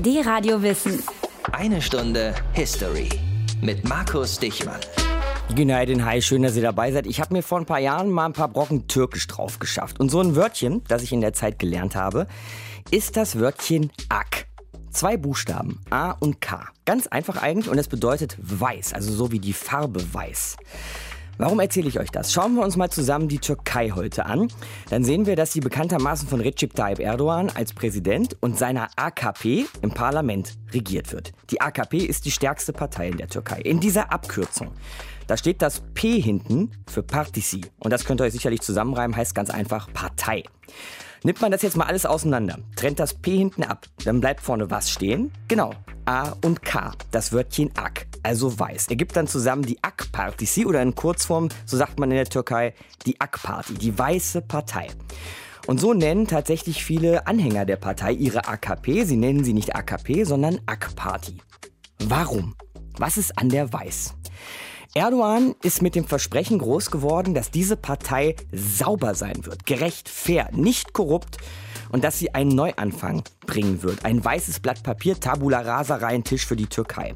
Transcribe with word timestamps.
Die 0.00 0.20
Radio 0.20 0.62
Wissen. 0.62 1.02
Eine 1.50 1.82
Stunde 1.82 2.32
History 2.52 3.08
mit 3.60 3.88
Markus 3.88 4.38
Dichmann. 4.38 4.78
Günaydin, 5.56 6.04
hi, 6.04 6.22
schön, 6.22 6.42
dass 6.42 6.54
ihr 6.54 6.62
dabei 6.62 6.92
seid. 6.92 7.04
Ich 7.04 7.20
habe 7.20 7.34
mir 7.34 7.42
vor 7.42 7.58
ein 7.58 7.66
paar 7.66 7.80
Jahren 7.80 8.08
mal 8.08 8.26
ein 8.26 8.32
paar 8.32 8.46
Brocken 8.46 8.86
Türkisch 8.86 9.26
drauf 9.26 9.58
geschafft. 9.58 9.98
Und 9.98 10.08
so 10.08 10.20
ein 10.20 10.36
Wörtchen, 10.36 10.84
das 10.86 11.02
ich 11.02 11.12
in 11.12 11.20
der 11.20 11.32
Zeit 11.32 11.58
gelernt 11.58 11.96
habe, 11.96 12.28
ist 12.92 13.16
das 13.16 13.40
Wörtchen 13.40 13.90
Ak. 14.08 14.46
Zwei 14.92 15.16
Buchstaben, 15.16 15.80
A 15.90 16.12
und 16.12 16.40
K. 16.40 16.68
Ganz 16.84 17.08
einfach 17.08 17.42
eigentlich 17.42 17.68
und 17.68 17.78
es 17.78 17.88
bedeutet 17.88 18.36
weiß, 18.38 18.94
also 18.94 19.12
so 19.12 19.32
wie 19.32 19.40
die 19.40 19.52
Farbe 19.52 20.14
weiß. 20.14 20.58
Warum 21.38 21.60
erzähle 21.60 21.88
ich 21.88 22.00
euch 22.00 22.10
das? 22.10 22.32
Schauen 22.32 22.56
wir 22.56 22.64
uns 22.64 22.76
mal 22.76 22.90
zusammen 22.90 23.28
die 23.28 23.38
Türkei 23.38 23.90
heute 23.94 24.26
an. 24.26 24.48
Dann 24.90 25.04
sehen 25.04 25.24
wir, 25.24 25.36
dass 25.36 25.52
sie 25.52 25.60
bekanntermaßen 25.60 26.26
von 26.28 26.40
Recep 26.40 26.74
Tayyip 26.74 26.98
Erdogan 26.98 27.48
als 27.54 27.72
Präsident 27.72 28.36
und 28.40 28.58
seiner 28.58 28.88
AKP 28.96 29.66
im 29.80 29.90
Parlament 29.90 30.58
regiert 30.74 31.12
wird. 31.12 31.32
Die 31.50 31.60
AKP 31.60 31.98
ist 31.98 32.24
die 32.24 32.32
stärkste 32.32 32.72
Partei 32.72 33.08
in 33.08 33.18
der 33.18 33.28
Türkei. 33.28 33.60
In 33.60 33.78
dieser 33.78 34.12
Abkürzung, 34.12 34.72
da 35.28 35.36
steht 35.36 35.62
das 35.62 35.80
P 35.94 36.20
hinten 36.20 36.72
für 36.88 37.04
Partisi. 37.04 37.60
Und 37.78 37.92
das 37.92 38.04
könnt 38.04 38.20
ihr 38.20 38.24
euch 38.24 38.32
sicherlich 38.32 38.60
zusammenreimen, 38.60 39.16
heißt 39.16 39.36
ganz 39.36 39.50
einfach 39.50 39.92
Partei. 39.92 40.42
Nimmt 41.24 41.40
man 41.40 41.50
das 41.50 41.62
jetzt 41.62 41.76
mal 41.76 41.86
alles 41.86 42.06
auseinander, 42.06 42.58
trennt 42.76 43.00
das 43.00 43.14
P 43.14 43.36
hinten 43.36 43.64
ab, 43.64 43.86
dann 44.04 44.20
bleibt 44.20 44.40
vorne 44.40 44.70
was 44.70 44.90
stehen? 44.90 45.32
Genau, 45.48 45.72
A 46.04 46.32
und 46.44 46.62
K, 46.62 46.92
das 47.10 47.32
Wörtchen 47.32 47.70
Ak, 47.76 48.06
also 48.22 48.58
weiß. 48.58 48.86
Ergibt 48.88 49.16
dann 49.16 49.26
zusammen 49.26 49.62
die 49.62 49.82
Ak-Partisi 49.82 50.64
oder 50.64 50.80
in 50.80 50.94
Kurzform, 50.94 51.48
so 51.66 51.76
sagt 51.76 51.98
man 51.98 52.10
in 52.10 52.16
der 52.16 52.26
Türkei, 52.26 52.72
die 53.04 53.20
Ak-Party, 53.20 53.74
die 53.74 53.98
Weiße 53.98 54.42
Partei. 54.42 54.88
Und 55.66 55.80
so 55.80 55.92
nennen 55.92 56.26
tatsächlich 56.26 56.84
viele 56.84 57.26
Anhänger 57.26 57.66
der 57.66 57.76
Partei 57.76 58.12
ihre 58.12 58.46
AKP, 58.46 59.04
sie 59.04 59.16
nennen 59.16 59.44
sie 59.44 59.52
nicht 59.52 59.74
AKP, 59.74 60.24
sondern 60.24 60.60
Ak-Party. 60.66 61.38
Warum? 62.04 62.54
Was 62.96 63.16
ist 63.16 63.36
an 63.36 63.48
der 63.48 63.72
Weiß? 63.72 64.14
Erdogan 64.94 65.54
ist 65.62 65.82
mit 65.82 65.94
dem 65.94 66.06
Versprechen 66.06 66.58
groß 66.58 66.90
geworden, 66.90 67.34
dass 67.34 67.50
diese 67.50 67.76
Partei 67.76 68.36
sauber 68.52 69.14
sein 69.14 69.44
wird, 69.44 69.66
gerecht, 69.66 70.08
fair, 70.08 70.48
nicht 70.52 70.94
korrupt 70.94 71.36
und 71.90 72.04
dass 72.04 72.18
sie 72.18 72.34
einen 72.34 72.54
Neuanfang 72.54 73.22
bringen 73.46 73.82
wird. 73.82 74.04
Ein 74.06 74.24
weißes 74.24 74.60
Blatt 74.60 74.82
Papier, 74.82 75.20
Tabula 75.20 75.60
rasa, 75.60 75.96
rein 75.96 76.24
Tisch 76.24 76.46
für 76.46 76.56
die 76.56 76.66
Türkei. 76.66 77.14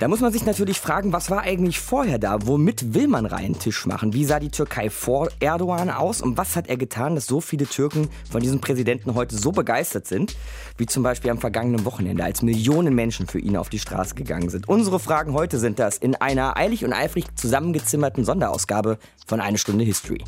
Da 0.00 0.08
muss 0.08 0.20
man 0.20 0.32
sich 0.32 0.46
natürlich 0.46 0.80
fragen, 0.80 1.12
was 1.12 1.28
war 1.28 1.42
eigentlich 1.42 1.78
vorher 1.78 2.18
da? 2.18 2.38
Womit 2.46 2.94
will 2.94 3.06
man 3.06 3.26
reinen 3.26 3.58
Tisch 3.58 3.84
machen? 3.84 4.14
Wie 4.14 4.24
sah 4.24 4.40
die 4.40 4.48
Türkei 4.48 4.88
vor 4.88 5.28
Erdogan 5.40 5.90
aus? 5.90 6.22
Und 6.22 6.38
was 6.38 6.56
hat 6.56 6.68
er 6.70 6.78
getan, 6.78 7.16
dass 7.16 7.26
so 7.26 7.42
viele 7.42 7.66
Türken 7.66 8.08
von 8.30 8.40
diesem 8.40 8.62
Präsidenten 8.62 9.14
heute 9.14 9.36
so 9.36 9.52
begeistert 9.52 10.06
sind? 10.06 10.36
Wie 10.78 10.86
zum 10.86 11.02
Beispiel 11.02 11.30
am 11.30 11.36
vergangenen 11.36 11.84
Wochenende, 11.84 12.24
als 12.24 12.40
Millionen 12.40 12.94
Menschen 12.94 13.26
für 13.26 13.40
ihn 13.40 13.58
auf 13.58 13.68
die 13.68 13.78
Straße 13.78 14.14
gegangen 14.14 14.48
sind. 14.48 14.66
Unsere 14.70 15.00
Fragen 15.00 15.34
heute 15.34 15.58
sind 15.58 15.78
das 15.78 15.98
in 15.98 16.14
einer 16.14 16.56
eilig 16.56 16.82
und 16.82 16.94
eifrig 16.94 17.26
zusammengezimmerten 17.36 18.24
Sonderausgabe 18.24 18.96
von 19.26 19.42
Eine 19.42 19.58
Stunde 19.58 19.84
History. 19.84 20.24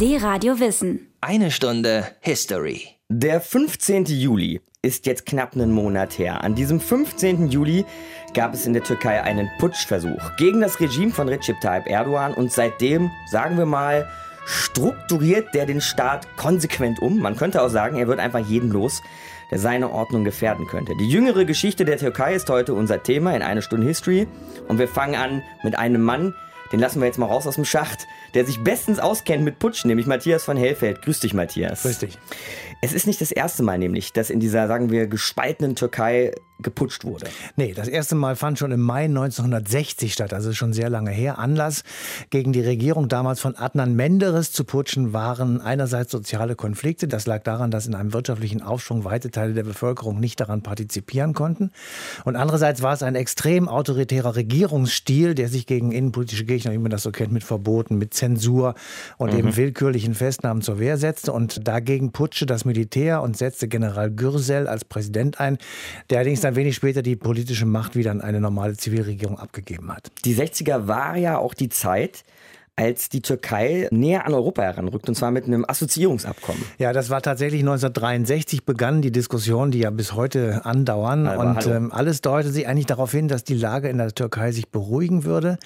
Die 0.00 0.16
Radio 0.16 0.58
Wissen. 0.58 1.12
Eine 1.20 1.50
Stunde 1.50 2.06
History. 2.20 2.99
Der 3.12 3.40
15. 3.40 4.04
Juli 4.04 4.60
ist 4.82 5.04
jetzt 5.04 5.26
knapp 5.26 5.54
einen 5.54 5.72
Monat 5.72 6.16
her. 6.16 6.44
An 6.44 6.54
diesem 6.54 6.78
15. 6.78 7.48
Juli 7.48 7.84
gab 8.34 8.54
es 8.54 8.66
in 8.66 8.72
der 8.72 8.84
Türkei 8.84 9.20
einen 9.20 9.50
Putschversuch 9.58 10.36
gegen 10.36 10.60
das 10.60 10.78
Regime 10.78 11.10
von 11.10 11.28
Recep 11.28 11.60
Tayyip 11.60 11.88
Erdogan 11.88 12.34
und 12.34 12.52
seitdem, 12.52 13.10
sagen 13.28 13.58
wir 13.58 13.66
mal, 13.66 14.08
strukturiert 14.46 15.52
der 15.54 15.66
den 15.66 15.80
Staat 15.80 16.36
konsequent 16.36 17.00
um. 17.02 17.18
Man 17.18 17.34
könnte 17.34 17.62
auch 17.62 17.68
sagen, 17.68 17.96
er 17.96 18.06
wird 18.06 18.20
einfach 18.20 18.46
jeden 18.46 18.70
los, 18.70 19.02
der 19.50 19.58
seine 19.58 19.90
Ordnung 19.90 20.22
gefährden 20.22 20.68
könnte. 20.68 20.92
Die 20.96 21.08
jüngere 21.08 21.44
Geschichte 21.44 21.84
der 21.84 21.98
Türkei 21.98 22.34
ist 22.36 22.48
heute 22.48 22.74
unser 22.74 23.02
Thema 23.02 23.34
in 23.34 23.42
eine 23.42 23.62
Stunde 23.62 23.88
History 23.88 24.28
und 24.68 24.78
wir 24.78 24.86
fangen 24.86 25.16
an 25.16 25.42
mit 25.64 25.76
einem 25.76 26.02
Mann, 26.02 26.32
den 26.70 26.78
lassen 26.78 27.00
wir 27.00 27.06
jetzt 27.06 27.18
mal 27.18 27.26
raus 27.26 27.48
aus 27.48 27.56
dem 27.56 27.64
Schacht, 27.64 28.06
der 28.34 28.46
sich 28.46 28.62
bestens 28.62 28.98
auskennt 28.98 29.44
mit 29.44 29.58
Putschen, 29.58 29.88
nämlich 29.88 30.06
Matthias 30.06 30.44
von 30.44 30.56
Hellfeld. 30.56 31.02
Grüß 31.02 31.20
dich, 31.20 31.34
Matthias. 31.34 31.82
Grüß 31.82 31.98
dich. 31.98 32.18
Es 32.82 32.92
ist 32.94 33.06
nicht 33.06 33.20
das 33.20 33.30
erste 33.30 33.62
Mal 33.62 33.78
nämlich, 33.78 34.12
dass 34.12 34.30
in 34.30 34.40
dieser, 34.40 34.66
sagen 34.66 34.90
wir, 34.90 35.06
gespaltenen 35.06 35.76
Türkei 35.76 36.32
geputscht 36.62 37.04
wurde. 37.04 37.26
Nee, 37.56 37.72
das 37.74 37.88
erste 37.88 38.14
Mal 38.14 38.36
fand 38.36 38.58
schon 38.58 38.72
im 38.72 38.80
Mai 38.80 39.04
1960 39.04 40.12
statt, 40.12 40.32
also 40.32 40.52
schon 40.52 40.72
sehr 40.72 40.90
lange 40.90 41.10
her. 41.10 41.38
Anlass 41.38 41.84
gegen 42.30 42.52
die 42.52 42.60
Regierung 42.60 43.08
damals 43.08 43.40
von 43.40 43.56
Adnan 43.56 43.94
Menderes 43.94 44.52
zu 44.52 44.64
putschen 44.64 45.12
waren 45.12 45.60
einerseits 45.60 46.12
soziale 46.12 46.56
Konflikte. 46.56 47.08
Das 47.08 47.26
lag 47.26 47.42
daran, 47.42 47.70
dass 47.70 47.86
in 47.86 47.94
einem 47.94 48.12
wirtschaftlichen 48.12 48.62
Aufschwung 48.62 49.04
weite 49.04 49.30
Teile 49.30 49.54
der 49.54 49.64
Bevölkerung 49.64 50.20
nicht 50.20 50.40
daran 50.40 50.62
partizipieren 50.62 51.34
konnten. 51.34 51.70
Und 52.24 52.36
andererseits 52.36 52.82
war 52.82 52.92
es 52.92 53.02
ein 53.02 53.14
extrem 53.14 53.68
autoritärer 53.68 54.36
Regierungsstil, 54.36 55.34
der 55.34 55.48
sich 55.48 55.66
gegen 55.66 55.92
innenpolitische 55.92 56.44
Gegner, 56.44 56.72
wie 56.72 56.78
man 56.78 56.90
das 56.90 57.02
so 57.02 57.10
kennt, 57.10 57.32
mit 57.32 57.44
Verboten, 57.44 57.98
mit 57.98 58.14
Zensur 58.20 58.74
und 59.16 59.32
mhm. 59.32 59.38
eben 59.38 59.56
willkürlichen 59.56 60.14
Festnahmen 60.14 60.62
zur 60.62 60.78
Wehr 60.78 60.98
setzte. 60.98 61.32
Und 61.32 61.66
dagegen 61.66 62.12
putschte 62.12 62.46
das 62.46 62.64
Militär 62.64 63.22
und 63.22 63.36
setzte 63.36 63.66
General 63.66 64.10
Gürsel 64.10 64.68
als 64.68 64.84
Präsident 64.84 65.40
ein, 65.40 65.58
der 66.10 66.18
allerdings 66.18 66.42
dann 66.42 66.54
wenig 66.54 66.76
später 66.76 67.02
die 67.02 67.16
politische 67.16 67.66
Macht 67.66 67.96
wieder 67.96 68.10
an 68.10 68.20
eine 68.20 68.40
normale 68.40 68.76
Zivilregierung 68.76 69.38
abgegeben 69.38 69.90
hat. 69.90 70.10
Die 70.24 70.34
60er 70.34 70.86
war 70.86 71.16
ja 71.16 71.38
auch 71.38 71.54
die 71.54 71.70
Zeit, 71.70 72.24
als 72.76 73.08
die 73.08 73.20
Türkei 73.20 73.88
näher 73.90 74.26
an 74.26 74.34
Europa 74.34 74.62
heranrückt, 74.62 75.08
und 75.08 75.14
zwar 75.14 75.30
mit 75.30 75.44
einem 75.44 75.64
Assoziierungsabkommen. 75.68 76.62
Ja, 76.78 76.92
das 76.92 77.10
war 77.10 77.20
tatsächlich 77.20 77.60
1963 77.60 78.64
begann 78.64 79.02
die 79.02 79.12
Diskussion, 79.12 79.70
die 79.70 79.80
ja 79.80 79.90
bis 79.90 80.14
heute 80.14 80.64
andauern. 80.64 81.26
Aber 81.26 81.50
und 81.50 81.66
ähm, 81.66 81.92
alles 81.92 82.22
deutete 82.22 82.52
sich 82.52 82.66
eigentlich 82.66 82.86
darauf 82.86 83.10
hin, 83.10 83.28
dass 83.28 83.44
die 83.44 83.54
Lage 83.54 83.88
in 83.88 83.98
der 83.98 84.14
Türkei 84.14 84.52
sich 84.52 84.68
beruhigen 84.68 85.24
würde. 85.24 85.58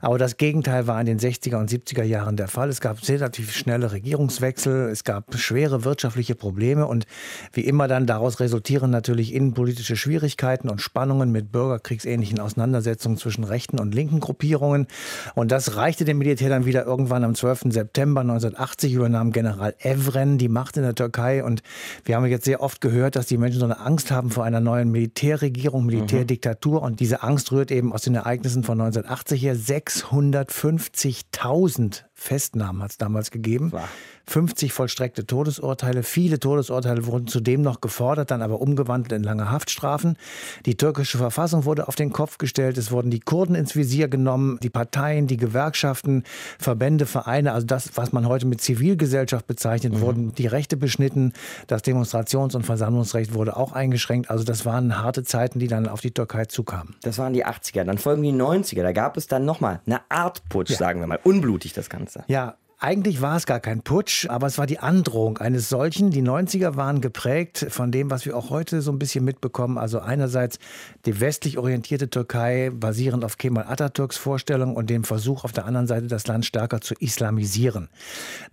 Aber 0.00 0.18
das 0.18 0.36
Gegenteil 0.36 0.86
war 0.86 0.98
in 1.00 1.06
den 1.06 1.18
60er 1.18 1.56
und 1.56 1.70
70er 1.70 2.04
Jahren 2.04 2.36
der 2.36 2.48
Fall. 2.48 2.70
Es 2.70 2.80
gab 2.80 2.96
relativ 3.06 3.52
schnelle 3.52 3.92
Regierungswechsel, 3.92 4.88
es 4.88 5.04
gab 5.04 5.36
schwere 5.36 5.84
wirtschaftliche 5.84 6.34
Probleme 6.34 6.86
und 6.86 7.06
wie 7.52 7.62
immer 7.62 7.88
dann 7.88 8.06
daraus 8.06 8.40
resultieren 8.40 8.90
natürlich 8.90 9.34
innenpolitische 9.34 9.96
Schwierigkeiten 9.96 10.68
und 10.68 10.80
Spannungen 10.80 11.32
mit 11.32 11.52
bürgerkriegsähnlichen 11.52 12.40
Auseinandersetzungen 12.40 13.18
zwischen 13.18 13.44
rechten 13.44 13.78
und 13.78 13.94
linken 13.94 14.20
Gruppierungen. 14.20 14.86
Und 15.34 15.52
das 15.52 15.76
reichte 15.76 16.04
dem 16.04 16.18
Militär 16.18 16.48
dann 16.52 16.66
wieder 16.66 16.86
irgendwann 16.86 17.24
am 17.24 17.34
12. 17.34 17.62
September 17.70 18.20
1980 18.20 18.94
übernahm 18.94 19.32
General 19.32 19.74
Evren 19.80 20.38
die 20.38 20.48
Macht 20.48 20.76
in 20.76 20.84
der 20.84 20.94
Türkei. 20.94 21.42
Und 21.42 21.64
wir 22.04 22.14
haben 22.14 22.24
jetzt 22.26 22.44
sehr 22.44 22.60
oft 22.60 22.80
gehört, 22.80 23.16
dass 23.16 23.26
die 23.26 23.38
Menschen 23.38 23.58
so 23.58 23.64
eine 23.64 23.80
Angst 23.80 24.12
haben 24.12 24.30
vor 24.30 24.44
einer 24.44 24.60
neuen 24.60 24.92
Militärregierung, 24.92 25.86
Militärdiktatur. 25.86 26.78
Mhm. 26.80 26.86
Und 26.86 27.00
diese 27.00 27.22
Angst 27.22 27.50
rührt 27.50 27.72
eben 27.72 27.92
aus 27.92 28.02
den 28.02 28.14
Ereignissen 28.14 28.62
von 28.62 28.80
1980 28.80 29.42
her. 29.42 29.56
650.000 29.56 32.04
Festnahmen 32.22 32.82
hat 32.82 32.92
es 32.92 32.98
damals 32.98 33.32
gegeben. 33.32 33.72
Wow. 33.72 33.88
50 34.26 34.72
vollstreckte 34.72 35.26
Todesurteile. 35.26 36.04
Viele 36.04 36.38
Todesurteile 36.38 37.06
wurden 37.06 37.26
zudem 37.26 37.62
noch 37.62 37.80
gefordert, 37.80 38.30
dann 38.30 38.42
aber 38.42 38.60
umgewandelt 38.60 39.12
in 39.12 39.24
lange 39.24 39.50
Haftstrafen. 39.50 40.16
Die 40.64 40.76
türkische 40.76 41.18
Verfassung 41.18 41.64
wurde 41.64 41.88
auf 41.88 41.96
den 41.96 42.12
Kopf 42.12 42.38
gestellt. 42.38 42.78
Es 42.78 42.92
wurden 42.92 43.10
die 43.10 43.20
Kurden 43.20 43.56
ins 43.56 43.74
Visier 43.74 44.08
genommen, 44.08 44.58
die 44.62 44.70
Parteien, 44.70 45.26
die 45.26 45.36
Gewerkschaften, 45.36 46.22
Verbände, 46.58 47.06
Vereine, 47.06 47.52
also 47.52 47.66
das, 47.66 47.90
was 47.96 48.12
man 48.12 48.26
heute 48.26 48.46
mit 48.46 48.60
Zivilgesellschaft 48.60 49.46
bezeichnet, 49.46 49.94
mhm. 49.94 50.00
wurden 50.00 50.34
die 50.34 50.46
Rechte 50.46 50.76
beschnitten. 50.76 51.32
Das 51.66 51.82
Demonstrations- 51.82 52.54
und 52.54 52.64
Versammlungsrecht 52.64 53.34
wurde 53.34 53.56
auch 53.56 53.72
eingeschränkt. 53.72 54.30
Also 54.30 54.44
das 54.44 54.64
waren 54.66 55.02
harte 55.02 55.24
Zeiten, 55.24 55.58
die 55.58 55.68
dann 55.68 55.88
auf 55.88 56.00
die 56.00 56.12
Türkei 56.12 56.46
zukamen. 56.46 56.94
Das 57.02 57.18
waren 57.18 57.32
die 57.32 57.44
80er. 57.44 57.84
Dann 57.84 57.98
folgen 57.98 58.22
die 58.22 58.32
90er. 58.32 58.82
Da 58.82 58.92
gab 58.92 59.16
es 59.16 59.26
dann 59.26 59.44
nochmal 59.44 59.80
eine 59.86 60.00
Art 60.08 60.42
Putsch, 60.48 60.70
ja. 60.70 60.76
sagen 60.76 61.00
wir 61.00 61.06
mal. 61.06 61.20
Unblutig 61.22 61.72
das 61.72 61.88
Ganze. 61.88 62.24
Ja, 62.26 62.56
eigentlich 62.82 63.22
war 63.22 63.36
es 63.36 63.46
gar 63.46 63.60
kein 63.60 63.82
Putsch, 63.82 64.26
aber 64.28 64.48
es 64.48 64.58
war 64.58 64.66
die 64.66 64.80
Androhung 64.80 65.38
eines 65.38 65.68
solchen. 65.68 66.10
Die 66.10 66.20
90er 66.20 66.74
waren 66.74 67.00
geprägt 67.00 67.64
von 67.68 67.92
dem, 67.92 68.10
was 68.10 68.26
wir 68.26 68.36
auch 68.36 68.50
heute 68.50 68.82
so 68.82 68.90
ein 68.90 68.98
bisschen 68.98 69.24
mitbekommen. 69.24 69.78
Also 69.78 70.00
einerseits 70.00 70.58
die 71.06 71.20
westlich 71.20 71.58
orientierte 71.58 72.10
Türkei 72.10 72.72
basierend 72.74 73.24
auf 73.24 73.38
Kemal 73.38 73.66
Atatürks 73.68 74.16
Vorstellung 74.16 74.74
und 74.74 74.90
dem 74.90 75.04
Versuch 75.04 75.44
auf 75.44 75.52
der 75.52 75.64
anderen 75.64 75.86
Seite 75.86 76.08
das 76.08 76.26
Land 76.26 76.44
stärker 76.44 76.80
zu 76.80 76.94
islamisieren. 76.98 77.88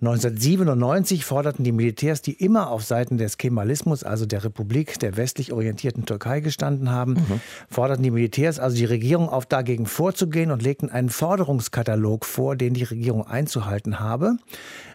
1997 0.02 1.26
forderten 1.26 1.64
die 1.64 1.72
Militärs, 1.72 2.22
die 2.22 2.34
immer 2.34 2.70
auf 2.70 2.84
Seiten 2.84 3.18
des 3.18 3.40
Kemalismus, 3.40 4.04
also 4.04 4.28
der 4.28 4.44
Republik 4.44 5.00
der 5.00 5.18
westlich 5.18 5.52
orientierten 5.54 6.06
Türkei 6.06 6.42
gestanden 6.42 6.92
haben, 6.92 7.14
mhm. 7.14 7.42
forderten 7.68 8.04
die 8.04 8.12
Militärs 8.12 8.60
also 8.60 8.78
die 8.78 8.86
Regierung 8.86 9.28
auf, 9.28 9.48
dagegen 9.48 9.88
vorzugehen 9.88 10.52
und 10.52 10.62
legten 10.62 10.92
einen 10.92 11.10
Forderungskatalog 11.10 12.26
vor, 12.26 12.56
den 12.56 12.76
die 12.76 12.84
Regierung 12.84 13.26
einzuhalten 13.26 14.00
habe 14.00 14.19
habe. 14.20 14.38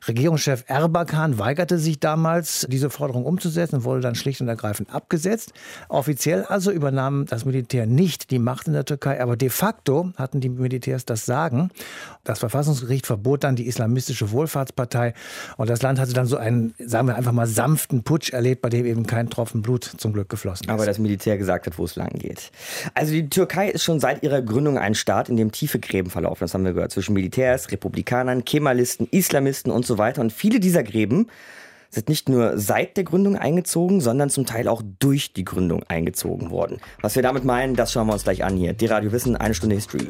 Regierungschef 0.06 0.65
Erbakan 0.67 1.38
weigerte 1.38 1.79
sich 1.79 1.99
damals, 1.99 2.67
diese 2.69 2.91
Forderung 2.91 3.25
umzusetzen 3.25 3.76
und 3.76 3.85
wurde 3.85 4.00
dann 4.00 4.15
schlicht 4.15 4.41
und 4.43 4.49
ergreifend 4.49 4.94
abgesetzt. 4.94 5.53
Offiziell 5.88 6.44
also 6.44 6.71
übernahm 6.71 7.25
das 7.26 7.47
Militär 7.47 7.87
nicht 7.87 8.31
die 8.31 8.38
Macht 8.38 8.67
in 8.67 8.75
der 8.75 8.85
Türkei, 8.85 9.21
aber 9.23 9.37
de 9.37 9.49
facto 9.49 10.12
hatten 10.17 10.41
die 10.41 10.50
Militärs 10.50 11.06
das 11.06 11.25
Sagen. 11.25 11.71
Das 12.23 12.38
Verfassungsgericht 12.38 13.06
verbot 13.06 13.44
dann 13.44 13.56
die 13.56 13.67
Islamistische 13.67 14.31
Wohlfahrtspartei 14.31 15.15
und 15.56 15.70
das 15.70 15.81
Land 15.81 15.99
hatte 15.99 16.12
dann 16.12 16.27
so 16.27 16.37
einen, 16.37 16.75
sagen 16.79 17.09
wir 17.09 17.17
einfach 17.17 17.32
mal, 17.32 17.47
sanften 17.47 18.03
Putsch 18.03 18.31
erlebt, 18.31 18.61
bei 18.61 18.69
dem 18.69 18.85
eben 18.85 19.06
kein 19.06 19.31
Tropfen 19.31 19.62
Blut 19.62 19.85
zum 19.97 20.12
Glück 20.12 20.29
geflossen 20.29 20.67
ist. 20.67 20.70
Aber 20.70 20.85
das 20.85 20.99
Militär 20.99 21.38
gesagt 21.38 21.67
hat, 21.67 21.79
wo 21.79 21.85
es 21.85 21.97
lang 21.97 22.11
geht. 22.19 22.50
Also 22.93 23.12
die 23.12 23.29
Türkei 23.31 23.70
ist 23.70 23.85
schon 23.85 24.00
seit 24.00 24.23
ihrer 24.23 24.43
Gründung 24.43 24.77
ein 24.77 24.94
Staat, 24.94 25.29
in 25.29 25.37
dem 25.37 25.50
tiefe 25.50 25.79
Gräben 25.79 26.11
verlaufen. 26.11 26.41
Das 26.41 26.53
haben 26.53 26.65
wir 26.65 26.75
gehört. 26.75 26.93
Zwischen 26.93 27.15
Militärs, 27.15 27.70
Republikanern, 27.70 28.44
Kemalisten, 28.44 29.09
Islamisten 29.15 29.71
und 29.71 29.87
so 29.87 29.99
weiter. 29.99 30.21
Und 30.21 30.33
viele 30.33 30.61
dieser 30.61 30.83
Gräben 30.83 31.29
sind 31.91 32.09
nicht 32.09 32.29
nur 32.29 32.59
seit 32.59 32.97
der 32.97 33.05
Gründung 33.05 33.37
eingezogen, 33.37 34.01
sondern 34.01 34.29
zum 34.29 34.47
Teil 34.47 34.69
auch 34.69 34.83
durch 34.99 35.33
die 35.33 35.45
Gründung 35.45 35.85
eingezogen 35.85 36.51
worden. 36.51 36.81
Was 37.01 37.15
wir 37.15 37.23
damit 37.23 37.45
meinen, 37.45 37.77
das 37.77 37.93
schauen 37.93 38.09
wir 38.09 38.13
uns 38.13 38.25
gleich 38.25 38.45
an 38.45 38.57
hier. 38.57 38.73
Die 38.73 38.87
Radio 38.87 39.13
Wissen, 39.13 39.37
eine 39.37 39.55
Stunde 39.55 39.77
History. 39.77 40.09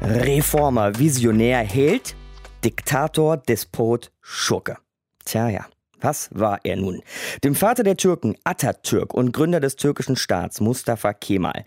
Reformer, 0.00 0.98
Visionär, 0.98 1.58
Held, 1.58 2.14
Diktator, 2.64 3.36
Despot, 3.36 4.12
Schurke. 4.20 4.76
Tja, 5.24 5.48
ja. 5.48 5.66
Was 6.02 6.28
war 6.32 6.58
er 6.64 6.76
nun? 6.76 7.00
Dem 7.44 7.54
Vater 7.54 7.84
der 7.84 7.96
Türken, 7.96 8.36
Atatürk 8.42 9.14
und 9.14 9.32
Gründer 9.32 9.60
des 9.60 9.76
türkischen 9.76 10.16
Staats, 10.16 10.60
Mustafa 10.60 11.12
Kemal, 11.12 11.64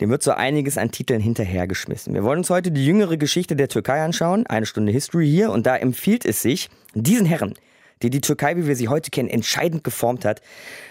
dem 0.00 0.10
wird 0.10 0.22
so 0.22 0.32
einiges 0.32 0.76
an 0.76 0.90
Titeln 0.90 1.20
hinterhergeschmissen. 1.20 2.12
Wir 2.12 2.22
wollen 2.22 2.38
uns 2.38 2.50
heute 2.50 2.70
die 2.70 2.84
jüngere 2.84 3.16
Geschichte 3.16 3.56
der 3.56 3.68
Türkei 3.68 4.02
anschauen, 4.02 4.46
eine 4.46 4.66
Stunde 4.66 4.92
History 4.92 5.26
hier, 5.26 5.50
und 5.50 5.66
da 5.66 5.74
empfiehlt 5.74 6.26
es 6.26 6.42
sich, 6.42 6.68
diesen 6.94 7.24
Herren, 7.24 7.54
die 8.02 8.10
die 8.10 8.20
Türkei, 8.20 8.56
wie 8.56 8.66
wir 8.66 8.76
sie 8.76 8.88
heute 8.88 9.10
kennen, 9.10 9.30
entscheidend 9.30 9.84
geformt 9.84 10.26
hat, 10.26 10.42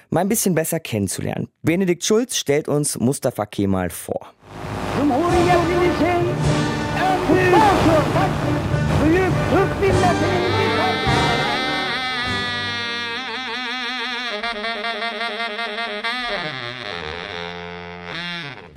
mal 0.09 0.21
ein 0.21 0.29
bisschen 0.29 0.55
besser 0.55 0.79
kennenzulernen. 0.79 1.49
Benedikt 1.61 2.03
Schulz 2.03 2.35
stellt 2.35 2.67
uns 2.67 2.97
Mustafa 2.97 3.45
Kemal 3.45 3.91
vor. 3.91 4.33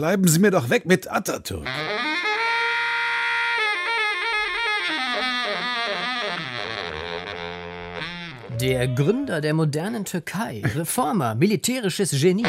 Bleiben 0.01 0.27
Sie 0.29 0.39
mir 0.39 0.51
doch 0.51 0.71
weg 0.71 0.87
mit 0.87 1.13
Atatürk. 1.13 1.67
Der 8.59 8.89
Gründer 8.89 9.43
der 9.43 9.53
modernen 9.53 10.07
Türkei, 10.07 10.63
Reformer, 10.75 11.35
militärisches 11.35 12.13
Genie. 12.13 12.47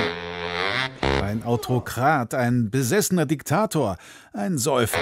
Ein 1.21 1.43
Autokrat, 1.43 2.33
ein 2.33 2.69
besessener 2.69 3.25
Diktator, 3.25 3.97
ein 4.31 4.57
Säufer. 4.57 4.99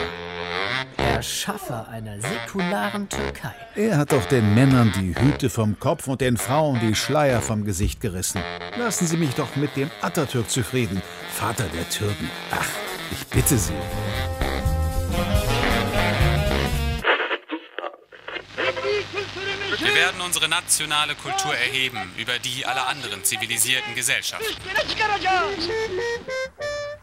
Erschaffer 1.09 1.87
einer 1.89 2.21
säkularen 2.21 3.09
Türkei. 3.09 3.53
Er 3.75 3.97
hat 3.97 4.11
doch 4.11 4.25
den 4.25 4.53
Männern 4.53 4.93
die 4.95 5.15
Hüte 5.19 5.49
vom 5.49 5.79
Kopf 5.79 6.07
und 6.07 6.21
den 6.21 6.37
Frauen 6.37 6.79
die 6.79 6.95
Schleier 6.95 7.41
vom 7.41 7.65
Gesicht 7.65 7.99
gerissen. 7.99 8.41
Lassen 8.77 9.07
Sie 9.07 9.17
mich 9.17 9.33
doch 9.33 9.55
mit 9.55 9.75
dem 9.75 9.89
Atatürk 10.01 10.49
zufrieden, 10.49 11.01
Vater 11.33 11.65
der 11.75 11.89
Türken. 11.89 12.29
Ach, 12.51 12.67
ich 13.11 13.25
bitte 13.27 13.57
Sie. 13.57 13.73
Wir 19.79 19.95
werden 19.95 20.21
unsere 20.21 20.47
nationale 20.47 21.15
Kultur 21.15 21.55
erheben 21.55 22.13
über 22.17 22.37
die 22.37 22.65
aller 22.65 22.87
anderen 22.87 23.23
zivilisierten 23.23 23.95
Gesellschaften. 23.95 24.45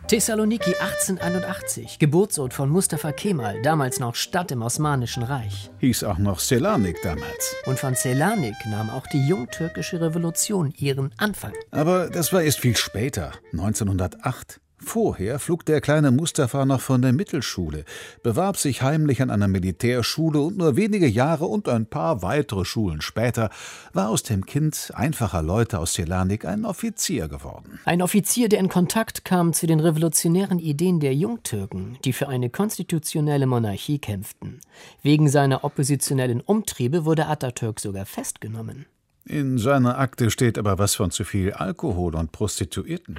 Thessaloniki 0.09 0.73
1881, 0.79 1.99
Geburtsort 1.99 2.55
von 2.55 2.71
Mustafa 2.71 3.11
Kemal, 3.11 3.61
damals 3.63 3.99
noch 3.99 4.15
Stadt 4.15 4.53
im 4.53 4.63
Osmanischen 4.63 5.25
Reich. 5.25 5.69
Hieß 5.79 6.05
auch 6.05 6.19
noch 6.19 6.39
Selanik 6.39 7.03
damals. 7.03 7.57
Und 7.65 7.81
von 7.81 7.97
Selanik 7.97 8.55
nahm 8.71 8.89
auch 8.89 9.09
die 9.09 9.27
jungtürkische 9.27 10.01
Revolution 10.01 10.73
ihren 10.79 11.11
Anfang. 11.17 11.55
Aber 11.73 12.09
das 12.09 12.33
war 12.33 12.43
erst 12.43 12.61
viel 12.61 12.77
später, 12.77 13.33
1908. 13.51 14.61
Vorher 14.87 15.41
flog 15.41 15.67
der 15.67 15.81
kleine 15.81 16.13
Mustafa 16.13 16.65
noch 16.65 16.81
von 16.81 17.03
der 17.03 17.13
Mittelschule, 17.13 17.85
bewarb 18.23 18.57
sich 18.57 18.83
heimlich 18.83 19.21
an 19.21 19.31
einer 19.31 19.49
Militärschule 19.49 20.41
und 20.41 20.57
nur 20.57 20.77
wenige 20.77 21.09
Jahre 21.09 21.47
und 21.47 21.69
ein 21.69 21.87
paar 21.87 22.23
weitere 22.23 22.65
Schulen 22.65 23.03
später 23.03 23.51
war 23.93 24.11
aus 24.11 24.23
dem 24.23 24.47
Kind 24.47 24.93
einfacher 24.95 25.43
Leute 25.43 25.81
aus 25.81 25.95
Selanik 25.95 26.45
ein 26.45 26.65
Offizier 26.65 27.27
geworden. 27.27 27.81
Ein 27.85 28.01
Offizier, 28.01 28.49
der 28.49 28.61
in 28.61 28.69
Kontakt 28.69 29.25
kam 29.25 29.53
zu 29.53 29.67
den 29.67 29.81
revolutionären 29.81 30.61
Ideen 30.61 31.01
der 31.01 31.17
Jungtürken, 31.17 31.99
die 32.05 32.13
für 32.13 32.29
eine 32.29 32.49
konstitutionelle 32.49 33.47
Monarchie 33.47 33.99
kämpften. 33.99 34.61
Wegen 35.03 35.29
seiner 35.29 35.65
oppositionellen 35.65 36.41
Umtriebe 36.41 37.05
wurde 37.05 37.27
Atatürk 37.27 37.81
sogar 37.81 38.07
festgenommen. 38.07 38.87
In 39.29 39.59
seiner 39.59 39.99
Akte 39.99 40.31
steht 40.31 40.57
aber 40.57 40.79
was 40.79 40.95
von 40.95 41.11
zu 41.11 41.25
viel 41.25 41.53
Alkohol 41.53 42.15
und 42.15 42.31
Prostituierten. 42.31 43.19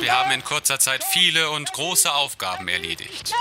Wir 0.00 0.18
haben 0.18 0.32
in 0.32 0.44
kurzer 0.44 0.78
Zeit 0.78 1.04
viele 1.04 1.50
und 1.50 1.72
große 1.72 2.12
Aufgaben 2.12 2.68
erledigt. 2.68 3.34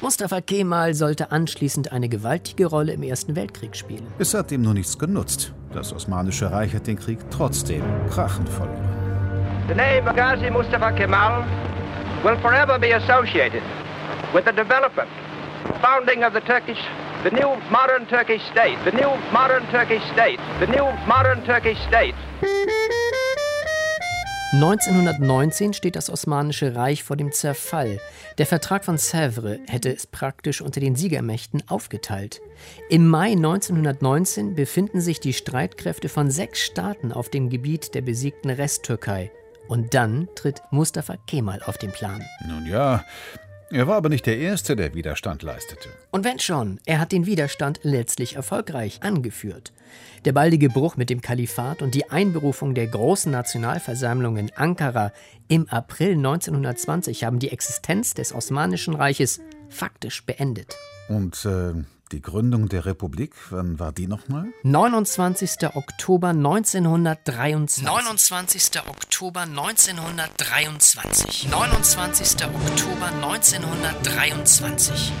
Mustafa 0.00 0.40
Kemal 0.40 0.94
sollte 0.94 1.30
anschließend 1.32 1.92
eine 1.92 2.08
gewaltige 2.08 2.66
Rolle 2.66 2.92
im 2.92 3.02
Ersten 3.02 3.36
Weltkrieg 3.36 3.76
spielen. 3.76 4.12
Es 4.18 4.34
hat 4.34 4.50
ihm 4.52 4.62
nur 4.62 4.74
nichts 4.74 4.98
genutzt. 4.98 5.52
Das 5.72 5.92
Osmanische 5.92 6.50
Reich 6.50 6.74
hat 6.74 6.86
den 6.86 6.98
Krieg 6.98 7.18
trotzdem 7.30 7.82
krachend 8.10 8.48
verloren. 8.48 8.88
The 9.68 9.74
name 9.74 10.12
Ghazi 10.14 10.50
Mustafa 10.50 10.90
Kemal 10.92 11.44
will 12.24 12.36
forever 12.38 12.78
be 12.78 12.92
associated 12.94 13.62
with 14.34 14.44
the 14.44 14.52
development, 14.52 15.08
founding 15.80 16.24
of 16.24 16.32
the 16.34 16.40
Turkish, 16.40 16.78
the 17.22 17.30
new 17.30 17.56
modern 17.70 18.06
Turkish 18.08 18.42
state, 18.50 18.78
the 18.84 18.90
new 18.90 19.10
modern 19.32 19.64
Turkish 19.70 20.02
state, 20.12 20.40
the 20.58 20.66
new 20.66 20.86
modern 21.06 21.44
Turkish 21.44 21.78
state. 21.86 22.14
1919 24.52 25.74
steht 25.74 25.94
das 25.94 26.10
Osmanische 26.10 26.74
Reich 26.74 27.04
vor 27.04 27.16
dem 27.16 27.30
Zerfall. 27.30 28.00
Der 28.36 28.46
Vertrag 28.46 28.84
von 28.84 28.96
Sèvres 28.96 29.60
hätte 29.68 29.94
es 29.94 30.08
praktisch 30.08 30.60
unter 30.60 30.80
den 30.80 30.96
Siegermächten 30.96 31.62
aufgeteilt. 31.68 32.40
Im 32.88 33.06
Mai 33.06 33.30
1919 33.32 34.56
befinden 34.56 35.00
sich 35.00 35.20
die 35.20 35.34
Streitkräfte 35.34 36.08
von 36.08 36.32
sechs 36.32 36.58
Staaten 36.58 37.12
auf 37.12 37.28
dem 37.28 37.48
Gebiet 37.48 37.94
der 37.94 38.02
besiegten 38.02 38.50
Resttürkei. 38.50 39.30
Und 39.68 39.94
dann 39.94 40.28
tritt 40.34 40.62
Mustafa 40.72 41.16
Kemal 41.28 41.62
auf 41.62 41.78
den 41.78 41.92
Plan. 41.92 42.24
Nun 42.48 42.66
ja, 42.66 43.04
er 43.70 43.86
war 43.86 43.96
aber 43.96 44.08
nicht 44.08 44.26
der 44.26 44.38
Erste, 44.38 44.74
der 44.74 44.94
Widerstand 44.94 45.42
leistete. 45.42 45.88
Und 46.10 46.24
wenn 46.24 46.38
schon, 46.38 46.80
er 46.86 46.98
hat 46.98 47.12
den 47.12 47.26
Widerstand 47.26 47.80
letztlich 47.82 48.36
erfolgreich 48.36 49.02
angeführt. 49.02 49.72
Der 50.24 50.32
baldige 50.32 50.68
Bruch 50.68 50.96
mit 50.96 51.08
dem 51.08 51.20
Kalifat 51.20 51.80
und 51.80 51.94
die 51.94 52.10
Einberufung 52.10 52.74
der 52.74 52.88
großen 52.88 53.30
Nationalversammlung 53.30 54.36
in 54.36 54.50
Ankara 54.56 55.12
im 55.48 55.68
April 55.68 56.12
1920 56.12 57.24
haben 57.24 57.38
die 57.38 57.50
Existenz 57.50 58.14
des 58.14 58.34
Osmanischen 58.34 58.94
Reiches 58.94 59.40
faktisch 59.68 60.26
beendet. 60.26 60.76
Und 61.08 61.44
äh, 61.44 61.74
die 62.12 62.20
Gründung 62.20 62.68
der 62.68 62.84
Republik, 62.86 63.34
wann 63.50 63.78
war 63.78 63.92
die 63.92 64.08
nochmal? 64.08 64.46
29. 64.64 65.74
Oktober 65.74 66.28
1923. 66.28 67.84
29. 67.84 68.70
Oktober 68.86 69.42
1923. 69.42 71.48
29. 71.48 72.46
Oktober 72.46 73.06
1923. 73.06 75.12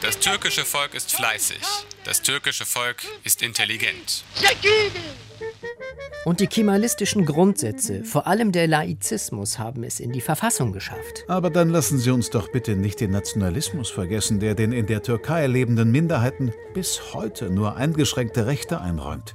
Das 0.00 0.18
türkische 0.18 0.64
Volk 0.64 0.94
ist 0.94 1.12
fleißig. 1.12 1.60
Das 2.04 2.22
türkische 2.22 2.66
Volk 2.66 3.04
ist 3.22 3.42
intelligent. 3.42 4.24
Und 6.24 6.38
die 6.38 6.46
kemalistischen 6.46 7.26
Grundsätze, 7.26 8.04
vor 8.04 8.28
allem 8.28 8.52
der 8.52 8.68
Laizismus, 8.68 9.58
haben 9.58 9.82
es 9.82 9.98
in 9.98 10.12
die 10.12 10.20
Verfassung 10.20 10.72
geschafft. 10.72 11.24
Aber 11.26 11.50
dann 11.50 11.68
lassen 11.70 11.98
Sie 11.98 12.10
uns 12.12 12.30
doch 12.30 12.52
bitte 12.52 12.76
nicht 12.76 13.00
den 13.00 13.10
Nationalismus 13.10 13.90
vergessen, 13.90 14.38
der 14.38 14.54
den 14.54 14.72
in 14.72 14.86
der 14.86 15.02
Türkei 15.02 15.46
lebenden 15.48 15.90
Minderheiten 15.90 16.52
bis 16.74 17.12
heute 17.12 17.50
nur 17.50 17.76
eingeschränkte 17.76 18.46
Rechte 18.46 18.80
einräumt. 18.80 19.34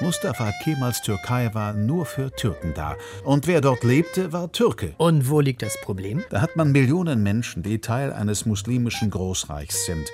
Mustafa 0.00 0.52
Kemals 0.62 1.02
Türkei 1.02 1.50
war 1.54 1.72
nur 1.72 2.06
für 2.06 2.30
Türken 2.30 2.72
da. 2.74 2.96
Und 3.24 3.46
wer 3.46 3.60
dort 3.60 3.84
lebte, 3.84 4.32
war 4.32 4.52
Türke. 4.52 4.94
Und 4.98 5.28
wo 5.28 5.40
liegt 5.40 5.62
das 5.62 5.80
Problem? 5.80 6.24
Da 6.30 6.40
hat 6.40 6.56
man 6.56 6.72
Millionen 6.72 7.22
Menschen, 7.22 7.62
die 7.62 7.80
Teil 7.80 8.12
eines 8.12 8.46
muslimischen 8.46 9.10
Großreichs 9.10 9.86
sind. 9.86 10.08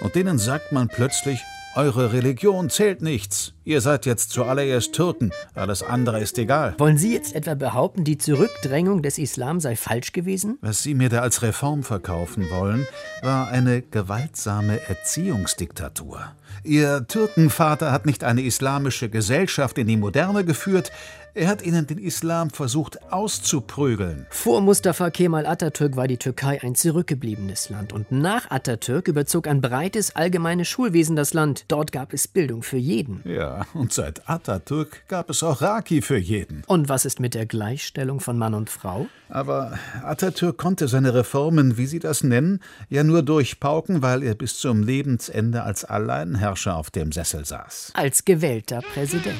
Und 0.00 0.14
denen 0.14 0.38
sagt 0.38 0.72
man 0.72 0.88
plötzlich, 0.88 1.40
Eure 1.74 2.12
Religion 2.12 2.68
zählt 2.68 3.00
nichts. 3.00 3.54
Ihr 3.64 3.80
seid 3.80 4.04
jetzt 4.04 4.28
zuallererst 4.28 4.92
Türken. 4.92 5.30
Alles 5.54 5.82
andere 5.82 6.20
ist 6.20 6.36
egal. 6.36 6.74
Wollen 6.76 6.98
Sie 6.98 7.14
jetzt 7.14 7.34
etwa 7.34 7.54
behaupten, 7.54 8.04
die 8.04 8.18
Zurückdrängung 8.18 9.00
des 9.00 9.16
Islam 9.16 9.58
sei 9.58 9.74
falsch 9.74 10.12
gewesen? 10.12 10.58
Was 10.60 10.82
Sie 10.82 10.94
mir 10.94 11.08
da 11.08 11.20
als 11.20 11.40
Reform 11.40 11.82
verkaufen 11.82 12.50
wollen, 12.50 12.86
war 13.22 13.48
eine 13.48 13.80
gewaltsame 13.80 14.80
Erziehungsdiktatur. 14.86 16.32
Ihr 16.62 17.06
Türkenvater 17.08 17.90
hat 17.90 18.04
nicht 18.04 18.22
eine 18.22 18.42
islamische 18.42 19.08
Gesellschaft 19.08 19.78
in 19.78 19.86
die 19.86 19.96
Moderne 19.96 20.44
geführt, 20.44 20.92
er 21.34 21.48
hat 21.48 21.62
ihnen 21.62 21.86
den 21.86 21.98
Islam 21.98 22.50
versucht 22.50 23.10
auszuprügeln. 23.10 24.26
Vor 24.30 24.60
Mustafa 24.60 25.10
Kemal 25.10 25.46
Atatürk 25.46 25.96
war 25.96 26.06
die 26.06 26.18
Türkei 26.18 26.62
ein 26.62 26.74
zurückgebliebenes 26.74 27.70
Land 27.70 27.92
und 27.92 28.12
nach 28.12 28.50
Atatürk 28.50 29.08
überzog 29.08 29.48
ein 29.48 29.60
breites 29.62 30.14
allgemeines 30.14 30.68
Schulwesen 30.68 31.16
das 31.16 31.32
Land. 31.32 31.64
Dort 31.68 31.90
gab 31.90 32.12
es 32.12 32.28
Bildung 32.28 32.62
für 32.62 32.76
jeden. 32.76 33.22
Ja, 33.24 33.66
und 33.72 33.92
seit 33.92 34.28
Atatürk 34.28 35.08
gab 35.08 35.30
es 35.30 35.42
auch 35.42 35.62
Raki 35.62 36.02
für 36.02 36.18
jeden. 36.18 36.64
Und 36.66 36.88
was 36.88 37.04
ist 37.06 37.18
mit 37.18 37.34
der 37.34 37.46
Gleichstellung 37.46 38.20
von 38.20 38.36
Mann 38.36 38.54
und 38.54 38.68
Frau? 38.68 39.06
Aber 39.30 39.78
Atatürk 40.02 40.58
konnte 40.58 40.88
seine 40.88 41.14
Reformen, 41.14 41.78
wie 41.78 41.86
Sie 41.86 41.98
das 41.98 42.22
nennen, 42.22 42.60
ja 42.90 43.04
nur 43.04 43.22
durchpauken, 43.22 44.02
weil 44.02 44.22
er 44.22 44.34
bis 44.34 44.58
zum 44.58 44.82
Lebensende 44.82 45.62
als 45.62 45.84
Alleinherrscher 45.84 46.76
auf 46.76 46.90
dem 46.90 47.12
Sessel 47.12 47.46
saß. 47.46 47.92
Als 47.94 48.26
gewählter 48.26 48.82
Präsident. 48.82 49.36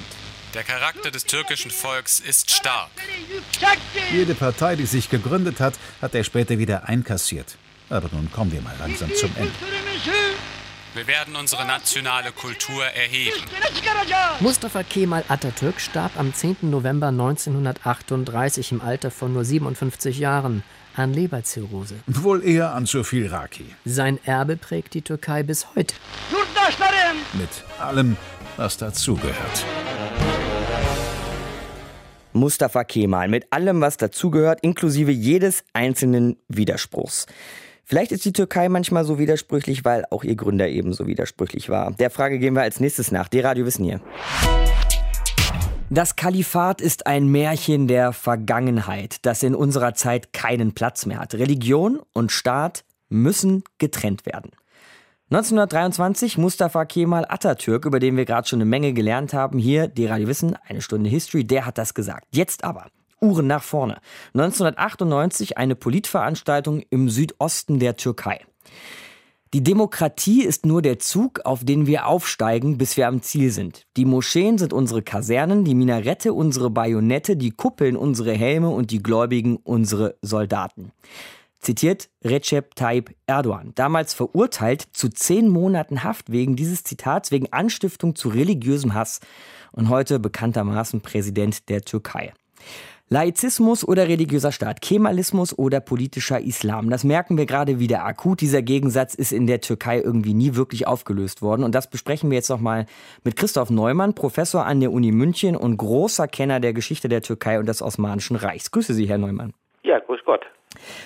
Der 0.54 0.64
Charakter 0.64 1.10
des 1.10 1.24
türkischen 1.24 1.70
Volks 1.70 2.20
ist 2.20 2.50
stark. 2.50 2.90
Jede 4.12 4.34
Partei, 4.34 4.76
die 4.76 4.84
sich 4.84 5.08
gegründet 5.08 5.60
hat, 5.60 5.74
hat 6.02 6.14
er 6.14 6.24
später 6.24 6.58
wieder 6.58 6.88
einkassiert. 6.88 7.56
Aber 7.88 8.10
nun 8.12 8.30
kommen 8.30 8.52
wir 8.52 8.60
mal 8.60 8.74
langsam 8.78 9.14
zum 9.14 9.30
Ende. 9.36 9.52
Wir 10.94 11.06
werden 11.06 11.36
unsere 11.36 11.64
nationale 11.64 12.32
Kultur 12.32 12.84
erheben. 12.84 13.40
Mustafa 14.40 14.82
Kemal 14.82 15.24
Atatürk 15.28 15.80
starb 15.80 16.12
am 16.18 16.34
10. 16.34 16.56
November 16.62 17.08
1938 17.08 18.72
im 18.72 18.82
Alter 18.82 19.10
von 19.10 19.32
nur 19.32 19.46
57 19.46 20.18
Jahren 20.18 20.62
an 20.94 21.14
Leberzirrhose. 21.14 21.94
Wohl 22.06 22.44
eher 22.44 22.74
an 22.74 22.84
zu 22.84 23.04
viel 23.04 23.28
Raki. 23.28 23.64
Sein 23.86 24.18
Erbe 24.26 24.58
prägt 24.58 24.92
die 24.92 25.00
Türkei 25.00 25.42
bis 25.42 25.66
heute. 25.74 25.94
Mit 27.32 27.48
allem, 27.80 28.18
was 28.58 28.76
dazugehört. 28.76 29.64
Mustafa 32.32 32.84
Kemal 32.84 33.28
mit 33.28 33.52
allem, 33.52 33.80
was 33.80 33.96
dazugehört, 33.96 34.60
inklusive 34.62 35.10
jedes 35.10 35.64
einzelnen 35.72 36.36
Widerspruchs. 36.48 37.26
Vielleicht 37.84 38.12
ist 38.12 38.24
die 38.24 38.32
Türkei 38.32 38.68
manchmal 38.68 39.04
so 39.04 39.18
widersprüchlich, 39.18 39.84
weil 39.84 40.04
auch 40.10 40.24
ihr 40.24 40.36
Gründer 40.36 40.68
ebenso 40.68 41.06
widersprüchlich 41.06 41.68
war. 41.68 41.92
Der 41.92 42.10
Frage 42.10 42.38
gehen 42.38 42.54
wir 42.54 42.62
als 42.62 42.80
nächstes 42.80 43.10
nach. 43.10 43.28
Die 43.28 43.40
Radio 43.40 43.66
wissen 43.66 43.84
hier. 43.84 44.00
Das 45.90 46.16
Kalifat 46.16 46.80
ist 46.80 47.06
ein 47.06 47.26
Märchen 47.26 47.86
der 47.86 48.14
Vergangenheit, 48.14 49.16
das 49.26 49.42
in 49.42 49.54
unserer 49.54 49.92
Zeit 49.92 50.32
keinen 50.32 50.72
Platz 50.72 51.04
mehr 51.04 51.18
hat. 51.18 51.34
Religion 51.34 52.00
und 52.14 52.32
Staat 52.32 52.84
müssen 53.10 53.62
getrennt 53.76 54.24
werden. 54.24 54.52
1923 55.32 56.36
Mustafa 56.36 56.84
Kemal 56.84 57.24
Atatürk, 57.26 57.86
über 57.86 58.00
den 58.00 58.18
wir 58.18 58.26
gerade 58.26 58.46
schon 58.46 58.58
eine 58.58 58.68
Menge 58.68 58.92
gelernt 58.92 59.32
haben, 59.32 59.58
hier 59.58 59.88
die 59.88 60.04
Radio 60.04 60.28
Wissen, 60.28 60.58
eine 60.68 60.82
Stunde 60.82 61.08
History, 61.08 61.42
der 61.42 61.64
hat 61.64 61.78
das 61.78 61.94
gesagt. 61.94 62.26
Jetzt 62.34 62.64
aber, 62.64 62.88
Uhren 63.18 63.46
nach 63.46 63.62
vorne. 63.62 63.96
1998 64.34 65.56
eine 65.56 65.74
Politveranstaltung 65.74 66.82
im 66.90 67.08
Südosten 67.08 67.78
der 67.78 67.96
Türkei. 67.96 68.40
Die 69.54 69.62
Demokratie 69.62 70.44
ist 70.44 70.66
nur 70.66 70.82
der 70.82 70.98
Zug, 70.98 71.40
auf 71.46 71.64
den 71.64 71.86
wir 71.86 72.08
aufsteigen, 72.08 72.76
bis 72.76 72.98
wir 72.98 73.08
am 73.08 73.22
Ziel 73.22 73.50
sind. 73.52 73.86
Die 73.96 74.04
Moscheen 74.04 74.58
sind 74.58 74.74
unsere 74.74 75.00
Kasernen, 75.00 75.64
die 75.64 75.74
Minarette 75.74 76.34
unsere 76.34 76.68
Bajonette, 76.68 77.38
die 77.38 77.52
Kuppeln 77.52 77.96
unsere 77.96 78.34
Helme 78.34 78.68
und 78.68 78.90
die 78.90 79.02
Gläubigen 79.02 79.56
unsere 79.56 80.14
Soldaten 80.20 80.92
zitiert 81.62 82.10
Recep 82.22 82.74
Tayyip 82.74 83.14
Erdogan, 83.26 83.72
damals 83.74 84.14
verurteilt 84.14 84.82
zu 84.92 85.08
zehn 85.08 85.48
Monaten 85.48 86.04
Haft 86.04 86.30
wegen 86.30 86.56
dieses 86.56 86.84
Zitats, 86.84 87.32
wegen 87.32 87.52
Anstiftung 87.52 88.14
zu 88.14 88.28
religiösem 88.28 88.94
Hass 88.94 89.20
und 89.72 89.88
heute 89.88 90.18
bekanntermaßen 90.18 91.00
Präsident 91.00 91.68
der 91.68 91.82
Türkei. 91.82 92.34
Laizismus 93.08 93.86
oder 93.86 94.08
religiöser 94.08 94.52
Staat, 94.52 94.80
Kemalismus 94.80 95.58
oder 95.58 95.80
politischer 95.80 96.40
Islam, 96.40 96.88
das 96.88 97.04
merken 97.04 97.36
wir 97.36 97.44
gerade 97.44 97.78
wieder 97.78 98.06
akut. 98.06 98.40
Dieser 98.40 98.62
Gegensatz 98.62 99.14
ist 99.14 99.32
in 99.32 99.46
der 99.46 99.60
Türkei 99.60 100.00
irgendwie 100.00 100.32
nie 100.32 100.54
wirklich 100.54 100.86
aufgelöst 100.86 101.42
worden. 101.42 101.62
Und 101.62 101.74
das 101.74 101.90
besprechen 101.90 102.30
wir 102.30 102.36
jetzt 102.36 102.48
nochmal 102.48 102.86
mit 103.22 103.36
Christoph 103.36 103.68
Neumann, 103.68 104.14
Professor 104.14 104.64
an 104.64 104.80
der 104.80 104.92
Uni 104.92 105.12
München 105.12 105.56
und 105.56 105.76
großer 105.76 106.26
Kenner 106.26 106.58
der 106.58 106.72
Geschichte 106.72 107.10
der 107.10 107.20
Türkei 107.20 107.58
und 107.58 107.66
des 107.66 107.82
Osmanischen 107.82 108.36
Reichs. 108.36 108.70
Grüße 108.70 108.94
Sie, 108.94 109.06
Herr 109.06 109.18
Neumann. 109.18 109.52
Ja, 109.82 109.98
grüß 109.98 110.20
Gott. 110.24 110.40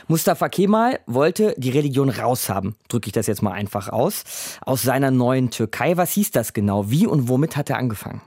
Mustafa 0.09 0.49
Kemal 0.49 1.01
wollte 1.07 1.55
die 1.59 1.71
Religion 1.71 2.09
raushaben, 2.09 2.77
drücke 2.89 3.09
ich 3.09 3.13
das 3.13 3.27
jetzt 3.27 3.43
mal 3.43 3.53
einfach 3.53 3.89
aus, 3.89 4.25
aus 4.65 4.83
seiner 4.83 5.11
neuen 5.11 5.51
Türkei. 5.51 5.97
Was 5.97 6.13
hieß 6.13 6.31
das 6.31 6.53
genau? 6.53 6.91
Wie 6.91 7.07
und 7.07 7.29
womit 7.29 7.57
hat 7.57 7.71
er 7.71 7.79
angefangen? 7.79 8.23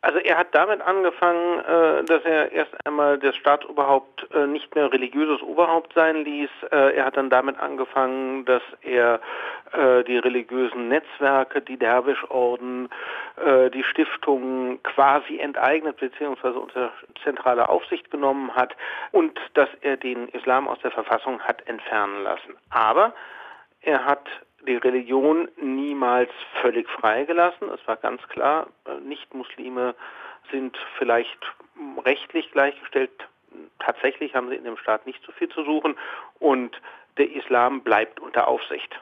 Also 0.00 0.20
er 0.20 0.38
hat 0.38 0.54
damit 0.54 0.80
angefangen, 0.80 1.58
äh, 1.58 2.04
dass 2.04 2.24
er 2.24 2.52
erst 2.52 2.72
einmal 2.86 3.18
das 3.18 3.34
Staatsoberhaupt 3.34 4.28
äh, 4.32 4.46
nicht 4.46 4.72
mehr 4.76 4.92
religiöses 4.92 5.42
Oberhaupt 5.42 5.92
sein 5.92 6.24
ließ. 6.24 6.50
Äh, 6.70 6.96
er 6.96 7.04
hat 7.04 7.16
dann 7.16 7.30
damit 7.30 7.58
angefangen, 7.58 8.44
dass 8.44 8.62
er 8.82 9.20
die 9.70 10.16
religiösen 10.16 10.88
Netzwerke, 10.88 11.60
die 11.60 11.76
Derwischorden, 11.76 12.88
die 13.74 13.84
Stiftungen 13.84 14.82
quasi 14.82 15.38
enteignet 15.40 15.98
bzw. 15.98 16.48
unter 16.56 16.90
zentrale 17.22 17.68
Aufsicht 17.68 18.10
genommen 18.10 18.54
hat 18.54 18.74
und 19.12 19.38
dass 19.52 19.68
er 19.82 19.98
den 19.98 20.28
Islam 20.28 20.68
aus 20.68 20.78
der 20.78 20.90
Verfassung 20.90 21.38
hat 21.40 21.68
entfernen 21.68 22.22
lassen. 22.22 22.56
Aber 22.70 23.12
er 23.82 24.06
hat 24.06 24.26
die 24.66 24.76
Religion 24.76 25.48
niemals 25.60 26.30
völlig 26.60 26.88
freigelassen. 26.88 27.68
Es 27.70 27.86
war 27.86 27.96
ganz 27.96 28.22
klar, 28.28 28.68
äh, 28.86 29.00
Nicht-Muslime 29.00 29.94
sind 30.50 30.76
vielleicht 30.98 31.38
rechtlich 32.04 32.50
gleichgestellt. 32.52 33.10
Tatsächlich 33.78 34.34
haben 34.34 34.48
sie 34.48 34.56
in 34.56 34.64
dem 34.64 34.76
Staat 34.76 35.06
nicht 35.06 35.22
so 35.24 35.32
viel 35.32 35.48
zu 35.48 35.64
suchen 35.64 35.96
und 36.38 36.80
der 37.16 37.30
Islam 37.32 37.82
bleibt 37.82 38.20
unter 38.20 38.48
Aufsicht. 38.48 39.00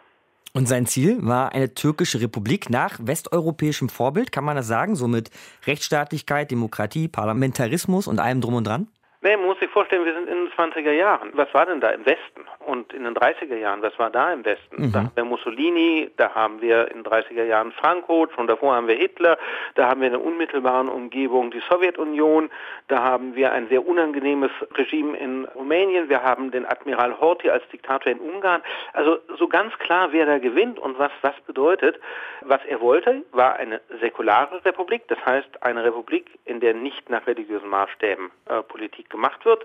Und 0.55 0.67
sein 0.67 0.87
Ziel 0.87 1.19
war 1.21 1.53
eine 1.53 1.75
türkische 1.75 2.21
Republik 2.23 2.71
nach 2.71 2.99
westeuropäischem 2.99 3.91
Vorbild, 3.91 4.33
kann 4.33 4.45
man 4.45 4.57
das 4.57 4.67
sagen, 4.67 4.97
so 4.97 5.07
mit 5.07 5.31
Rechtsstaatlichkeit, 5.67 6.51
Demokratie, 6.51 7.09
Parlamentarismus 7.09 8.09
und 8.09 8.21
allem 8.21 8.41
drum 8.41 8.55
und 8.55 8.67
dran? 8.67 8.89
Nee, 9.21 9.37
man 9.37 9.47
muss 9.47 9.61
sich 9.61 9.69
vorstellen, 9.69 10.07
wir 10.07 10.15
sind 10.15 10.29
in 10.29 10.47
den 10.47 10.53
20er 10.53 10.93
Jahren. 10.93 11.31
Was 11.35 11.53
war 11.53 11.67
denn 11.67 11.81
da 11.81 11.91
im 11.91 12.07
Westen? 12.07 12.46
Und 12.67 12.93
in 12.93 13.05
den 13.05 13.15
30er 13.15 13.57
Jahren, 13.57 13.81
was 13.83 13.97
war 13.99 14.11
da 14.11 14.33
im 14.33 14.45
Westen? 14.45 14.87
Mhm. 14.87 14.93
Da 14.93 14.99
haben 14.99 15.13
wir 15.15 15.25
Mussolini, 15.25 16.11
da 16.17 16.35
haben 16.35 16.61
wir 16.61 16.91
in 16.91 17.03
den 17.03 17.13
30er 17.13 17.45
Jahren 17.45 17.71
Franco, 17.71 18.27
schon 18.35 18.49
davor 18.49 18.75
haben 18.75 18.89
wir 18.89 18.97
Hitler, 18.97 19.39
da 19.77 19.89
haben 19.89 20.01
wir 20.01 20.09
in 20.09 20.15
der 20.15 20.25
unmittelbaren 20.25 20.89
Umgebung 20.89 21.53
die 21.53 21.63
Sowjetunion, 21.71 22.51
da 22.89 23.03
haben 23.03 23.37
wir 23.37 23.53
ein 23.53 23.69
sehr 23.69 23.87
unangenehmes 23.87 24.51
Regime 24.75 25.17
in 25.17 25.45
Rumänien, 25.55 26.09
wir 26.09 26.25
haben 26.25 26.51
den 26.51 26.67
Admiral 26.67 27.21
Horthy 27.21 27.51
als 27.51 27.63
Diktator 27.69 28.11
in 28.11 28.19
Ungarn. 28.19 28.63
Also 28.93 29.19
so 29.39 29.47
ganz 29.47 29.73
klar, 29.79 30.09
wer 30.11 30.27
da 30.27 30.39
gewinnt 30.39 30.81
und 30.81 30.99
was 30.99 31.13
das 31.23 31.35
bedeutet. 31.47 32.01
Was 32.43 32.61
er 32.69 32.81
wollte, 32.81 33.23
war 33.33 33.57
eine 33.57 33.81
säkulare 34.01 34.65
Republik, 34.65 35.09
das 35.09 35.19
heißt 35.25 35.63
eine 35.63 35.85
Republik, 35.85 36.39
in 36.45 36.61
der 36.61 36.75
nicht 36.75 37.11
nach 37.11 37.27
religiösen 37.27 37.69
Maßstäben 37.69 38.31
äh, 38.49 38.63
Politik 38.63 39.11
gemacht 39.11 39.45
wird. 39.45 39.65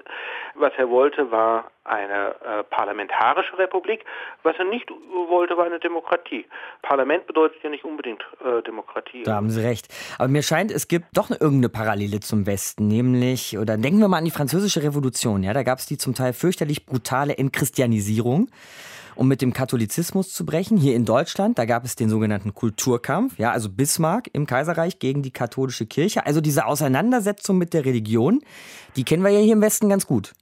Was 0.55 0.73
er 0.77 0.89
wollte, 0.89 1.31
war 1.31 1.71
eine 1.83 2.35
äh, 2.43 2.63
parlamentarische 2.69 3.57
Republik. 3.57 4.05
Was 4.43 4.55
er 4.57 4.65
nicht 4.65 4.89
wollte, 5.29 5.57
war 5.57 5.65
eine 5.65 5.79
Demokratie. 5.79 6.45
Parlament 6.81 7.27
bedeutet 7.27 7.61
ja 7.63 7.69
nicht 7.69 7.83
unbedingt 7.83 8.23
äh, 8.43 8.61
Demokratie. 8.63 9.23
Da 9.23 9.35
haben 9.35 9.49
Sie 9.49 9.61
recht. 9.61 9.87
Aber 10.17 10.27
mir 10.27 10.43
scheint, 10.43 10.71
es 10.71 10.87
gibt 10.87 11.07
doch 11.13 11.31
irgendeine 11.31 11.69
Parallele 11.69 12.19
zum 12.19 12.45
Westen, 12.45 12.87
nämlich, 12.87 13.57
oder 13.57 13.77
denken 13.77 13.99
wir 13.99 14.07
mal 14.07 14.17
an 14.17 14.25
die 14.25 14.31
Französische 14.31 14.83
Revolution. 14.83 15.43
Ja, 15.43 15.53
da 15.53 15.63
gab 15.63 15.79
es 15.79 15.85
die 15.85 15.97
zum 15.97 16.13
Teil 16.13 16.33
fürchterlich 16.33 16.85
brutale 16.85 17.37
Entchristianisierung 17.37 18.49
um 19.15 19.27
mit 19.27 19.41
dem 19.41 19.53
Katholizismus 19.53 20.33
zu 20.33 20.45
brechen. 20.45 20.77
Hier 20.77 20.95
in 20.95 21.05
Deutschland, 21.05 21.57
da 21.57 21.65
gab 21.65 21.85
es 21.85 21.95
den 21.95 22.09
sogenannten 22.09 22.53
Kulturkampf, 22.53 23.37
ja, 23.37 23.51
also 23.51 23.69
Bismarck 23.69 24.29
im 24.33 24.45
Kaiserreich 24.45 24.99
gegen 24.99 25.21
die 25.21 25.31
katholische 25.31 25.85
Kirche. 25.85 26.25
Also 26.25 26.41
diese 26.41 26.65
Auseinandersetzung 26.65 27.57
mit 27.57 27.73
der 27.73 27.85
Religion, 27.85 28.41
die 28.95 29.03
kennen 29.03 29.23
wir 29.23 29.29
ja 29.29 29.39
hier 29.39 29.53
im 29.53 29.61
Westen 29.61 29.89
ganz 29.89 30.07
gut. 30.07 30.33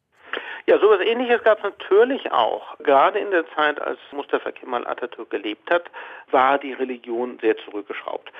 Ja, 0.69 0.77
sowas 0.77 0.99
ähnliches 1.01 1.41
gab 1.43 1.57
es 1.57 1.63
natürlich 1.63 2.31
auch. 2.31 2.77
Gerade 2.77 3.17
in 3.17 3.31
der 3.31 3.43
Zeit, 3.55 3.81
als 3.81 3.97
Mustafa 4.11 4.51
Kemal 4.51 4.85
Atatürk 4.85 5.31
gelebt 5.31 5.71
hat, 5.71 5.85
war 6.29 6.59
die 6.59 6.73
Religion 6.73 7.39
sehr 7.41 7.57
zurückgeschraubt. 7.57 8.31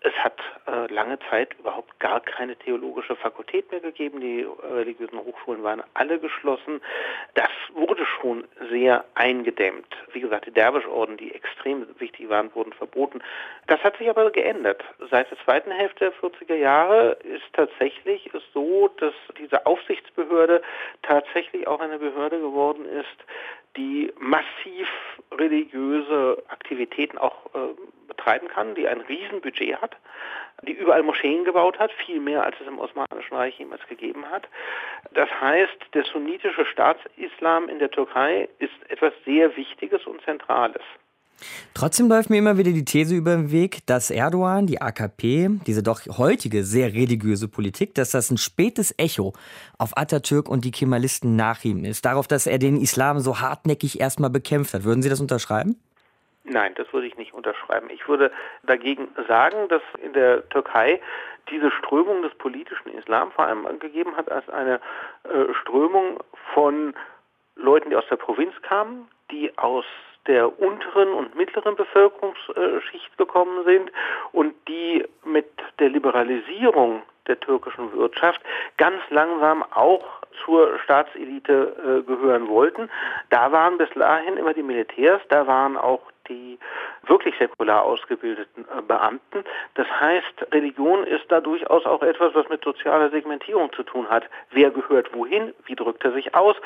Es 0.00 0.12
hat 0.14 0.38
äh, 0.66 0.92
lange 0.92 1.18
Zeit 1.30 1.54
überhaupt 1.58 1.98
gar 2.00 2.20
keine 2.20 2.56
theologische 2.56 3.16
Fakultät 3.16 3.70
mehr 3.70 3.80
gegeben. 3.80 4.20
Die 4.20 4.40
äh, 4.42 4.72
religiösen 4.72 5.18
Hochschulen 5.18 5.62
waren 5.62 5.82
alle 5.94 6.18
geschlossen. 6.18 6.80
Das 7.34 7.50
wurde 7.74 8.04
schon 8.06 8.44
sehr 8.70 9.04
eingedämmt. 9.14 9.94
Wie 10.12 10.20
gesagt, 10.20 10.46
die 10.46 10.52
Derwischorden, 10.52 11.16
die 11.16 11.34
extrem 11.34 11.86
wichtig 11.98 12.28
waren, 12.28 12.54
wurden 12.54 12.72
verboten. 12.72 13.22
Das 13.66 13.82
hat 13.82 13.96
sich 13.98 14.08
aber 14.08 14.30
geändert. 14.30 14.82
Seit 15.10 15.30
der 15.30 15.38
zweiten 15.44 15.70
Hälfte 15.70 16.10
der 16.10 16.30
40er 16.30 16.54
Jahre 16.54 17.18
ist 17.22 17.44
tatsächlich 17.52 18.30
so, 18.54 18.88
dass 18.98 19.14
diese 19.38 19.66
Aufsichtsbehörde 19.66 20.62
tatsächlich 21.02 21.66
auch 21.66 21.80
eine 21.80 21.98
Behörde 21.98 22.38
geworden 22.38 22.86
ist, 22.86 23.16
die 23.76 24.12
massiv 24.18 24.88
religiöse 25.32 26.42
Aktivitäten 26.48 27.18
auch 27.18 27.46
äh, 27.54 27.74
betreiben 28.08 28.48
kann, 28.48 28.74
die 28.74 28.88
ein 28.88 29.00
Riesenbudget 29.02 29.80
hat, 29.80 29.96
die 30.62 30.72
überall 30.72 31.02
Moscheen 31.02 31.44
gebaut 31.44 31.78
hat, 31.78 31.92
viel 31.92 32.20
mehr 32.20 32.42
als 32.42 32.56
es 32.60 32.66
im 32.66 32.78
Osmanischen 32.78 33.34
Reich 33.34 33.58
jemals 33.58 33.86
gegeben 33.88 34.28
hat. 34.30 34.48
Das 35.12 35.28
heißt, 35.40 35.94
der 35.94 36.04
sunnitische 36.04 36.64
Staatsislam 36.64 37.68
in 37.68 37.78
der 37.78 37.90
Türkei 37.90 38.48
ist 38.58 38.90
etwas 38.90 39.12
sehr 39.24 39.56
Wichtiges 39.56 40.06
und 40.06 40.22
Zentrales. 40.22 40.82
Trotzdem 41.74 42.08
läuft 42.08 42.30
mir 42.30 42.38
immer 42.38 42.56
wieder 42.56 42.72
die 42.72 42.84
These 42.84 43.14
über 43.14 43.36
den 43.36 43.50
Weg, 43.50 43.86
dass 43.86 44.10
Erdogan, 44.10 44.66
die 44.66 44.80
AKP, 44.80 45.60
diese 45.66 45.82
doch 45.82 46.00
heutige 46.18 46.64
sehr 46.64 46.94
religiöse 46.94 47.48
Politik, 47.48 47.94
dass 47.94 48.10
das 48.10 48.30
ein 48.30 48.38
spätes 48.38 48.94
Echo 48.98 49.34
auf 49.78 49.96
Atatürk 49.96 50.48
und 50.48 50.64
die 50.64 50.70
Kemalisten 50.70 51.36
nach 51.36 51.64
ihm 51.64 51.84
ist. 51.84 52.04
Darauf, 52.04 52.26
dass 52.26 52.46
er 52.46 52.58
den 52.58 52.80
Islam 52.80 53.18
so 53.20 53.40
hartnäckig 53.40 54.00
erstmal 54.00 54.30
bekämpft 54.30 54.74
hat. 54.74 54.84
Würden 54.84 55.02
Sie 55.02 55.10
das 55.10 55.20
unterschreiben? 55.20 55.76
Nein, 56.44 56.72
das 56.76 56.92
würde 56.92 57.08
ich 57.08 57.16
nicht 57.16 57.34
unterschreiben. 57.34 57.90
Ich 57.90 58.08
würde 58.08 58.30
dagegen 58.62 59.08
sagen, 59.26 59.68
dass 59.68 59.82
in 60.00 60.12
der 60.12 60.48
Türkei 60.48 61.00
diese 61.50 61.70
Strömung 61.70 62.22
des 62.22 62.34
politischen 62.34 62.88
Islam 62.96 63.32
vor 63.32 63.46
allem 63.46 63.66
gegeben 63.78 64.16
hat 64.16 64.30
als 64.30 64.48
eine 64.48 64.80
äh, 65.24 65.52
Strömung 65.60 66.22
von 66.54 66.94
Leuten, 67.56 67.90
die 67.90 67.96
aus 67.96 68.06
der 68.08 68.16
Provinz 68.16 68.54
kamen, 68.62 69.08
die 69.30 69.56
aus 69.58 69.84
der 70.26 70.60
unteren 70.60 71.12
und 71.12 71.34
mittleren 71.34 71.76
Bevölkerungsschicht 71.76 73.16
gekommen 73.18 73.64
sind 73.64 73.90
und 74.32 74.54
die 74.68 75.04
mit 75.24 75.46
der 75.78 75.88
Liberalisierung 75.88 77.02
der 77.28 77.40
türkischen 77.40 77.92
Wirtschaft 77.92 78.40
ganz 78.76 79.00
langsam 79.10 79.64
auch 79.74 80.04
zur 80.44 80.78
Staatselite 80.80 81.76
äh, 81.78 82.06
gehören 82.06 82.48
wollten. 82.48 82.90
Da 83.30 83.52
waren 83.52 83.78
bis 83.78 83.88
dahin 83.94 84.36
immer 84.36 84.54
die 84.54 84.62
Militärs, 84.62 85.22
da 85.28 85.46
waren 85.46 85.76
auch 85.76 86.02
die 86.28 86.58
wirklich 87.06 87.34
säkular 87.38 87.82
ausgebildeten 87.82 88.64
äh, 88.64 88.82
Beamten. 88.82 89.44
Das 89.74 89.86
heißt, 89.88 90.52
Religion 90.52 91.04
ist 91.04 91.24
da 91.28 91.40
durchaus 91.40 91.86
auch 91.86 92.02
etwas, 92.02 92.34
was 92.34 92.48
mit 92.48 92.64
sozialer 92.64 93.10
Segmentierung 93.10 93.72
zu 93.72 93.82
tun 93.82 94.08
hat. 94.08 94.24
Wer 94.50 94.70
gehört 94.70 95.14
wohin? 95.14 95.54
Wie 95.66 95.76
drückt 95.76 96.04
er 96.04 96.12
sich 96.12 96.34
aus? 96.34 96.56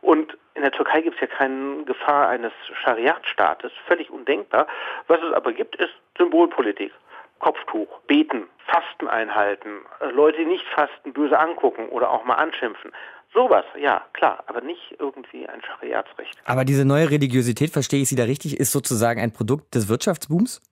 Und 0.00 0.36
in 0.54 0.62
der 0.62 0.72
Türkei 0.72 1.00
gibt 1.00 1.16
es 1.16 1.20
ja 1.20 1.26
keine 1.26 1.84
Gefahr 1.84 2.28
eines 2.28 2.52
Schariatstaates, 2.82 3.72
völlig 3.86 4.10
undenkbar. 4.10 4.66
Was 5.06 5.20
es 5.22 5.32
aber 5.32 5.52
gibt, 5.52 5.76
ist 5.76 5.92
Symbolpolitik. 6.16 6.92
Kopftuch, 7.38 7.88
beten, 8.06 8.48
Fasten 8.66 9.08
einhalten, 9.08 9.80
äh, 10.00 10.06
Leute, 10.10 10.38
die 10.38 10.46
nicht 10.46 10.64
fasten, 10.74 11.12
böse 11.12 11.38
angucken 11.38 11.88
oder 11.88 12.10
auch 12.10 12.24
mal 12.24 12.34
anschimpfen. 12.34 12.92
Sowas, 13.34 13.64
ja, 13.78 14.02
klar, 14.14 14.42
aber 14.46 14.62
nicht 14.62 14.96
irgendwie 14.98 15.46
ein 15.46 15.62
Schariatsrecht. 15.62 16.38
Aber 16.46 16.64
diese 16.64 16.86
neue 16.86 17.10
Religiosität, 17.10 17.70
verstehe 17.70 18.02
ich 18.02 18.08
Sie 18.08 18.16
da 18.16 18.24
richtig, 18.24 18.58
ist 18.58 18.72
sozusagen 18.72 19.20
ein 19.20 19.32
Produkt 19.32 19.74
des 19.74 19.88
Wirtschaftsbooms? 19.88 20.62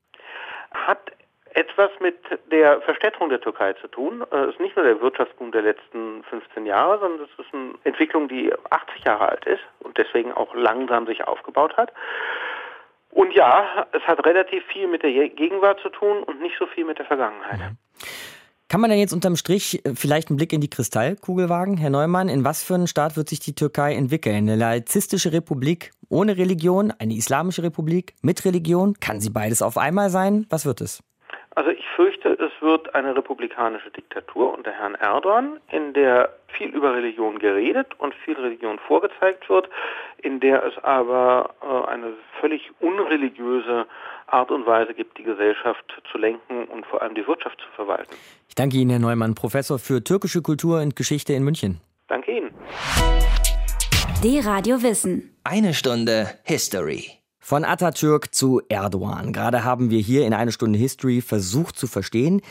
Hat 0.73 1.13
etwas 1.57 1.91
mit 2.01 2.17
der 2.51 2.83
Verstädterung 2.83 3.31
der 3.31 3.41
Türkei 3.41 3.73
zu 3.75 3.89
tun. 3.89 4.23
Es 4.31 4.37
äh, 4.37 4.51
ist 4.51 4.61
nicht 4.61 4.77
nur 4.77 4.85
der 4.85 5.01
Wirtschaftsboom 5.01 5.53
der 5.53 5.63
letzten 5.63 6.23
15 6.25 6.67
Jahre, 6.67 6.99
sondern 6.99 7.27
es 7.27 7.45
ist 7.45 7.55
eine 7.55 7.75
Entwicklung, 7.85 8.29
die 8.29 8.53
80 8.71 9.05
Jahre 9.05 9.31
alt 9.31 9.47
ist 9.47 9.63
und 9.81 9.97
deswegen 9.97 10.33
auch 10.33 10.55
langsam 10.55 11.07
sich 11.07 11.27
aufgebaut 11.27 11.77
hat. 11.79 11.93
Und 13.17 13.33
ja, 13.33 13.87
es 13.93 14.03
hat 14.03 14.27
relativ 14.27 14.63
viel 14.67 14.87
mit 14.87 15.03
der 15.03 15.11
Gegenwart 15.31 15.81
zu 15.81 15.89
tun 15.89 16.23
und 16.25 16.43
nicht 16.43 16.55
so 16.59 16.67
viel 16.67 16.85
mit 16.85 16.99
der 16.99 17.07
Vergangenheit. 17.07 17.59
Mhm. 17.59 17.79
Kann 18.69 18.83
man 18.83 18.91
denn 18.91 18.99
jetzt 18.99 19.15
unterm 19.15 19.37
Strich 19.37 19.83
äh, 19.87 19.95
vielleicht 19.95 20.29
einen 20.29 20.37
Blick 20.37 20.53
in 20.53 20.61
die 20.61 20.69
Kristallkugel 20.69 21.49
wagen, 21.49 21.79
Herr 21.79 21.89
Neumann? 21.89 22.29
In 22.29 22.45
was 22.45 22.63
für 22.63 22.75
einen 22.75 22.87
Staat 22.87 23.17
wird 23.17 23.31
sich 23.31 23.41
die 23.41 23.55
Türkei 23.55 23.95
entwickeln? 23.95 24.37
Eine 24.37 24.57
laizistische 24.57 25.33
Republik 25.33 25.93
ohne 26.11 26.37
Religion, 26.37 26.93
eine 26.99 27.15
islamische 27.15 27.63
Republik 27.63 28.13
mit 28.21 28.45
Religion? 28.45 28.93
Kann 29.01 29.21
sie 29.21 29.31
beides 29.31 29.63
auf 29.63 29.79
einmal 29.79 30.11
sein? 30.11 30.45
Was 30.51 30.67
wird 30.67 30.83
es? 30.83 31.03
Also 31.55 31.71
ich 31.71 31.87
fürchte, 31.97 32.29
es 32.33 32.53
wird 32.61 32.95
eine 32.95 33.17
republikanische 33.17 33.91
Diktatur 33.93 34.53
unter 34.53 34.73
Herrn 34.73 34.95
Erdogan, 34.95 35.59
in 35.73 35.95
der 35.95 36.29
viel 36.57 36.69
über 36.69 36.95
Religion 36.95 37.39
geredet 37.39 37.89
und 37.99 38.15
viel 38.25 38.35
Religion 38.35 38.79
vorgezeigt 38.87 39.49
wird, 39.49 39.69
in 40.23 40.41
der 40.41 40.65
es 40.65 40.73
aber 40.83 41.55
äh, 41.63 41.91
eine 41.91 42.15
völlig 42.41 42.71
unreligiöse 42.81 43.87
Art 44.27 44.51
und 44.51 44.67
Weise 44.67 44.95
gibt, 44.95 45.19
die 45.19 45.23
Gesellschaft 45.23 45.85
zu 46.11 46.19
lenken 46.19 46.65
und 46.65 46.85
vor 46.87 47.03
allem 47.03 47.15
die 47.15 47.27
Wirtschaft 47.27 47.59
zu 47.61 47.67
verwalten. 47.77 48.15
Ich 48.49 48.55
danke 48.55 48.77
Ihnen, 48.77 48.91
Herr 48.91 48.99
Neumann, 48.99 49.35
Professor 49.35 49.79
für 49.79 50.03
türkische 50.03 50.43
Kultur 50.43 50.81
und 50.81 50.97
Geschichte 50.97 51.33
in 51.33 51.45
München. 51.45 51.81
Danke 52.09 52.37
Ihnen. 52.37 52.51
Die 54.23 54.41
Radio 54.41 54.83
Wissen. 54.83 55.37
Eine 55.45 55.75
Stunde 55.75 56.29
History. 56.45 57.11
Von 57.39 57.65
Atatürk 57.65 58.35
zu 58.35 58.61
Erdogan. 58.69 59.33
Gerade 59.33 59.63
haben 59.63 59.91
wir 59.91 60.01
hier 60.01 60.27
in 60.27 60.35
eine 60.35 60.51
Stunde 60.51 60.79
History 60.79 61.21
versucht 61.21 61.79
zu 61.79 61.87
verstehen, 61.87 62.43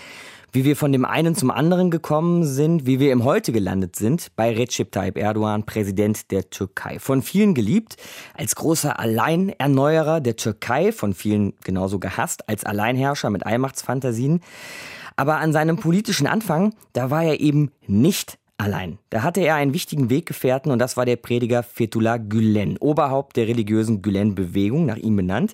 wie 0.56 0.64
wir 0.64 0.78
von 0.78 0.94
dem 0.94 1.04
einen 1.04 1.36
zum 1.36 1.52
anderen 1.52 1.92
gekommen 1.92 2.46
sind, 2.46 2.86
wie 2.86 3.02
wir 3.02 3.12
im 3.12 3.26
Heute 3.26 3.52
gelandet 3.52 3.98
sind 3.98 4.32
bei 4.38 4.56
Recep 4.56 4.90
Tayyip 4.90 5.18
Erdogan, 5.18 5.66
Präsident 5.66 6.32
der 6.32 6.50
Türkei. 6.50 6.98
Von 6.98 7.22
vielen 7.22 7.54
geliebt, 7.54 7.98
als 8.34 8.56
großer 8.56 8.98
Alleinerneuerer 8.98 10.22
der 10.22 10.38
Türkei, 10.38 10.94
von 10.94 11.14
vielen 11.14 11.54
genauso 11.66 12.00
gehasst, 12.00 12.48
als 12.48 12.64
Alleinherrscher 12.64 13.30
mit 13.30 13.46
Allmachtsfantasien. 13.46 14.40
Aber 15.18 15.38
an 15.40 15.52
seinem 15.52 15.76
politischen 15.76 16.26
Anfang, 16.26 16.74
da 16.94 17.12
war 17.12 17.24
er 17.24 17.42
eben 17.42 17.72
nicht 17.86 18.38
allein. 18.58 18.98
Da 19.10 19.24
hatte 19.24 19.42
er 19.42 19.56
einen 19.56 19.74
wichtigen 19.74 20.10
Weggefährten 20.10 20.72
und 20.72 20.80
das 20.80 20.96
war 20.96 21.06
der 21.06 21.18
Prediger 21.18 21.64
Fethullah 21.64 22.18
Gülen, 22.18 22.78
Oberhaupt 22.78 23.36
der 23.36 23.48
religiösen 23.48 24.02
Gülen-Bewegung, 24.02 24.86
nach 24.86 24.98
ihm 24.98 25.18
benannt. 25.18 25.54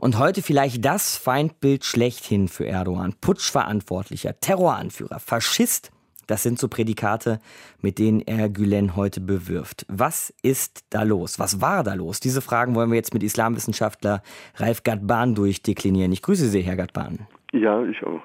Und 0.00 0.18
heute 0.18 0.42
vielleicht 0.42 0.84
das 0.84 1.16
Feindbild 1.16 1.84
schlechthin 1.84 2.48
für 2.48 2.66
Erdogan. 2.66 3.14
Putschverantwortlicher, 3.20 4.38
Terroranführer, 4.40 5.18
Faschist. 5.18 5.90
Das 6.28 6.42
sind 6.42 6.58
so 6.58 6.68
Prädikate, 6.68 7.40
mit 7.80 7.98
denen 7.98 8.20
er 8.20 8.50
Gülen 8.50 8.96
heute 8.96 9.20
bewirft. 9.20 9.86
Was 9.88 10.32
ist 10.42 10.84
da 10.90 11.02
los? 11.02 11.38
Was 11.38 11.60
war 11.60 11.82
da 11.82 11.94
los? 11.94 12.20
Diese 12.20 12.42
Fragen 12.42 12.74
wollen 12.74 12.90
wir 12.90 12.96
jetzt 12.96 13.14
mit 13.14 13.22
Islamwissenschaftler 13.22 14.22
Ralf 14.56 14.82
Gadban 14.82 15.34
durchdeklinieren. 15.34 16.12
Ich 16.12 16.22
grüße 16.22 16.48
Sie, 16.48 16.60
Herr 16.60 16.76
Gadban. 16.76 17.26
Ja, 17.52 17.82
ich 17.82 18.02
auch. 18.02 18.20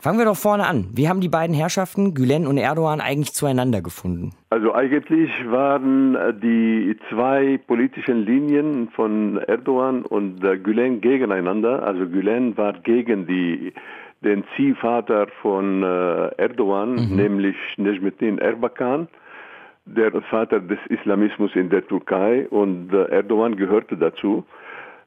Fangen 0.00 0.18
wir 0.18 0.26
doch 0.26 0.36
vorne 0.36 0.64
an. 0.64 0.86
Wie 0.94 1.08
haben 1.08 1.20
die 1.20 1.28
beiden 1.28 1.56
Herrschaften, 1.56 2.14
Gülen 2.14 2.46
und 2.46 2.56
Erdogan, 2.56 3.00
eigentlich 3.00 3.32
zueinander 3.32 3.82
gefunden? 3.82 4.30
Also 4.50 4.72
eigentlich 4.72 5.30
waren 5.50 6.14
äh, 6.14 6.32
die 6.34 6.96
zwei 7.10 7.58
politischen 7.66 8.24
Linien 8.24 8.90
von 8.94 9.38
Erdogan 9.38 10.02
und 10.02 10.44
äh, 10.44 10.56
Gülen 10.56 11.00
gegeneinander. 11.00 11.82
Also 11.82 12.06
Gülen 12.06 12.56
war 12.56 12.74
gegen 12.74 13.26
die, 13.26 13.72
den 14.20 14.44
Ziehvater 14.54 15.26
von 15.42 15.82
äh, 15.82 16.28
Erdogan, 16.36 16.92
mhm. 16.92 17.16
nämlich 17.16 17.56
Necmettin 17.76 18.38
Erbakan, 18.38 19.08
der 19.84 20.12
Vater 20.30 20.60
des 20.60 20.78
Islamismus 20.90 21.50
in 21.56 21.70
der 21.70 21.84
Türkei 21.84 22.46
und 22.50 22.92
Erdogan 22.92 23.56
gehörte 23.56 23.96
dazu. 23.96 24.44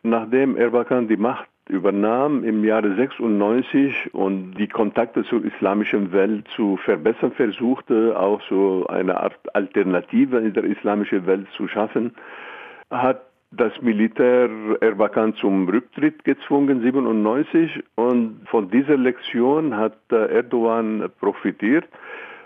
Nachdem 0.04 0.58
Erbakan 0.58 1.08
die 1.08 1.18
Macht 1.18 1.48
übernahm 1.72 2.44
im 2.44 2.66
Jahre 2.66 2.94
96 2.96 4.14
und 4.14 4.56
die 4.56 4.68
Kontakte 4.68 5.24
zur 5.24 5.44
islamischen 5.46 6.12
Welt 6.12 6.46
zu 6.56 6.76
verbessern 6.78 7.32
versuchte, 7.32 8.20
auch 8.20 8.42
so 8.50 8.86
eine 8.88 9.18
Art 9.18 9.40
Alternative 9.56 10.38
in 10.40 10.54
der 10.54 10.66
islamischen 10.66 11.26
Welt 11.26 11.48
zu 11.56 11.70
schaffen, 11.70 12.14
hat 12.90 13.22
das 13.52 13.72
Militär 13.82 14.50
Erbakan 14.82 15.34
zum 15.36 15.68
Rücktritt 15.70 16.26
gezwungen, 16.26 16.82
97, 16.82 17.82
und 17.96 18.42
von 18.50 18.70
dieser 18.70 18.98
Lektion 18.98 19.76
hat 19.76 19.98
Erdogan 20.10 21.10
profitiert. 21.20 21.86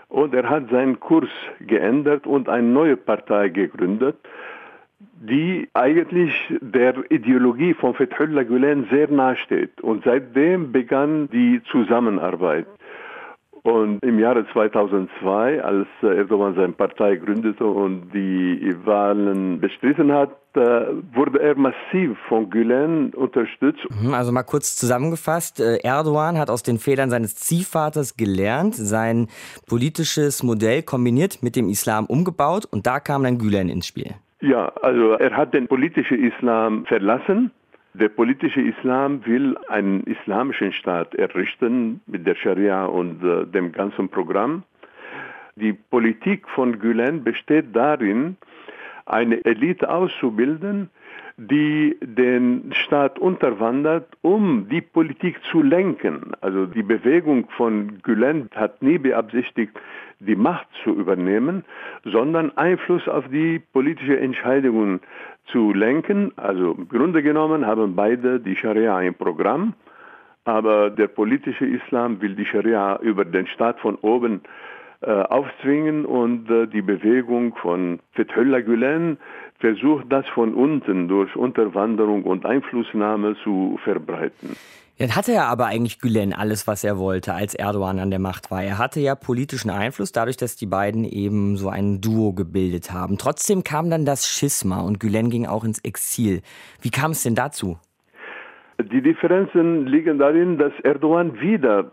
Und 0.08 0.34
er 0.34 0.48
hat 0.48 0.70
seinen 0.70 1.00
Kurs 1.00 1.30
geändert 1.60 2.28
und 2.28 2.48
eine 2.48 2.66
neue 2.66 2.96
Partei 2.96 3.48
gegründet 3.48 4.16
die 4.98 5.68
eigentlich 5.74 6.32
der 6.60 7.10
Ideologie 7.10 7.74
von 7.74 7.94
Fethullah 7.94 8.44
Gülen 8.44 8.86
sehr 8.90 9.10
nahe 9.10 9.36
steht. 9.36 9.80
Und 9.80 10.04
seitdem 10.04 10.72
begann 10.72 11.28
die 11.30 11.60
Zusammenarbeit. 11.70 12.66
Und 13.62 13.98
im 14.04 14.20
Jahre 14.20 14.46
2002, 14.52 15.60
als 15.60 15.88
Erdogan 16.00 16.54
seine 16.54 16.72
Partei 16.72 17.16
gründete 17.16 17.64
und 17.64 18.12
die 18.14 18.72
Wahlen 18.84 19.58
bestritten 19.58 20.12
hat, 20.12 20.30
wurde 20.54 21.40
er 21.40 21.56
massiv 21.56 22.16
von 22.28 22.48
Gülen 22.48 23.12
unterstützt. 23.12 23.84
Mhm, 23.90 24.14
also 24.14 24.30
mal 24.30 24.44
kurz 24.44 24.76
zusammengefasst, 24.76 25.58
äh, 25.58 25.78
Erdogan 25.78 26.38
hat 26.38 26.48
aus 26.48 26.62
den 26.62 26.78
Fehlern 26.78 27.10
seines 27.10 27.34
Ziehvaters 27.34 28.16
gelernt, 28.16 28.76
sein 28.76 29.26
politisches 29.66 30.44
Modell 30.44 30.82
kombiniert 30.82 31.42
mit 31.42 31.56
dem 31.56 31.68
Islam 31.68 32.06
umgebaut 32.06 32.66
und 32.66 32.86
da 32.86 33.00
kam 33.00 33.24
dann 33.24 33.36
Gülen 33.36 33.68
ins 33.68 33.88
Spiel. 33.88 34.14
Ja, 34.40 34.68
also 34.82 35.12
er 35.12 35.36
hat 35.36 35.54
den 35.54 35.66
politischen 35.66 36.22
Islam 36.22 36.84
verlassen 36.86 37.50
der 37.98 38.10
politische 38.10 38.60
Islam 38.60 39.24
will 39.24 39.56
einen 39.68 40.02
islamischen 40.04 40.70
Staat 40.72 41.14
errichten 41.14 42.02
mit 42.06 42.26
der 42.26 42.34
Scharia 42.34 42.84
und 42.84 43.24
äh, 43.24 43.46
dem 43.46 43.72
ganzen 43.72 44.10
Programm. 44.10 44.64
Die 45.54 45.72
Politik 45.72 46.46
von 46.50 46.78
Gülen 46.78 47.24
besteht 47.24 47.74
darin, 47.74 48.36
eine 49.06 49.42
Elite 49.46 49.88
auszubilden, 49.88 50.90
die 51.36 51.96
den 52.00 52.72
Staat 52.72 53.18
unterwandert, 53.18 54.08
um 54.22 54.68
die 54.70 54.80
Politik 54.80 55.38
zu 55.50 55.62
lenken. 55.62 56.32
Also 56.40 56.64
die 56.64 56.82
Bewegung 56.82 57.48
von 57.50 57.98
Gülen 58.02 58.48
hat 58.54 58.80
nie 58.82 58.96
beabsichtigt, 58.96 59.72
die 60.18 60.36
Macht 60.36 60.66
zu 60.82 60.90
übernehmen, 60.94 61.64
sondern 62.04 62.56
Einfluss 62.56 63.06
auf 63.06 63.28
die 63.28 63.58
politischen 63.58 64.16
Entscheidungen 64.16 65.00
zu 65.46 65.74
lenken. 65.74 66.32
Also 66.36 66.72
im 66.72 66.88
Grunde 66.88 67.22
genommen 67.22 67.66
haben 67.66 67.94
beide 67.94 68.40
die 68.40 68.56
Scharia 68.56 68.98
im 69.02 69.14
Programm, 69.14 69.74
aber 70.44 70.88
der 70.88 71.08
politische 71.08 71.66
Islam 71.66 72.22
will 72.22 72.34
die 72.34 72.46
Scharia 72.46 72.98
über 73.02 73.26
den 73.26 73.46
Staat 73.46 73.78
von 73.80 73.96
oben 73.96 74.40
aufzwingen 75.10 76.04
und 76.04 76.50
äh, 76.50 76.66
die 76.66 76.82
Bewegung 76.82 77.54
von 77.56 78.00
Fethullah 78.12 78.60
Gülen 78.60 79.18
versucht 79.58 80.06
das 80.10 80.26
von 80.28 80.54
unten 80.54 81.08
durch 81.08 81.34
Unterwanderung 81.36 82.24
und 82.24 82.44
Einflussnahme 82.44 83.36
zu 83.42 83.78
verbreiten. 83.84 84.56
Dann 84.98 85.14
hatte 85.14 85.32
er 85.32 85.44
aber 85.44 85.66
eigentlich 85.66 86.00
Gülen 86.00 86.32
alles, 86.32 86.66
was 86.66 86.82
er 86.82 86.98
wollte, 86.98 87.34
als 87.34 87.54
Erdogan 87.54 87.98
an 87.98 88.10
der 88.10 88.18
Macht 88.18 88.50
war. 88.50 88.62
Er 88.62 88.78
hatte 88.78 88.98
ja 89.00 89.14
politischen 89.14 89.68
Einfluss, 89.68 90.10
dadurch, 90.10 90.38
dass 90.38 90.56
die 90.56 90.66
beiden 90.66 91.04
eben 91.04 91.56
so 91.56 91.68
ein 91.68 92.00
Duo 92.00 92.32
gebildet 92.32 92.92
haben. 92.92 93.18
Trotzdem 93.18 93.62
kam 93.62 93.90
dann 93.90 94.06
das 94.06 94.26
Schisma 94.26 94.80
und 94.80 94.98
Gülen 94.98 95.28
ging 95.28 95.46
auch 95.46 95.64
ins 95.64 95.84
Exil. 95.84 96.40
Wie 96.80 96.90
kam 96.90 97.10
es 97.10 97.22
denn 97.22 97.34
dazu? 97.34 97.78
Die 98.82 99.02
Differenzen 99.02 99.86
liegen 99.86 100.18
darin, 100.18 100.56
dass 100.58 100.72
Erdogan 100.82 101.40
wieder, 101.40 101.92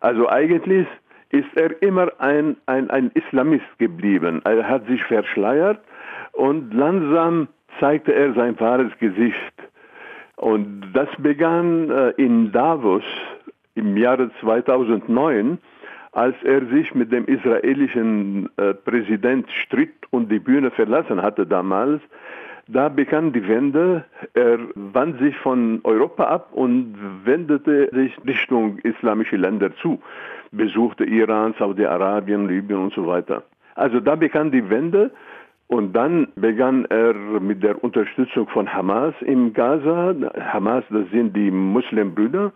also 0.00 0.28
eigentlich 0.28 0.86
ist 1.30 1.56
er 1.56 1.80
immer 1.82 2.10
ein, 2.18 2.56
ein, 2.66 2.90
ein 2.90 3.10
Islamist 3.14 3.78
geblieben. 3.78 4.40
Er 4.44 4.68
hat 4.68 4.86
sich 4.86 5.02
verschleiert 5.04 5.80
und 6.32 6.74
langsam 6.74 7.48
zeigte 7.78 8.12
er 8.12 8.34
sein 8.34 8.58
wahres 8.58 8.92
Gesicht. 8.98 9.54
Und 10.36 10.92
das 10.92 11.08
begann 11.18 11.90
äh, 11.90 12.10
in 12.16 12.50
Davos 12.50 13.04
im 13.74 13.96
Jahre 13.96 14.30
2009, 14.40 15.58
als 16.12 16.34
er 16.42 16.66
sich 16.66 16.94
mit 16.94 17.12
dem 17.12 17.26
israelischen 17.26 18.48
äh, 18.56 18.74
Präsident 18.74 19.48
stritt 19.52 19.94
und 20.10 20.30
die 20.30 20.40
Bühne 20.40 20.70
verlassen 20.70 21.22
hatte 21.22 21.46
damals. 21.46 22.02
Da 22.72 22.88
begann 22.88 23.32
die 23.32 23.48
Wende. 23.48 24.04
Er 24.34 24.58
wandte 24.74 25.24
sich 25.24 25.36
von 25.38 25.80
Europa 25.82 26.24
ab 26.24 26.50
und 26.52 26.94
wendete 27.24 27.90
sich 27.92 28.16
Richtung 28.24 28.78
islamische 28.78 29.36
Länder 29.36 29.74
zu, 29.76 30.00
besuchte 30.52 31.04
Iran, 31.04 31.54
Saudi-Arabien, 31.58 32.46
Libyen 32.46 32.78
und 32.78 32.94
so 32.94 33.06
weiter. 33.08 33.42
Also 33.74 33.98
da 33.98 34.14
begann 34.14 34.52
die 34.52 34.70
Wende 34.70 35.10
und 35.66 35.94
dann 35.94 36.28
begann 36.36 36.84
er 36.90 37.12
mit 37.40 37.62
der 37.64 37.82
Unterstützung 37.82 38.46
von 38.48 38.72
Hamas 38.72 39.14
im 39.22 39.52
Gaza. 39.52 40.14
Hamas, 40.52 40.84
das 40.90 41.10
sind 41.10 41.34
die 41.34 41.50
Muslimbrüder. 41.50 42.52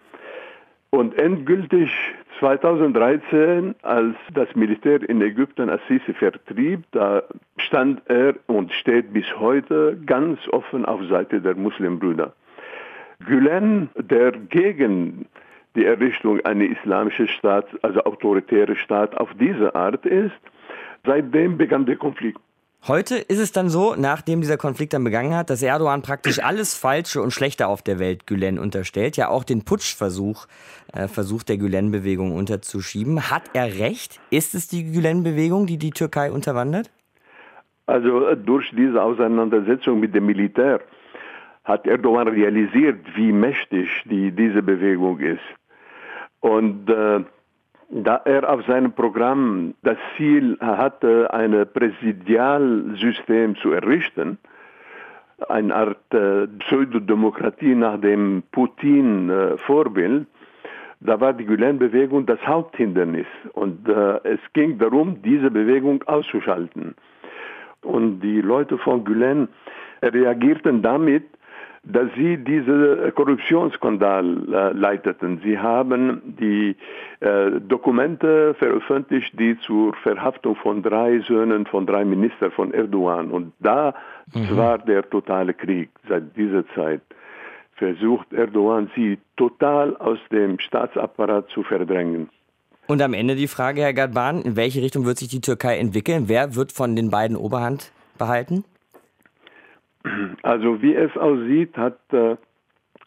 Und 0.95 1.19
endgültig 1.19 1.91
2013, 2.39 3.75
als 3.83 4.15
das 4.33 4.47
Militär 4.55 5.03
in 5.09 5.21
Ägypten 5.23 5.69
Assisi 5.69 6.15
vertrieb, 6.15 6.85
da 6.93 7.25
stand 7.57 8.01
er 8.09 8.37
und 8.47 8.73
steht 8.73 9.13
bis 9.13 9.27
heute 9.41 9.99
ganz 10.07 10.39
offen 10.53 10.85
auf 10.85 11.01
Seite 11.11 11.41
der 11.41 11.57
Muslimbrüder. 11.57 12.33
Gülen, 13.27 13.91
der 13.97 14.31
gegen 14.31 15.27
die 15.75 15.85
Errichtung 15.85 16.39
eines 16.45 16.79
islamischen 16.79 17.27
Staats, 17.27 17.71
also 17.83 18.05
autoritäre 18.05 18.77
Staat 18.77 19.17
auf 19.17 19.31
diese 19.41 19.75
Art 19.75 20.07
ist, 20.07 20.41
seitdem 21.05 21.59
begann 21.59 21.87
der 21.87 21.97
Konflikt. 21.97 22.39
Heute 22.87 23.15
ist 23.17 23.39
es 23.39 23.51
dann 23.51 23.71
so, 23.71 23.95
nachdem 23.97 24.43
dieser 24.43 24.59
Konflikt 24.59 24.93
dann 24.93 25.05
begangen 25.05 25.35
hat, 25.35 25.49
dass 25.49 25.63
Erdogan 25.63 26.03
praktisch 26.03 26.39
alles 26.45 26.77
Falsche 26.77 27.23
und 27.23 27.31
Schlechte 27.31 27.67
auf 27.67 27.81
der 27.81 27.99
Welt 27.99 28.27
Gülen 28.27 28.59
unterstellt, 28.59 29.17
ja 29.17 29.29
auch 29.29 29.43
den 29.43 29.65
Putschversuch 29.65 30.45
äh, 30.93 31.09
versucht 31.09 31.49
der 31.49 31.57
Gülen-Bewegung 31.57 32.37
unterzuschieben. 32.37 33.31
Hat 33.31 33.45
er 33.55 33.79
recht? 33.79 34.21
Ist 34.29 34.55
es 34.55 34.69
die 34.69 34.93
Gülen-Bewegung, 34.93 35.65
die 35.65 35.79
die 35.79 35.93
Türkei 35.93 36.31
unterwandert? 36.31 36.91
Also 37.87 38.27
äh, 38.27 38.37
durch 38.37 38.71
diese 38.77 39.03
Auseinandersetzung 39.03 39.99
mit 39.99 40.15
dem 40.15 40.27
Militär 40.27 40.81
hat 41.65 41.87
Erdogan 41.87 42.29
realisiert, 42.29 42.99
wie 43.17 43.33
mächtig 43.33 43.89
die, 44.05 44.31
diese 44.31 44.63
Bewegung 44.63 45.21
ist. 45.21 45.41
Und 46.41 46.91
äh, 46.91 47.25
da 47.91 48.17
er 48.25 48.51
auf 48.51 48.65
seinem 48.67 48.93
Programm 48.93 49.75
das 49.83 49.99
Ziel 50.17 50.59
hatte, 50.61 51.33
ein 51.33 51.67
Präsidialsystem 51.73 53.57
zu 53.57 53.73
errichten, 53.73 54.39
eine 55.49 55.75
Art 55.75 56.15
äh, 56.15 56.47
Pseudodemokratie 56.47 57.75
nach 57.75 58.01
dem 58.01 58.43
Putin-Vorbild, 58.53 60.23
äh, 60.23 60.27
da 61.01 61.21
war 61.21 61.35
die 61.35 61.45
Gülen-Bewegung 61.45 62.25
das 62.25 62.41
Haupthindernis. 62.47 63.27
Und 63.53 63.89
äh, 63.89 64.21
es 64.25 64.41
ging 64.55 64.79
darum, 64.79 65.21
diese 65.23 65.51
Bewegung 65.51 66.03
auszuschalten. 66.05 66.95
Und 67.83 68.21
die 68.21 68.41
Leute 68.41 68.79
von 68.79 69.05
Gülen 69.05 69.49
reagierten 70.03 70.81
damit, 70.83 71.25
dass 71.85 72.09
sie 72.17 72.39
diese 72.39 73.13
Korruptionsskandal 73.15 74.25
äh, 74.53 74.73
leiteten. 74.73 75.41
Sie 75.45 75.59
haben 75.59 76.35
die 76.41 76.77
äh, 77.21 77.61
Dokumente 77.61 78.55
veröffentlicht, 78.55 79.39
die 79.39 79.59
zur 79.61 79.95
Verhaftung 80.03 80.57
von 80.57 80.83
drei 80.83 81.21
Söhnen 81.21 81.67
von 81.67 81.87
drei 81.87 82.05
Ministern 82.05 82.51
von 82.53 82.73
Erdogan. 82.73 83.31
Und 83.31 83.53
da 83.61 83.95
mhm. 84.33 84.57
war 84.57 84.79
der 84.79 85.09
totale 85.09 85.53
Krieg 85.53 85.91
seit 86.09 86.35
dieser 86.37 86.67
Zeit. 86.75 87.03
Versucht 87.77 88.33
Erdogan, 88.33 88.91
sie 88.95 89.19
total 89.37 89.97
aus 89.97 90.19
dem 90.31 90.59
Staatsapparat 90.59 91.49
zu 91.51 91.63
verdrängen. 91.65 92.31
Und 92.87 93.03
am 93.03 93.15
Ende 93.15 93.35
die 93.35 93.49
Frage, 93.49 93.83
Herr 93.83 93.95
Gadban, 93.95 94.43
in 94.43 94.57
welche 94.57 94.81
Richtung 94.81 95.05
wird 95.07 95.19
sich 95.19 95.29
die 95.29 95.41
Türkei 95.41 95.79
entwickeln? 95.79 96.25
Wer 96.29 96.55
wird 96.55 96.73
von 96.73 96.97
den 96.97 97.11
beiden 97.11 97.37
Oberhand 97.37 97.93
behalten? 98.19 98.65
Also 100.43 100.83
wie 100.83 100.95
es 100.95 101.17
aussieht, 101.17 101.77
hat 101.77 101.99
äh, 102.13 102.37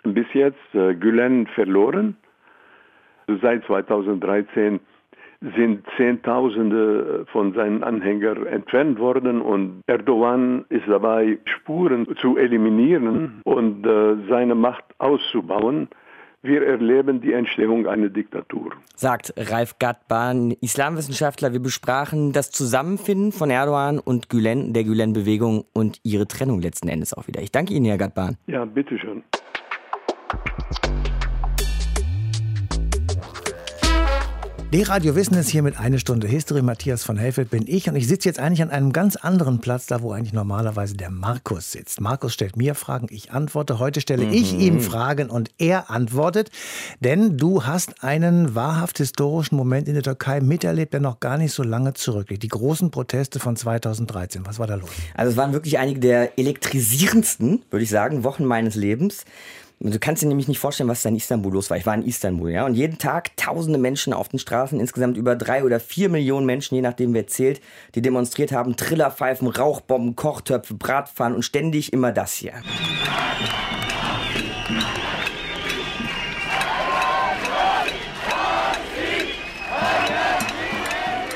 bis 0.03 0.27
jetzt 0.33 0.73
äh, 0.73 0.95
Gülen 0.95 1.47
verloren. 1.47 2.17
Seit 3.41 3.65
2013 3.65 4.79
sind 5.55 5.85
Zehntausende 5.97 7.25
von 7.31 7.53
seinen 7.53 7.83
Anhängern 7.83 8.47
entfernt 8.47 8.99
worden 8.99 9.41
und 9.41 9.81
Erdogan 9.85 10.65
ist 10.69 10.87
dabei, 10.87 11.37
Spuren 11.45 12.07
zu 12.19 12.37
eliminieren 12.37 13.41
und 13.43 13.85
äh, 13.85 14.15
seine 14.29 14.55
Macht 14.55 14.85
auszubauen. 14.97 15.89
Wir 16.47 16.65
erleben 16.65 17.19
die 17.19 17.33
Entstehung 17.33 17.88
einer 17.88 18.07
Diktatur. 18.07 18.71
Sagt 18.95 19.33
Ralf 19.36 19.79
Gatban, 19.79 20.51
Islamwissenschaftler. 20.62 21.51
Wir 21.51 21.60
besprachen 21.60 22.31
das 22.31 22.51
Zusammenfinden 22.51 23.33
von 23.33 23.49
Erdogan 23.49 23.99
und 23.99 24.29
Gülen, 24.29 24.71
der 24.71 24.86
Gülen-Bewegung 24.86 25.65
und 25.73 25.99
ihre 26.03 26.25
Trennung 26.25 26.62
letzten 26.62 26.88
Endes 26.88 27.13
auch 27.13 27.27
wieder. 27.27 27.41
Ich 27.41 27.51
danke 27.51 27.73
Ihnen, 27.73 27.86
Herr 27.86 27.97
Gatban. 27.97 28.38
Ja, 28.47 28.63
bitteschön. 28.63 29.23
D-Radio 34.73 35.15
Wissen 35.15 35.38
ist 35.38 35.47
hier 35.47 35.63
mit 35.63 35.80
eine 35.80 35.97
Stunde 35.97 36.27
History. 36.27 36.62
Matthias 36.62 37.06
von 37.06 37.15
Helfeld 37.15 37.49
bin 37.49 37.63
ich 37.67 37.88
und 37.88 37.95
ich 37.95 38.06
sitze 38.06 38.27
jetzt 38.27 38.38
eigentlich 38.38 38.62
an 38.62 38.69
einem 38.69 38.91
ganz 38.91 39.15
anderen 39.15 39.62
Platz, 39.62 39.86
da 39.86 40.01
wo 40.01 40.12
eigentlich 40.12 40.34
normalerweise 40.34 40.97
der 40.97 41.10
Markus 41.10 41.71
sitzt. 41.71 42.01
Markus 42.01 42.34
stellt 42.34 42.58
mir 42.58 42.75
Fragen, 42.75 43.08
ich 43.10 43.32
antworte. 43.32 43.80
Heute 43.80 44.01
stelle 44.01 44.25
mhm. 44.25 44.34
ich 44.34 44.53
ihm 44.60 44.82
Fragen 44.82 45.30
und 45.30 45.51
er 45.58 45.89
antwortet, 45.89 46.51
denn 46.99 47.38
du 47.38 47.63
hast 47.63 48.03
einen 48.03 48.56
wahrhaft 48.56 48.97
historischen 48.97 49.56
Moment 49.56 49.88
in 49.88 49.93
der 49.93 50.03
Türkei 50.03 50.41
miterlebt, 50.41 50.91
der 50.91 50.99
noch 50.99 51.21
gar 51.21 51.38
nicht 51.38 51.53
so 51.53 51.63
lange 51.63 51.93
zurückliegt. 51.93 52.43
Die 52.43 52.49
großen 52.49 52.91
Proteste 52.91 53.39
von 53.39 53.56
2013. 53.56 54.45
Was 54.45 54.60
war 54.60 54.67
da 54.67 54.75
los? 54.75 54.89
Also 55.13 55.32
es 55.32 55.38
waren 55.38 55.53
wirklich 55.53 55.80
einige 55.80 56.01
der 56.01 56.38
elektrisierendsten, 56.38 57.63
würde 57.69 57.84
ich 57.84 57.89
sagen, 57.89 58.25
Wochen 58.25 58.43
meines 58.43 58.75
Lebens. 58.75 59.23
Du 59.79 59.99
kannst 59.99 60.23
dir 60.23 60.27
nämlich 60.27 60.47
nicht 60.47 60.57
vorstellen, 60.57 60.89
was 60.89 61.03
da 61.03 61.09
in 61.09 61.15
Istanbul 61.15 61.53
los 61.53 61.69
war. 61.69 61.77
Ich 61.77 61.85
war 61.85 61.93
in 61.93 62.01
Istanbul, 62.01 62.49
ja. 62.49 62.65
Und 62.65 62.73
jeden 62.73 62.97
Tag 62.97 63.37
tausende 63.37 63.77
Menschen 63.77 64.11
auf 64.11 64.27
den 64.27 64.39
Straßen, 64.39 64.79
insgesamt 64.79 65.17
über 65.17 65.35
drei 65.35 65.63
oder 65.63 65.79
vier 65.79 66.09
Millionen 66.09 66.47
Menschen, 66.47 66.73
je 66.75 66.81
nachdem 66.81 67.13
wer 67.13 67.27
zählt, 67.27 67.61
die 67.93 68.01
demonstriert 68.01 68.51
haben. 68.51 68.75
Trillerpfeifen, 68.75 69.47
Rauchbomben, 69.47 70.15
Kochtöpfe, 70.15 70.73
Bratpfannen 70.73 71.35
und 71.35 71.43
ständig 71.43 71.93
immer 71.93 72.11
das 72.11 72.33
hier. 72.33 72.53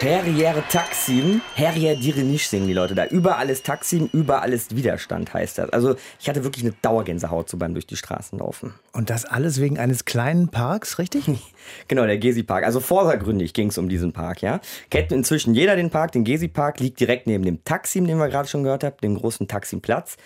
Herriere 0.02 0.64
Taksim, 0.68 1.42
Herriere 1.54 1.96
Direnisch 1.96 2.48
singen 2.48 2.66
die 2.66 2.74
Leute 2.74 2.96
da. 2.96 3.06
Überall 3.06 3.52
ist 3.52 3.68
Taksim, 3.68 4.10
überall 4.12 4.52
ist 4.52 4.76
Widerstand 4.76 5.32
heißt 5.32 5.60
das. 5.60 5.70
Also 5.70 5.96
ich 6.20 6.28
hatte 6.28 6.44
wirklich 6.44 6.66
eine 6.66 6.74
Dauergänsehaut 6.82 7.48
so 7.48 7.58
beim 7.58 7.76
durch 7.76 7.86
die 7.86 7.96
Straßen 7.96 8.40
laufen. 8.40 8.74
Und 8.94 9.12
das 9.12 9.26
alles 9.26 9.62
wegen 9.62 9.78
eines 9.78 10.04
kleinen 10.06 10.50
Parks, 10.50 10.98
richtig? 10.98 11.26
genau, 11.88 12.08
der 12.08 12.18
Gezi-Park. 12.18 12.66
Also 12.66 12.80
vordergründig 12.80 13.54
ging 13.54 13.68
es 13.68 13.78
um 13.78 13.90
diesen 13.90 14.12
Park, 14.12 14.42
ja. 14.42 14.60
Kennt 14.90 15.12
inzwischen 15.12 15.54
jeder 15.54 15.76
den 15.76 15.92
Park. 15.92 16.14
Den 16.14 16.24
Gezi-Park 16.24 16.80
liegt 16.80 17.00
direkt 17.00 17.28
neben 17.28 17.46
dem 17.46 17.64
Taksim, 17.64 18.08
den 18.08 18.18
wir 18.18 18.28
gerade 18.28 18.50
schon 18.50 18.64
gehört 18.64 18.84
haben, 18.84 18.96
dem 19.04 19.20
großen 19.20 19.48
Taksim-Platz. 19.48 20.18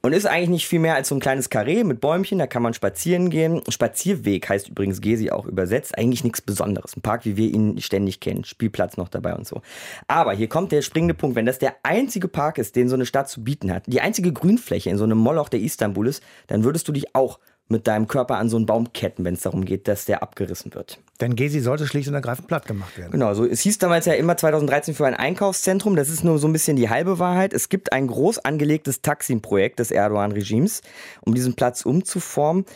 Und 0.00 0.12
ist 0.12 0.26
eigentlich 0.26 0.50
nicht 0.50 0.68
viel 0.68 0.78
mehr 0.78 0.94
als 0.94 1.08
so 1.08 1.16
ein 1.16 1.20
kleines 1.20 1.50
Karree 1.50 1.82
mit 1.82 2.00
Bäumchen, 2.00 2.38
da 2.38 2.46
kann 2.46 2.62
man 2.62 2.72
spazieren 2.72 3.30
gehen. 3.30 3.62
Spazierweg 3.68 4.48
heißt 4.48 4.68
übrigens 4.68 5.00
Gezi 5.00 5.32
auch 5.32 5.46
übersetzt. 5.46 5.98
Eigentlich 5.98 6.22
nichts 6.22 6.40
Besonderes. 6.40 6.96
Ein 6.96 7.02
Park, 7.02 7.24
wie 7.24 7.36
wir 7.36 7.52
ihn 7.52 7.80
ständig 7.80 8.20
kennen. 8.20 8.44
Spielplatz 8.44 8.96
noch 8.96 9.08
dabei 9.08 9.23
dabei 9.24 9.36
und 9.36 9.46
so. 9.46 9.62
Aber 10.08 10.32
hier 10.32 10.48
kommt 10.48 10.72
der 10.72 10.82
springende 10.82 11.14
Punkt, 11.14 11.36
wenn 11.36 11.46
das 11.46 11.58
der 11.58 11.76
einzige 11.82 12.28
Park 12.28 12.58
ist, 12.58 12.76
den 12.76 12.88
so 12.88 12.94
eine 12.94 13.06
Stadt 13.06 13.28
zu 13.28 13.42
bieten 13.42 13.72
hat, 13.72 13.84
die 13.86 14.00
einzige 14.00 14.32
Grünfläche 14.32 14.90
in 14.90 14.98
so 14.98 15.04
einem 15.04 15.18
Moloch, 15.18 15.48
der 15.48 15.60
Istanbul 15.60 16.06
ist, 16.08 16.22
dann 16.46 16.64
würdest 16.64 16.86
du 16.88 16.92
dich 16.92 17.14
auch 17.14 17.38
mit 17.68 17.86
deinem 17.86 18.08
Körper 18.08 18.36
an 18.36 18.50
so 18.50 18.58
einen 18.58 18.66
Baum 18.66 18.92
ketten, 18.92 19.24
wenn 19.24 19.34
es 19.34 19.40
darum 19.40 19.64
geht, 19.64 19.88
dass 19.88 20.04
der 20.04 20.22
abgerissen 20.22 20.74
wird. 20.74 20.98
Denn 21.22 21.34
Gezi 21.34 21.60
sollte 21.60 21.86
schlicht 21.86 22.08
und 22.08 22.14
ergreifend 22.14 22.46
platt 22.46 22.66
gemacht 22.66 22.98
werden. 22.98 23.12
Genau, 23.12 23.32
so, 23.32 23.46
es 23.46 23.62
hieß 23.62 23.78
damals 23.78 24.04
ja 24.04 24.12
immer 24.12 24.36
2013 24.36 24.94
für 24.94 25.06
ein 25.06 25.14
Einkaufszentrum. 25.14 25.96
Das 25.96 26.10
ist 26.10 26.24
nur 26.24 26.38
so 26.38 26.46
ein 26.46 26.52
bisschen 26.52 26.76
die 26.76 26.90
halbe 26.90 27.18
Wahrheit. 27.18 27.54
Es 27.54 27.70
gibt 27.70 27.94
ein 27.94 28.06
groß 28.06 28.40
angelegtes 28.40 29.00
Taksim-Projekt 29.00 29.78
des 29.78 29.92
Erdogan-Regimes, 29.92 30.82
um 31.22 31.34
diesen 31.34 31.54
Platz 31.54 31.86
umzuformen. 31.86 32.66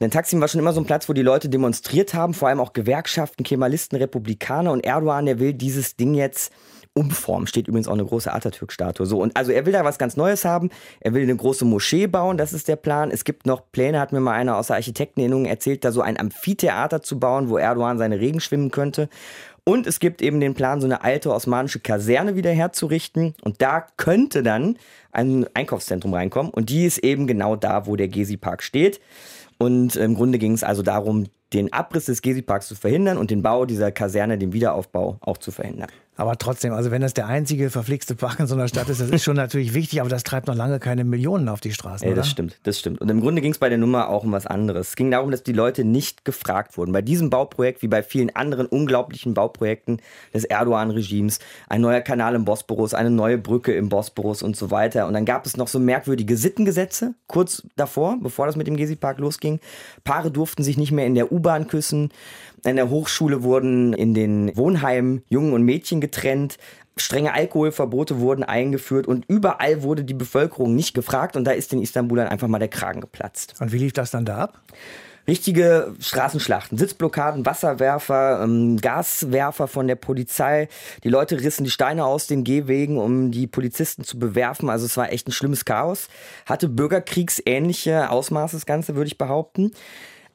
Denn 0.00 0.10
Taksim 0.10 0.40
war 0.40 0.48
schon 0.48 0.60
immer 0.60 0.72
so 0.72 0.80
ein 0.80 0.86
Platz, 0.86 1.08
wo 1.08 1.12
die 1.12 1.22
Leute 1.22 1.48
demonstriert 1.48 2.14
haben, 2.14 2.34
vor 2.34 2.48
allem 2.48 2.60
auch 2.60 2.72
Gewerkschaften, 2.72 3.44
Kemalisten, 3.44 3.96
Republikaner. 3.96 4.72
Und 4.72 4.84
Erdogan, 4.84 5.26
der 5.26 5.38
will 5.38 5.52
dieses 5.52 5.96
Ding 5.96 6.14
jetzt 6.14 6.52
umformen. 6.94 7.46
Steht 7.46 7.68
übrigens 7.68 7.88
auch 7.88 7.94
eine 7.94 8.04
große 8.04 8.32
Atatürk-Statue. 8.32 9.06
So, 9.06 9.20
und 9.20 9.36
also 9.36 9.50
er 9.50 9.66
will 9.66 9.72
da 9.72 9.84
was 9.84 9.98
ganz 9.98 10.16
Neues 10.16 10.44
haben. 10.44 10.70
Er 11.00 11.12
will 11.12 11.22
eine 11.22 11.36
große 11.36 11.64
Moschee 11.64 12.06
bauen, 12.06 12.36
das 12.38 12.52
ist 12.52 12.68
der 12.68 12.76
Plan. 12.76 13.10
Es 13.10 13.24
gibt 13.24 13.46
noch 13.46 13.70
Pläne, 13.72 13.98
hat 13.98 14.12
mir 14.12 14.20
mal 14.20 14.32
einer 14.32 14.56
aus 14.56 14.68
der 14.68 14.76
Architekteninnung 14.76 15.44
erzählt, 15.44 15.84
da 15.84 15.90
so 15.90 16.02
ein 16.02 16.18
Amphitheater 16.18 17.02
zu 17.02 17.18
bauen, 17.18 17.48
wo 17.48 17.58
Erdogan 17.58 17.98
seine 17.98 18.20
Regen 18.20 18.40
schwimmen 18.40 18.70
könnte. 18.70 19.08
Und 19.64 19.86
es 19.86 19.98
gibt 19.98 20.20
eben 20.22 20.40
den 20.40 20.54
Plan, 20.54 20.80
so 20.80 20.86
eine 20.86 21.02
alte 21.02 21.32
osmanische 21.32 21.80
Kaserne 21.80 22.36
wieder 22.36 22.50
herzurichten. 22.50 23.34
Und 23.42 23.62
da 23.62 23.86
könnte 23.96 24.42
dann 24.42 24.76
ein 25.10 25.46
Einkaufszentrum 25.54 26.12
reinkommen. 26.12 26.52
Und 26.52 26.68
die 26.68 26.84
ist 26.84 26.98
eben 26.98 27.26
genau 27.26 27.56
da, 27.56 27.86
wo 27.86 27.96
der 27.96 28.08
Gezi-Park 28.08 28.62
steht. 28.62 29.00
Und 29.58 29.96
im 29.96 30.14
Grunde 30.14 30.38
ging 30.38 30.52
es 30.52 30.64
also 30.64 30.82
darum, 30.82 31.26
den 31.52 31.72
Abriss 31.72 32.06
des 32.06 32.22
Gezi-Parks 32.22 32.68
zu 32.68 32.74
verhindern 32.74 33.16
und 33.16 33.30
den 33.30 33.42
Bau 33.42 33.64
dieser 33.64 33.92
Kaserne, 33.92 34.38
den 34.38 34.52
Wiederaufbau 34.52 35.18
auch 35.20 35.38
zu 35.38 35.52
verhindern. 35.52 35.88
Aber 36.16 36.36
trotzdem, 36.36 36.72
also 36.72 36.90
wenn 36.90 37.02
das 37.02 37.12
der 37.12 37.26
einzige 37.26 37.70
verflixte 37.70 38.14
Park 38.14 38.38
in 38.38 38.46
so 38.46 38.54
einer 38.54 38.68
Stadt 38.68 38.88
ist, 38.88 39.00
das 39.00 39.10
ist 39.10 39.24
schon 39.24 39.36
natürlich 39.36 39.74
wichtig, 39.74 40.00
aber 40.00 40.08
das 40.08 40.22
treibt 40.22 40.46
noch 40.46 40.54
lange 40.54 40.78
keine 40.78 41.04
Millionen 41.04 41.48
auf 41.48 41.60
die 41.60 41.72
Straßen. 41.72 42.08
Ja, 42.08 42.14
das 42.14 42.28
stimmt, 42.28 42.56
das 42.62 42.78
stimmt. 42.78 43.00
Und 43.00 43.08
im 43.08 43.20
Grunde 43.20 43.42
ging 43.42 43.50
es 43.50 43.58
bei 43.58 43.68
der 43.68 43.78
Nummer 43.78 44.08
auch 44.08 44.22
um 44.22 44.32
was 44.32 44.46
anderes. 44.46 44.90
Es 44.90 44.96
ging 44.96 45.10
darum, 45.10 45.30
dass 45.30 45.42
die 45.42 45.52
Leute 45.52 45.84
nicht 45.84 46.24
gefragt 46.24 46.76
wurden. 46.78 46.92
Bei 46.92 47.02
diesem 47.02 47.30
Bauprojekt, 47.30 47.82
wie 47.82 47.88
bei 47.88 48.02
vielen 48.02 48.34
anderen 48.36 48.66
unglaublichen 48.66 49.34
Bauprojekten 49.34 50.00
des 50.32 50.44
Erdogan-Regimes, 50.44 51.40
ein 51.68 51.80
neuer 51.80 52.00
Kanal 52.00 52.36
im 52.36 52.44
Bosporus, 52.44 52.94
eine 52.94 53.10
neue 53.10 53.38
Brücke 53.38 53.74
im 53.74 53.88
Bosporus 53.88 54.42
und 54.42 54.56
so 54.56 54.70
weiter. 54.70 55.08
Und 55.08 55.14
dann 55.14 55.24
gab 55.24 55.46
es 55.46 55.56
noch 55.56 55.68
so 55.68 55.80
merkwürdige 55.80 56.36
Sittengesetze, 56.36 57.14
kurz 57.26 57.64
davor, 57.76 58.18
bevor 58.20 58.46
das 58.46 58.54
mit 58.54 58.68
dem 58.68 58.76
Gezi-Park 58.76 59.18
losging. 59.18 59.58
Paare 60.04 60.30
durften 60.30 60.62
sich 60.62 60.76
nicht 60.76 60.92
mehr 60.92 61.06
in 61.06 61.14
der 61.16 61.32
U-Bahn 61.32 61.66
küssen. 61.66 62.10
In 62.64 62.76
der 62.76 62.88
Hochschule 62.88 63.42
wurden 63.42 63.92
in 63.92 64.14
den 64.14 64.56
Wohnheimen 64.56 65.22
Jungen 65.28 65.52
und 65.52 65.62
Mädchen 65.62 66.00
getrennt. 66.00 66.56
Strenge 66.96 67.34
Alkoholverbote 67.34 68.20
wurden 68.20 68.44
eingeführt 68.44 69.06
und 69.06 69.24
überall 69.28 69.82
wurde 69.82 70.04
die 70.04 70.14
Bevölkerung 70.14 70.74
nicht 70.74 70.94
gefragt 70.94 71.36
und 71.36 71.44
da 71.44 71.50
ist 71.50 71.72
den 71.72 71.82
Istanbulern 71.82 72.28
einfach 72.28 72.48
mal 72.48 72.60
der 72.60 72.68
Kragen 72.68 73.00
geplatzt. 73.00 73.54
Und 73.60 73.72
wie 73.72 73.78
lief 73.78 73.92
das 73.92 74.12
dann 74.12 74.24
da 74.24 74.38
ab? 74.38 74.62
Richtige 75.26 75.94
Straßenschlachten, 76.00 76.76
Sitzblockaden, 76.76 77.46
Wasserwerfer, 77.46 78.42
ähm, 78.44 78.76
Gaswerfer 78.76 79.68
von 79.68 79.88
der 79.88 79.96
Polizei. 79.96 80.68
Die 81.02 81.08
Leute 81.08 81.40
rissen 81.40 81.64
die 81.64 81.70
Steine 81.70 82.04
aus 82.04 82.26
den 82.26 82.44
Gehwegen, 82.44 82.98
um 82.98 83.30
die 83.30 83.46
Polizisten 83.46 84.04
zu 84.04 84.18
bewerfen. 84.18 84.68
Also 84.68 84.84
es 84.84 84.96
war 84.98 85.12
echt 85.12 85.26
ein 85.26 85.32
schlimmes 85.32 85.64
Chaos. 85.64 86.08
Hatte 86.44 86.68
bürgerkriegsähnliche 86.68 88.10
Ausmaße 88.10 88.56
das 88.56 88.66
Ganze, 88.66 88.96
würde 88.96 89.08
ich 89.08 89.18
behaupten. 89.18 89.72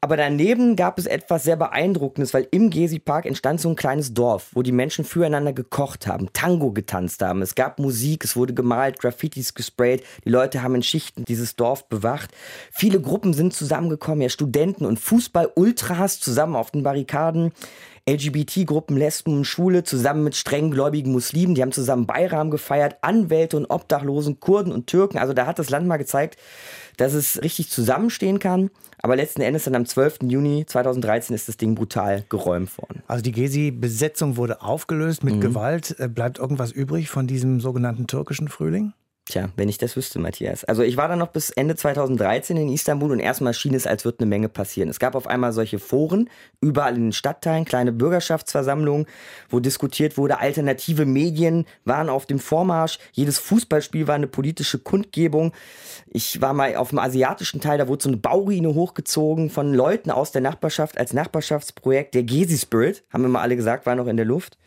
Aber 0.01 0.15
daneben 0.15 0.77
gab 0.77 0.97
es 0.97 1.05
etwas 1.05 1.43
sehr 1.43 1.57
Beeindruckendes, 1.57 2.33
weil 2.33 2.47
im 2.51 2.69
Gezi-Park 2.69 3.25
entstand 3.25 3.59
so 3.59 3.67
ein 3.67 3.75
kleines 3.75 4.13
Dorf, 4.13 4.49
wo 4.53 4.61
die 4.61 4.71
Menschen 4.71 5.03
füreinander 5.03 5.51
gekocht 5.51 6.07
haben, 6.07 6.31
Tango 6.31 6.71
getanzt 6.71 7.21
haben. 7.21 7.41
Es 7.41 7.53
gab 7.53 7.79
Musik, 7.79 8.23
es 8.23 8.37
wurde 8.37 8.53
gemalt, 8.53 8.99
Graffitis 8.99 9.53
gesprayt. 9.55 10.03
Die 10.23 10.29
Leute 10.29 10.63
haben 10.63 10.75
in 10.75 10.83
Schichten 10.83 11.25
dieses 11.25 11.57
Dorf 11.57 11.89
bewacht. 11.89 12.31
Viele 12.71 13.01
Gruppen 13.01 13.33
sind 13.33 13.53
zusammengekommen, 13.53 14.21
ja, 14.21 14.29
Studenten 14.29 14.85
und 14.85 14.99
Fußball-Ultras 14.99 16.21
zusammen 16.21 16.55
auf 16.55 16.71
den 16.71 16.83
Barrikaden. 16.83 17.51
LGBT-Gruppen, 18.09 18.97
Lesben 18.97 19.37
und 19.37 19.45
Schule 19.45 19.83
zusammen 19.83 20.23
mit 20.23 20.35
strenggläubigen 20.35 21.11
Muslimen. 21.11 21.55
Die 21.55 21.61
haben 21.61 21.71
zusammen 21.71 22.07
Bayram 22.07 22.49
gefeiert, 22.49 22.97
Anwälte 23.01 23.57
und 23.57 23.67
Obdachlosen, 23.67 24.39
Kurden 24.39 24.73
und 24.73 24.87
Türken. 24.87 25.17
Also 25.17 25.33
da 25.33 25.45
hat 25.45 25.59
das 25.59 25.69
Land 25.69 25.87
mal 25.87 25.97
gezeigt, 25.97 26.37
dass 26.97 27.13
es 27.13 27.41
richtig 27.41 27.69
zusammenstehen 27.69 28.39
kann. 28.39 28.69
Aber 29.01 29.15
letzten 29.15 29.41
Endes 29.41 29.63
dann 29.63 29.75
am 29.75 29.85
12. 29.85 30.19
Juni 30.23 30.65
2013 30.65 31.35
ist 31.35 31.47
das 31.47 31.57
Ding 31.57 31.75
brutal 31.75 32.25
geräumt 32.29 32.77
worden. 32.77 33.03
Also 33.07 33.21
die 33.21 33.31
Gezi-Besetzung 33.31 34.35
wurde 34.35 34.61
aufgelöst 34.61 35.23
mit 35.23 35.35
mhm. 35.35 35.41
Gewalt. 35.41 35.95
Äh, 35.99 36.09
bleibt 36.09 36.39
irgendwas 36.39 36.71
übrig 36.71 37.09
von 37.09 37.27
diesem 37.27 37.61
sogenannten 37.61 38.07
türkischen 38.07 38.49
Frühling? 38.49 38.93
Tja, 39.29 39.49
wenn 39.55 39.69
ich 39.69 39.77
das 39.77 39.95
wüsste, 39.95 40.17
Matthias. 40.17 40.63
Also 40.63 40.81
ich 40.81 40.97
war 40.97 41.07
dann 41.07 41.19
noch 41.19 41.27
bis 41.27 41.51
Ende 41.51 41.75
2013 41.75 42.57
in 42.57 42.67
Istanbul 42.67 43.11
und 43.11 43.19
erstmal 43.19 43.53
schien 43.53 43.75
es, 43.75 43.85
als 43.85 44.03
würde 44.03 44.21
eine 44.21 44.27
Menge 44.27 44.49
passieren. 44.49 44.89
Es 44.89 44.97
gab 44.97 45.13
auf 45.13 45.27
einmal 45.27 45.53
solche 45.53 45.77
Foren, 45.77 46.31
überall 46.61 46.95
in 46.95 47.03
den 47.03 47.11
Stadtteilen, 47.11 47.63
kleine 47.63 47.91
Bürgerschaftsversammlungen, 47.91 49.05
wo 49.47 49.59
diskutiert 49.59 50.17
wurde, 50.17 50.39
alternative 50.39 51.05
Medien 51.05 51.67
waren 51.85 52.09
auf 52.09 52.25
dem 52.25 52.39
Vormarsch, 52.39 52.97
jedes 53.11 53.37
Fußballspiel 53.37 54.07
war 54.07 54.15
eine 54.15 54.25
politische 54.25 54.79
Kundgebung. 54.79 55.53
Ich 56.07 56.41
war 56.41 56.55
mal 56.55 56.75
auf 56.75 56.89
dem 56.89 56.97
asiatischen 56.97 57.61
Teil, 57.61 57.77
da 57.77 57.87
wurde 57.87 58.01
so 58.01 58.09
eine 58.09 58.17
Bauruine 58.17 58.73
hochgezogen 58.73 59.51
von 59.51 59.75
Leuten 59.75 60.09
aus 60.09 60.31
der 60.31 60.41
Nachbarschaft 60.41 60.97
als 60.97 61.13
Nachbarschaftsprojekt. 61.13 62.15
Der 62.15 62.23
Gezi 62.23 62.57
Spirit, 62.57 63.03
haben 63.13 63.21
wir 63.21 63.29
mal 63.29 63.41
alle 63.41 63.55
gesagt, 63.55 63.85
war 63.85 63.93
noch 63.93 64.07
in 64.07 64.17
der 64.17 64.25
Luft. 64.25 64.57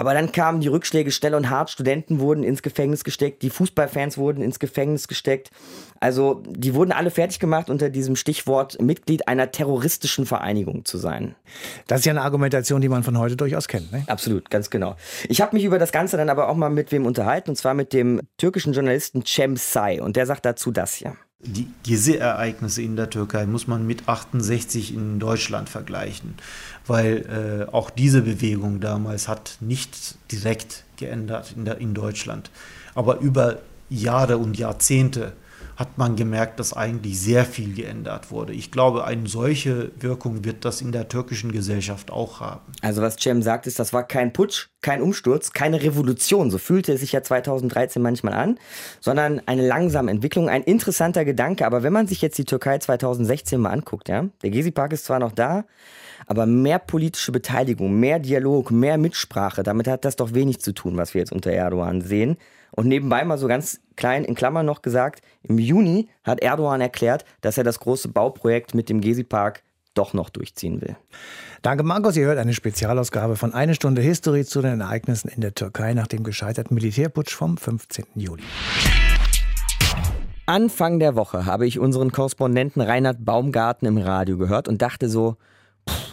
Aber 0.00 0.14
dann 0.14 0.32
kamen 0.32 0.62
die 0.62 0.68
Rückschläge 0.68 1.10
schnell 1.10 1.34
und 1.34 1.50
hart. 1.50 1.68
Studenten 1.68 2.20
wurden 2.20 2.42
ins 2.42 2.62
Gefängnis 2.62 3.04
gesteckt, 3.04 3.42
die 3.42 3.50
Fußballfans 3.50 4.16
wurden 4.16 4.42
ins 4.42 4.58
Gefängnis 4.58 5.08
gesteckt. 5.08 5.50
Also 6.00 6.42
die 6.48 6.72
wurden 6.72 6.90
alle 6.90 7.10
fertig 7.10 7.38
gemacht 7.38 7.68
unter 7.68 7.90
diesem 7.90 8.16
Stichwort 8.16 8.80
Mitglied 8.80 9.28
einer 9.28 9.50
terroristischen 9.50 10.24
Vereinigung 10.24 10.86
zu 10.86 10.96
sein. 10.96 11.34
Das 11.86 11.98
ist 11.98 12.06
ja 12.06 12.12
eine 12.12 12.22
Argumentation, 12.22 12.80
die 12.80 12.88
man 12.88 13.02
von 13.02 13.18
heute 13.18 13.36
durchaus 13.36 13.68
kennt. 13.68 13.92
Ne? 13.92 14.02
Absolut, 14.06 14.48
ganz 14.48 14.70
genau. 14.70 14.96
Ich 15.28 15.42
habe 15.42 15.54
mich 15.54 15.66
über 15.66 15.78
das 15.78 15.92
Ganze 15.92 16.16
dann 16.16 16.30
aber 16.30 16.48
auch 16.48 16.56
mal 16.56 16.70
mit 16.70 16.92
wem 16.92 17.04
unterhalten, 17.04 17.50
und 17.50 17.56
zwar 17.56 17.74
mit 17.74 17.92
dem 17.92 18.22
türkischen 18.38 18.72
Journalisten 18.72 19.26
Cem 19.26 19.58
Say. 19.58 20.00
Und 20.00 20.16
der 20.16 20.24
sagt 20.24 20.46
dazu 20.46 20.70
das 20.70 20.94
hier. 20.94 21.14
Die 21.42 21.68
Gezi-Ereignisse 21.84 22.82
in 22.82 22.96
der 22.96 23.08
Türkei 23.08 23.46
muss 23.46 23.66
man 23.66 23.86
mit 23.86 24.08
68 24.08 24.92
in 24.92 25.18
Deutschland 25.18 25.70
vergleichen, 25.70 26.34
weil 26.86 27.66
äh, 27.68 27.72
auch 27.72 27.88
diese 27.88 28.20
Bewegung 28.22 28.80
damals 28.80 29.26
hat 29.26 29.56
nicht 29.60 30.16
direkt 30.30 30.84
geändert 30.98 31.54
in, 31.56 31.64
der, 31.64 31.78
in 31.78 31.94
Deutschland, 31.94 32.50
aber 32.94 33.20
über 33.20 33.60
Jahre 33.88 34.36
und 34.36 34.58
Jahrzehnte 34.58 35.32
hat 35.80 35.96
man 35.96 36.14
gemerkt, 36.14 36.60
dass 36.60 36.74
eigentlich 36.74 37.18
sehr 37.18 37.46
viel 37.46 37.72
geändert 37.72 38.30
wurde. 38.30 38.52
Ich 38.52 38.70
glaube, 38.70 39.06
eine 39.06 39.26
solche 39.26 39.90
Wirkung 39.98 40.44
wird 40.44 40.66
das 40.66 40.82
in 40.82 40.92
der 40.92 41.08
türkischen 41.08 41.52
Gesellschaft 41.52 42.10
auch 42.10 42.40
haben. 42.40 42.60
Also 42.82 43.00
was 43.00 43.16
Cem 43.18 43.40
sagt, 43.40 43.66
ist, 43.66 43.78
das 43.78 43.94
war 43.94 44.02
kein 44.06 44.34
Putsch, 44.34 44.68
kein 44.82 45.00
Umsturz, 45.00 45.54
keine 45.54 45.82
Revolution, 45.82 46.50
so 46.50 46.58
fühlte 46.58 46.92
es 46.92 47.00
sich 47.00 47.12
ja 47.12 47.22
2013 47.22 48.02
manchmal 48.02 48.34
an, 48.34 48.58
sondern 49.00 49.40
eine 49.46 49.66
langsame 49.66 50.10
Entwicklung, 50.10 50.50
ein 50.50 50.64
interessanter 50.64 51.24
Gedanke. 51.24 51.64
Aber 51.64 51.82
wenn 51.82 51.94
man 51.94 52.06
sich 52.06 52.20
jetzt 52.20 52.36
die 52.36 52.44
Türkei 52.44 52.76
2016 52.76 53.58
mal 53.58 53.70
anguckt, 53.70 54.10
ja, 54.10 54.26
der 54.42 54.50
Gezi-Park 54.50 54.92
ist 54.92 55.06
zwar 55.06 55.18
noch 55.18 55.32
da, 55.32 55.64
aber 56.26 56.44
mehr 56.44 56.78
politische 56.78 57.32
Beteiligung, 57.32 57.98
mehr 57.98 58.18
Dialog, 58.18 58.70
mehr 58.70 58.98
Mitsprache, 58.98 59.62
damit 59.62 59.88
hat 59.88 60.04
das 60.04 60.16
doch 60.16 60.34
wenig 60.34 60.60
zu 60.60 60.74
tun, 60.74 60.98
was 60.98 61.14
wir 61.14 61.20
jetzt 61.20 61.32
unter 61.32 61.50
Erdogan 61.50 62.02
sehen. 62.02 62.36
Und 62.72 62.86
nebenbei 62.86 63.24
mal 63.24 63.38
so 63.38 63.48
ganz 63.48 63.80
klein 63.96 64.24
in 64.24 64.34
Klammern 64.34 64.66
noch 64.66 64.82
gesagt, 64.82 65.22
im 65.42 65.58
Juni 65.58 66.08
hat 66.24 66.40
Erdogan 66.40 66.80
erklärt, 66.80 67.24
dass 67.40 67.58
er 67.58 67.64
das 67.64 67.80
große 67.80 68.08
Bauprojekt 68.08 68.74
mit 68.74 68.88
dem 68.88 69.00
Gezi-Park 69.00 69.62
doch 69.94 70.14
noch 70.14 70.30
durchziehen 70.30 70.80
will. 70.80 70.96
Danke, 71.62 71.82
Markus. 71.82 72.16
Ihr 72.16 72.26
hört 72.26 72.38
eine 72.38 72.54
Spezialausgabe 72.54 73.36
von 73.36 73.52
Eine 73.52 73.74
Stunde 73.74 74.00
History 74.00 74.44
zu 74.44 74.62
den 74.62 74.80
Ereignissen 74.80 75.28
in 75.28 75.40
der 75.40 75.54
Türkei 75.54 75.94
nach 75.94 76.06
dem 76.06 76.22
gescheiterten 76.22 76.74
Militärputsch 76.74 77.34
vom 77.34 77.56
15. 77.56 78.06
Juli. 78.14 78.42
Anfang 80.46 80.98
der 80.98 81.14
Woche 81.14 81.46
habe 81.46 81.66
ich 81.66 81.78
unseren 81.78 82.12
Korrespondenten 82.12 82.82
Reinhard 82.82 83.24
Baumgarten 83.24 83.86
im 83.86 83.98
Radio 83.98 84.36
gehört 84.36 84.68
und 84.68 84.82
dachte 84.82 85.08
so, 85.08 85.36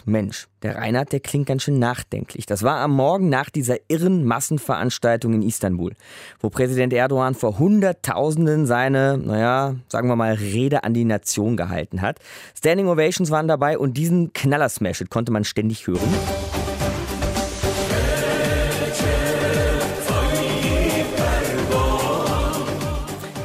Mensch, 0.04 0.48
der 0.62 0.76
Reinhard, 0.76 1.12
der 1.12 1.20
klingt 1.20 1.46
ganz 1.46 1.62
schön 1.62 1.78
nachdenklich. 1.78 2.46
Das 2.46 2.62
war 2.62 2.78
am 2.78 2.92
Morgen 2.92 3.28
nach 3.28 3.50
dieser 3.50 3.76
irren 3.88 4.24
Massenveranstaltung 4.24 5.34
in 5.34 5.42
Istanbul, 5.42 5.92
wo 6.40 6.50
Präsident 6.50 6.92
Erdogan 6.92 7.34
vor 7.34 7.58
Hunderttausenden 7.58 8.66
seine, 8.66 9.18
naja, 9.18 9.76
sagen 9.88 10.08
wir 10.08 10.16
mal, 10.16 10.34
Rede 10.34 10.84
an 10.84 10.94
die 10.94 11.04
Nation 11.04 11.56
gehalten 11.56 12.02
hat. 12.02 12.18
Standing 12.56 12.88
Ovations 12.88 13.30
waren 13.30 13.48
dabei 13.48 13.78
und 13.78 13.96
diesen 13.96 14.32
Knallersmash 14.32 15.04
konnte 15.10 15.32
man 15.32 15.44
ständig 15.44 15.86
hören. 15.86 16.00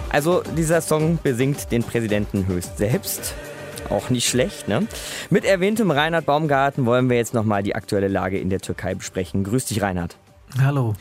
Also 0.10 0.44
dieser 0.56 0.82
Song 0.82 1.18
besingt 1.24 1.72
den 1.72 1.84
Präsidenten 1.84 2.46
höchst 2.46 2.78
selbst. 2.78 3.34
Auch 3.90 4.10
nicht 4.10 4.28
schlecht, 4.28 4.68
ne? 4.68 4.88
Mit 5.30 5.46
erwähntem 5.46 5.92
Reinhard 5.92 6.26
Baumgarten 6.26 6.86
wollen 6.86 7.10
wir 7.10 7.18
jetzt 7.18 7.34
nochmal 7.34 7.64
die 7.64 7.76
aktuelle 7.76 8.08
Lage 8.08 8.40
in 8.40 8.50
der 8.50 8.60
Türkei 8.60 8.96
besprechen. 8.96 9.44
Grüß 9.44 9.66
dich, 9.66 9.82
Reinhard. 9.82 10.18
Hallo. 10.60 10.96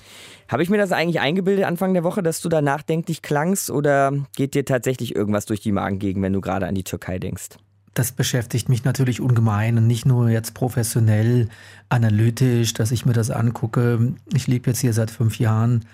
Habe 0.49 0.63
ich 0.63 0.69
mir 0.69 0.77
das 0.77 0.93
eigentlich 0.93 1.21
eingebildet 1.21 1.65
Anfang 1.65 1.95
der 1.95 2.05
Woche, 2.05 2.23
dass 2.23 2.41
du 2.41 2.49
da 2.49 2.61
nachdenklich 2.61 3.23
klangst 3.23 3.71
oder 3.71 4.13
geht 4.37 4.55
dir 4.55 4.65
tatsächlich 4.65 5.17
irgendwas 5.17 5.47
durch 5.47 5.61
die 5.61 5.73
Magengegend, 5.73 6.23
wenn 6.23 6.33
du 6.33 6.43
gerade 6.43 6.67
an 6.67 6.75
die 6.75 6.85
Türkei 6.85 7.19
denkst? 7.19 7.51
Das 7.95 8.13
beschäftigt 8.13 8.69
mich 8.69 8.85
natürlich 8.85 9.21
ungemein 9.21 9.77
und 9.79 9.87
nicht 9.87 10.07
nur 10.07 10.29
jetzt 10.29 10.55
professionell, 10.55 11.49
analytisch, 11.89 12.75
dass 12.75 12.91
ich 12.91 13.07
mir 13.07 13.13
das 13.13 13.31
angucke. 13.31 14.15
Ich 14.35 14.47
lebe 14.47 14.71
jetzt 14.71 14.81
hier 14.81 14.93
seit 14.93 15.11
fünf 15.11 15.39
Jahren 15.39 15.85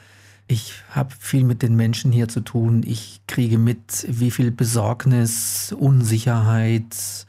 ich 0.49 0.73
habe 0.91 1.15
viel 1.19 1.45
mit 1.45 1.63
den 1.63 1.77
Menschen 1.77 2.11
hier 2.11 2.27
zu 2.29 2.41
tun. 2.41 2.83
Ich 2.85 3.21
kriege 3.27 3.59
mit, 3.59 4.07
wie 4.09 4.31
viel 4.31 4.51
Besorgnis, 4.51 5.75
Unsicherheit 5.79 7.27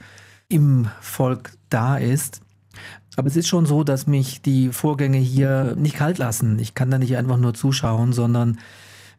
im 0.48 0.88
Volk 1.02 1.52
da 1.70 1.98
ist. 1.98 2.42
Aber 3.18 3.28
es 3.28 3.36
ist 3.36 3.50
schon 3.50 3.66
so, 3.66 3.84
dass 3.84 4.08
mich 4.08 4.42
die 4.42 4.70
Vorgänge 4.70 5.18
hier 5.18 5.76
nicht 5.78 5.98
kalt 5.98 6.18
lassen. 6.18 6.58
Ich 6.60 6.74
kann 6.74 6.90
da 6.90 6.98
nicht 6.98 7.18
einfach 7.18 7.38
nur 7.38 7.54
zuschauen, 7.54 8.14
sondern 8.14 8.58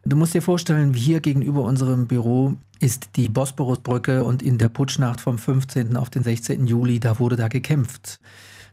du 0.03 0.15
musst 0.17 0.33
dir 0.33 0.41
vorstellen, 0.41 0.95
hier 0.95 1.19
gegenüber 1.19 1.61
unserem 1.61 2.07
Büro 2.07 2.55
ist 2.79 3.11
die 3.15 3.29
Bosporusbrücke 3.29 4.23
und 4.23 4.41
in 4.41 4.57
der 4.57 4.69
Putschnacht 4.69 5.21
vom 5.21 5.37
15. 5.37 5.95
auf 5.95 6.09
den 6.09 6.23
16. 6.23 6.65
Juli, 6.65 6.99
da 6.99 7.19
wurde 7.19 7.35
da 7.35 7.47
gekämpft. 7.47 8.19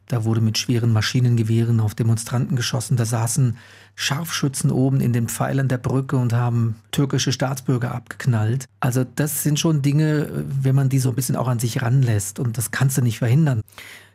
Da 0.07 0.25
wurde 0.25 0.41
mit 0.41 0.57
schweren 0.57 0.93
Maschinengewehren 0.93 1.81
auf 1.81 1.95
Demonstranten 1.95 2.57
geschossen. 2.57 2.97
Da 2.97 3.05
saßen 3.05 3.59
Scharfschützen 4.01 4.71
oben 4.71 5.01
in 5.01 5.13
den 5.13 5.27
Pfeilern 5.29 5.67
der 5.67 5.79
Brücke 5.79 6.19
und 6.19 6.33
haben 6.33 6.77
türkische 6.93 7.33
Staatsbürger 7.33 7.93
abgeknallt. 7.93 8.67
Also 8.79 9.03
das 9.03 9.43
sind 9.43 9.59
schon 9.59 9.83
Dinge, 9.83 10.29
wenn 10.63 10.77
man 10.77 10.89
die 10.89 11.01
so 11.01 11.09
ein 11.09 11.17
bisschen 11.17 11.35
auch 11.35 11.49
an 11.49 11.59
sich 11.59 11.83
ranlässt. 11.83 12.39
Und 12.39 12.57
das 12.57 12.71
kannst 12.71 12.97
du 12.97 13.03
nicht 13.03 13.19
verhindern. 13.19 13.61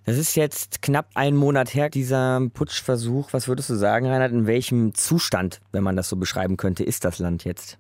Das 0.06 0.18
ist 0.18 0.36
jetzt 0.36 0.82
knapp 0.82 1.08
einen 1.16 1.36
Monat 1.36 1.74
her, 1.74 1.90
dieser 1.90 2.40
Putschversuch. 2.54 3.34
Was 3.34 3.50
würdest 3.50 3.70
du 3.70 3.76
sagen, 3.76 4.08
Reinhard, 4.08 4.32
in 4.32 4.48
welchem 4.48 4.96
Zustand, 4.96 5.60
wenn 5.74 5.84
man 5.84 5.98
das 5.98 6.08
so 6.08 6.16
beschreiben 6.16 6.56
könnte, 6.56 6.86
ist 6.86 7.04
das 7.04 7.20
Land 7.20 7.44
jetzt? 7.44 7.78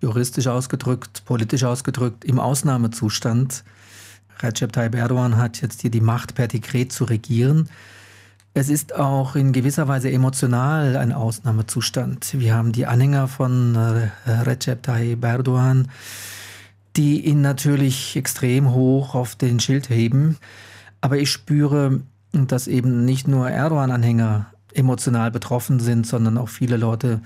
Juristisch 0.00 0.46
ausgedrückt, 0.46 1.24
politisch 1.24 1.64
ausgedrückt, 1.64 2.24
im 2.24 2.38
Ausnahmezustand. 2.38 3.64
Recep 4.42 4.72
Tayyip 4.72 4.94
Erdogan 4.94 5.38
hat 5.38 5.60
jetzt 5.60 5.80
hier 5.80 5.90
die 5.90 6.00
Macht, 6.00 6.36
per 6.36 6.46
Dekret 6.46 6.92
zu 6.92 7.02
regieren. 7.02 7.68
Es 8.58 8.70
ist 8.70 8.94
auch 8.94 9.36
in 9.36 9.52
gewisser 9.52 9.86
Weise 9.86 10.10
emotional 10.10 10.96
ein 10.96 11.12
Ausnahmezustand. 11.12 12.40
Wir 12.40 12.54
haben 12.54 12.72
die 12.72 12.86
Anhänger 12.86 13.28
von 13.28 13.74
äh, 13.74 14.30
Recep 14.30 14.82
Tayyip 14.82 15.22
Erdogan, 15.22 15.88
die 16.96 17.26
ihn 17.26 17.42
natürlich 17.42 18.16
extrem 18.16 18.72
hoch 18.72 19.14
auf 19.14 19.36
den 19.36 19.60
Schild 19.60 19.90
heben. 19.90 20.38
Aber 21.02 21.18
ich 21.18 21.30
spüre, 21.30 22.00
dass 22.32 22.66
eben 22.66 23.04
nicht 23.04 23.28
nur 23.28 23.50
Erdogan-Anhänger 23.50 24.46
emotional 24.72 25.30
betroffen 25.30 25.78
sind, 25.78 26.06
sondern 26.06 26.38
auch 26.38 26.48
viele 26.48 26.78
Leute 26.78 27.20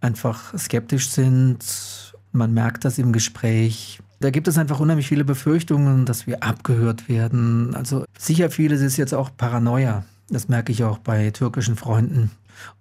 einfach 0.00 0.56
skeptisch 0.56 1.10
sind. 1.10 2.14
Man 2.32 2.54
merkt 2.54 2.86
das 2.86 2.96
im 2.96 3.12
Gespräch. 3.12 4.00
Da 4.20 4.30
gibt 4.30 4.48
es 4.48 4.56
einfach 4.56 4.80
unheimlich 4.80 5.08
viele 5.08 5.26
Befürchtungen, 5.26 6.06
dass 6.06 6.26
wir 6.26 6.42
abgehört 6.42 7.10
werden. 7.10 7.74
Also 7.74 8.06
sicher 8.18 8.50
vieles 8.50 8.80
ist 8.80 8.96
jetzt 8.96 9.12
auch 9.12 9.28
Paranoia. 9.36 10.06
Das 10.34 10.48
merke 10.48 10.72
ich 10.72 10.82
auch 10.82 10.98
bei 10.98 11.30
türkischen 11.30 11.76
Freunden. 11.76 12.32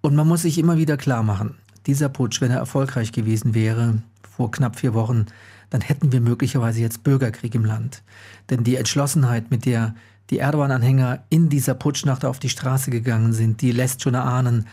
Und 0.01 0.15
man 0.15 0.27
muss 0.27 0.41
sich 0.41 0.57
immer 0.57 0.77
wieder 0.77 0.97
klar 0.97 1.21
machen, 1.21 1.55
dieser 1.85 2.09
Putsch, 2.09 2.41
wenn 2.41 2.49
er 2.49 2.57
erfolgreich 2.57 3.11
gewesen 3.11 3.53
wäre, 3.53 4.01
vor 4.23 4.49
knapp 4.49 4.79
vier 4.79 4.95
Wochen, 4.95 5.27
dann 5.69 5.81
hätten 5.81 6.11
wir 6.11 6.19
möglicherweise 6.19 6.81
jetzt 6.81 7.03
Bürgerkrieg 7.03 7.53
im 7.53 7.63
Land. 7.63 8.01
Denn 8.49 8.63
die 8.63 8.75
Entschlossenheit, 8.75 9.51
mit 9.51 9.65
der 9.65 9.93
die 10.31 10.39
Erdogan-Anhänger 10.39 11.25
in 11.29 11.49
dieser 11.49 11.75
Putschnacht 11.75 12.25
auf 12.25 12.39
die 12.39 12.49
Straße 12.49 12.89
gegangen 12.89 13.33
sind, 13.33 13.61
die 13.61 13.71
lässt 13.71 14.01
schon 14.01 14.15
erahnen, 14.15 14.67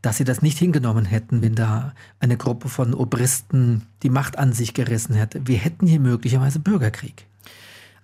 dass 0.00 0.18
sie 0.18 0.24
das 0.24 0.40
nicht 0.40 0.58
hingenommen 0.58 1.06
hätten, 1.06 1.42
wenn 1.42 1.56
da 1.56 1.94
eine 2.20 2.36
Gruppe 2.36 2.68
von 2.68 2.94
Obristen 2.94 3.86
die 4.04 4.10
Macht 4.10 4.38
an 4.38 4.52
sich 4.52 4.72
gerissen 4.72 5.14
hätte. 5.14 5.48
Wir 5.48 5.58
hätten 5.58 5.88
hier 5.88 6.00
möglicherweise 6.00 6.60
Bürgerkrieg. 6.60 7.26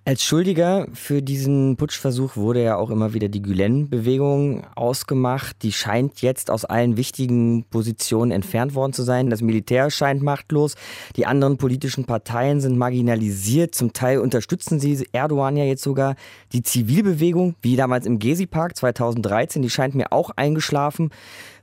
Als 0.07 0.23
Schuldiger 0.23 0.87
für 0.93 1.21
diesen 1.21 1.75
Putschversuch 1.75 2.37
wurde 2.37 2.63
ja 2.63 2.77
auch 2.77 2.91
immer 2.91 3.13
wieder 3.13 3.27
die 3.27 3.41
Gülen-Bewegung 3.41 4.65
ausgemacht. 4.73 5.63
Die 5.63 5.73
scheint 5.73 6.21
jetzt 6.21 6.49
aus 6.49 6.63
allen 6.63 6.95
wichtigen 6.95 7.65
Positionen 7.65 8.31
entfernt 8.31 8.73
worden 8.73 8.93
zu 8.93 9.03
sein. 9.03 9.29
Das 9.29 9.41
Militär 9.41 9.91
scheint 9.91 10.23
machtlos. 10.23 10.75
Die 11.17 11.25
anderen 11.25 11.57
politischen 11.57 12.05
Parteien 12.05 12.61
sind 12.61 12.77
marginalisiert. 12.77 13.75
Zum 13.75 13.91
Teil 13.91 14.19
unterstützen 14.19 14.79
sie 14.79 15.05
Erdogan 15.11 15.57
ja 15.57 15.65
jetzt 15.65 15.83
sogar. 15.83 16.15
Die 16.53 16.63
Zivilbewegung, 16.63 17.55
wie 17.61 17.75
damals 17.75 18.05
im 18.05 18.17
Gezi-Park 18.17 18.77
2013, 18.77 19.61
die 19.61 19.69
scheint 19.69 19.93
mir 19.93 20.13
auch 20.13 20.29
eingeschlafen. 20.37 21.09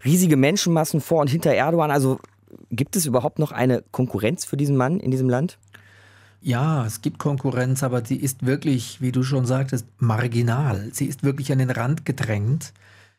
Riesige 0.04 0.36
Menschenmassen 0.36 1.00
vor 1.00 1.22
und 1.22 1.30
hinter 1.30 1.54
Erdogan. 1.54 1.90
Also 1.90 2.18
gibt 2.70 2.94
es 2.94 3.06
überhaupt 3.06 3.38
noch 3.38 3.52
eine 3.52 3.82
Konkurrenz 3.90 4.44
für 4.44 4.58
diesen 4.58 4.76
Mann 4.76 5.00
in 5.00 5.10
diesem 5.10 5.30
Land? 5.30 5.56
Ja, 6.46 6.84
es 6.84 7.00
gibt 7.00 7.18
Konkurrenz, 7.18 7.82
aber 7.82 8.04
sie 8.04 8.16
ist 8.16 8.44
wirklich, 8.44 9.00
wie 9.00 9.12
du 9.12 9.22
schon 9.22 9.46
sagtest, 9.46 9.86
marginal. 9.98 10.90
Sie 10.92 11.06
ist 11.06 11.22
wirklich 11.22 11.50
an 11.50 11.58
den 11.58 11.70
Rand 11.70 12.04
gedrängt. 12.04 12.74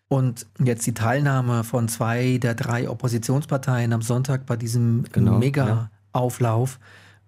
Und 0.08 0.46
jetzt 0.64 0.86
die 0.86 0.94
Teilnahme 0.94 1.64
von 1.64 1.88
zwei 1.88 2.38
der 2.38 2.54
drei 2.54 2.88
Oppositionsparteien 2.88 3.94
am 3.94 4.04
Sonntag 4.04 4.46
bei 4.46 4.56
diesem 4.58 5.06
genau, 5.12 5.40
Mega-Auflauf, 5.40 6.80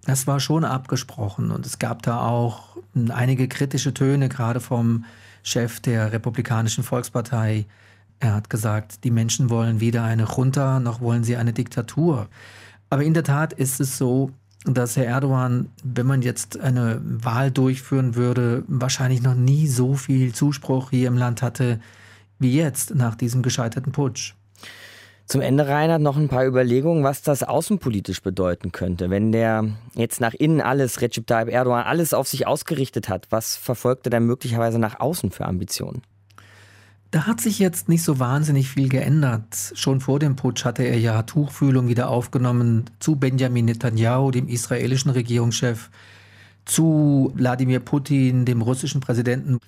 das 0.05 0.27
war 0.27 0.39
schon 0.39 0.65
abgesprochen. 0.65 1.49
Und 1.49 1.65
es 1.65 1.79
gab 1.79 2.03
da 2.03 2.21
auch 2.21 2.77
einige 3.09 3.47
kritische 3.47 3.91
Töne, 3.91 4.29
gerade 4.29 4.59
vom 4.59 5.03
Chef 5.41 5.79
der 5.79 6.11
Republikanischen 6.11 6.83
Volkspartei. 6.83 7.65
Er 8.19 8.35
hat 8.35 8.51
gesagt, 8.51 9.03
die 9.03 9.11
Menschen 9.11 9.49
wollen 9.49 9.79
weder 9.79 10.03
eine 10.03 10.25
Junta 10.25 10.79
noch 10.79 11.01
wollen 11.01 11.23
sie 11.23 11.37
eine 11.37 11.53
Diktatur. 11.53 12.27
Aber 12.91 13.03
in 13.03 13.15
der 13.15 13.23
Tat 13.23 13.51
ist 13.51 13.79
es 13.79 13.97
so, 13.97 14.31
dass 14.73 14.97
Herr 14.97 15.05
Erdogan, 15.05 15.69
wenn 15.83 16.07
man 16.07 16.21
jetzt 16.21 16.59
eine 16.59 17.01
Wahl 17.03 17.51
durchführen 17.51 18.15
würde, 18.15 18.63
wahrscheinlich 18.67 19.21
noch 19.21 19.35
nie 19.35 19.67
so 19.67 19.93
viel 19.93 20.33
Zuspruch 20.33 20.89
hier 20.89 21.07
im 21.07 21.17
Land 21.17 21.41
hatte 21.41 21.79
wie 22.39 22.55
jetzt 22.55 22.95
nach 22.95 23.15
diesem 23.15 23.41
gescheiterten 23.41 23.91
Putsch. 23.91 24.33
Zum 25.25 25.41
Ende, 25.41 25.67
Reinhard, 25.67 26.01
noch 26.01 26.15
ein 26.15 26.29
paar 26.29 26.45
Überlegungen, 26.45 27.03
was 27.03 27.21
das 27.21 27.43
außenpolitisch 27.43 28.21
bedeuten 28.21 28.71
könnte. 28.71 29.09
Wenn 29.09 29.33
der 29.33 29.65
jetzt 29.93 30.21
nach 30.21 30.33
innen 30.33 30.61
alles, 30.61 31.01
Recep 31.01 31.27
Tayyip 31.27 31.49
Erdogan, 31.49 31.83
alles 31.83 32.13
auf 32.13 32.29
sich 32.29 32.47
ausgerichtet 32.47 33.09
hat, 33.09 33.27
was 33.29 33.57
verfolgt 33.57 34.07
er 34.07 34.11
dann 34.11 34.25
möglicherweise 34.25 34.79
nach 34.79 35.01
außen 35.01 35.31
für 35.31 35.45
Ambitionen? 35.45 36.01
Da 37.11 37.25
hat 37.25 37.39
sich 37.39 37.59
jetzt 37.59 37.87
nicht 37.87 38.03
so 38.03 38.19
wahnsinnig 38.19 38.69
viel 38.69 38.89
geändert. 38.89 39.71
Schon 39.75 40.01
vor 40.01 40.19
dem 40.19 40.35
Putsch 40.35 40.65
hatte 40.65 40.83
er 40.83 40.99
ja 40.99 41.23
Tuchfühlung 41.23 41.87
wieder 41.87 42.09
aufgenommen 42.09 42.85
zu 42.99 43.15
Benjamin 43.15 43.65
Netanyahu, 43.65 44.31
dem 44.31 44.47
israelischen 44.49 45.11
Regierungschef, 45.11 45.89
zu 46.65 47.31
Wladimir 47.33 47.79
Putin, 47.79 48.43
dem 48.43 48.61
russischen 48.61 48.99
Präsidenten. 48.99 49.59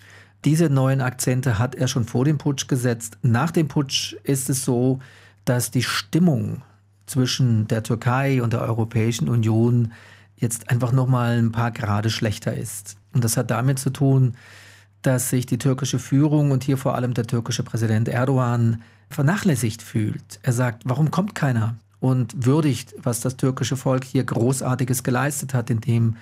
Diese 0.44 0.70
neuen 0.70 1.00
Akzente 1.00 1.58
hat 1.58 1.76
er 1.76 1.88
schon 1.88 2.04
vor 2.04 2.26
dem 2.26 2.38
Putsch 2.38 2.68
gesetzt. 2.68 3.18
Nach 3.22 3.52
dem 3.52 3.70
Putsch 3.70 4.14
ist 4.24 4.50
es 4.50 4.66
so, 4.66 5.00
dass 5.46 5.72
die 5.72 5.84
Stimmung 5.84 6.62
zwischen 7.06 7.68
der 7.68 7.84
Türkei 7.84 8.44
und 8.44 8.52
der 8.52 8.62
Europäischen 8.62 9.30
Union 9.30 9.94
jetzt 10.36 10.70
einfach 10.70 10.92
noch 10.92 11.08
mal 11.08 11.38
ein 11.38 11.52
paar 11.52 11.72
Grade 11.72 12.10
schlechter 12.10 12.54
ist. 12.54 12.98
Und 13.14 13.24
das 13.24 13.38
hat 13.38 13.50
damit 13.50 13.80
zu 13.80 13.90
tun, 13.90 14.36
dass 15.02 15.30
sich 15.30 15.46
die 15.46 15.58
türkische 15.58 16.00
Führung 16.00 16.52
und 16.52 16.64
hier 16.64 16.78
vor 16.78 16.96
allem 16.96 17.14
der 17.14 17.28
türkische 17.28 17.64
Präsident 17.64 18.08
Erdogan 18.08 18.82
vernachlässigt 19.10 19.82
fühlt. 19.82 20.40
Er 20.44 20.54
sagt, 20.54 20.84
warum 20.86 21.12
kommt 21.12 21.36
keiner? 21.36 21.76
und 22.00 22.46
würdigt, 22.46 22.96
was 23.02 23.20
das 23.20 23.38
türkische 23.38 23.78
Volk 23.78 24.04
hier 24.04 24.24
Großartiges 24.24 25.04
geleistet 25.04 25.54
hat, 25.54 25.70
indem 25.70 26.16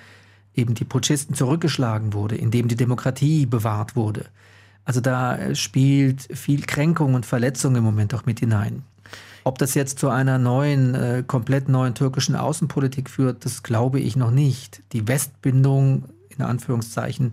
eben 0.56 0.74
die 0.74 0.86
Putschisten 0.86 1.36
zurückgeschlagen 1.36 2.13
wurde, 2.13 2.36
indem 2.36 2.68
die 2.68 2.76
Demokratie 2.76 3.46
bewahrt 3.46 3.96
wurde. 3.96 4.26
Also 4.86 5.02
da 5.02 5.54
spielt 5.54 6.22
viel 6.36 6.62
Kränkung 6.62 7.13
und 7.13 7.26
Verletzung 7.26 7.76
im 7.76 7.84
Moment 7.84 8.13
auch 8.13 8.26
mit 8.26 8.40
hinein. 8.40 8.84
Ob 9.44 9.60
das 9.60 9.76
jetzt 9.76 10.00
zu 10.00 10.10
einer 10.10 10.40
neuen, 10.40 10.96
äh, 10.96 11.23
komplett 11.25 11.69
neuen 11.69 11.94
türkischen 11.94 12.36
Außenpolitik 12.36 13.10
führt, 13.10 13.46
das 13.46 13.63
glaube 13.63 14.00
ich 14.00 14.15
noch 14.15 14.32
nicht. 14.32 14.82
Die 14.94 15.08
Westbindung, 15.08 16.06
in 16.30 16.44
Anführungszeichen, 16.44 17.32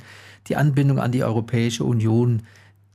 die 0.49 0.57
Anbindung 0.57 0.99
an 0.99 1.13
die 1.13 1.25
Europäische 1.25 1.85
Union, 1.85 2.43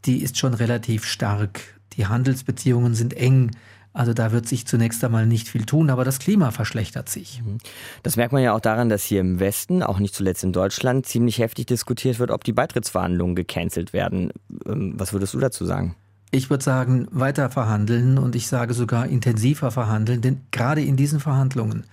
die 0.06 0.22
ist 0.22 0.38
schon 0.38 0.54
relativ 0.54 1.06
stark. 1.06 1.62
Die 1.93 2.08
Handelsbeziehungen 2.08 2.95
sind 2.95 3.14
eng. 3.16 3.52
Also 3.91 4.14
da 4.14 4.32
wird 4.32 4.47
sich 4.47 4.68
zunächst 4.68 5.04
einmal 5.04 5.26
nicht 5.26 5.50
viel 5.50 5.66
tun, 5.66 5.89
aber 5.89 6.06
das 6.06 6.20
Klima 6.20 6.52
verschlechtert 6.52 7.10
sich. 7.10 7.41
Mhm. 7.43 7.58
Das 8.04 8.16
merkt 8.18 8.32
man 8.32 8.43
ja 8.43 8.54
auch 8.54 8.60
daran, 8.60 8.88
dass 8.88 9.04
hier 9.04 9.20
im 9.20 9.39
Westen, 9.39 9.82
auch 9.82 10.00
nicht 10.00 10.14
zuletzt 10.14 10.43
in 10.43 10.54
Deutschland, 10.54 11.06
ziemlich 11.06 11.39
heftig 11.39 11.66
diskutiert 11.66 12.20
wird, 12.20 12.32
ob 12.32 12.43
die 12.43 12.54
Beitrittsverhandlungen 12.54 13.36
gecancelt 13.36 13.91
werden. 13.91 14.32
Ähm, 14.66 14.93
was 14.95 15.12
würdest 15.12 15.34
du 15.34 15.39
dazu 15.39 15.66
sagen? 15.66 15.95
Ich 16.32 16.52
würde 16.52 16.64
sagen, 16.64 17.08
weiter 17.10 17.50
verhandeln 17.50 18.20
und 18.20 18.36
ich 18.36 18.47
sage 18.47 18.76
sogar 18.76 19.08
intensiver 19.08 19.72
verhandeln, 19.72 20.22
denn 20.22 20.41
gerade 20.52 20.82
in 20.82 20.95
diesen 20.95 21.20
Verhandlungen, 21.20 21.86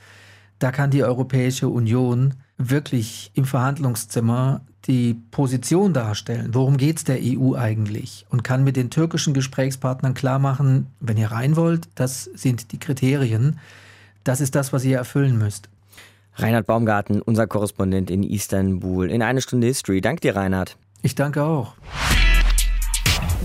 da 0.58 0.72
kann 0.72 0.90
die 0.90 1.02
Europäische 1.02 1.68
Union 1.68 2.34
wirklich 2.58 3.30
im 3.34 3.46
Verhandlungszimmer 3.46 4.60
die 4.86 5.14
Position 5.30 5.92
darstellen. 5.92 6.50
Worum 6.52 6.76
geht 6.76 6.98
es 6.98 7.04
der 7.04 7.18
EU 7.20 7.54
eigentlich? 7.54 8.26
Und 8.28 8.44
kann 8.44 8.64
mit 8.64 8.76
den 8.76 8.90
türkischen 8.90 9.34
Gesprächspartnern 9.34 10.14
klar 10.14 10.38
machen, 10.38 10.86
wenn 11.00 11.16
ihr 11.16 11.30
rein 11.30 11.56
wollt, 11.56 11.88
das 11.94 12.24
sind 12.24 12.72
die 12.72 12.78
Kriterien, 12.78 13.58
das 14.24 14.40
ist 14.40 14.54
das, 14.54 14.72
was 14.72 14.84
ihr 14.84 14.96
erfüllen 14.96 15.38
müsst. 15.38 15.68
Reinhard 16.34 16.66
Baumgarten, 16.66 17.22
unser 17.22 17.46
Korrespondent 17.46 18.10
in 18.10 18.22
Istanbul, 18.22 19.10
in 19.10 19.22
eine 19.22 19.40
Stunde 19.40 19.66
History. 19.66 20.00
Danke 20.00 20.20
dir, 20.20 20.36
Reinhard. 20.36 20.76
Ich 21.02 21.14
danke 21.14 21.42
auch. 21.42 21.74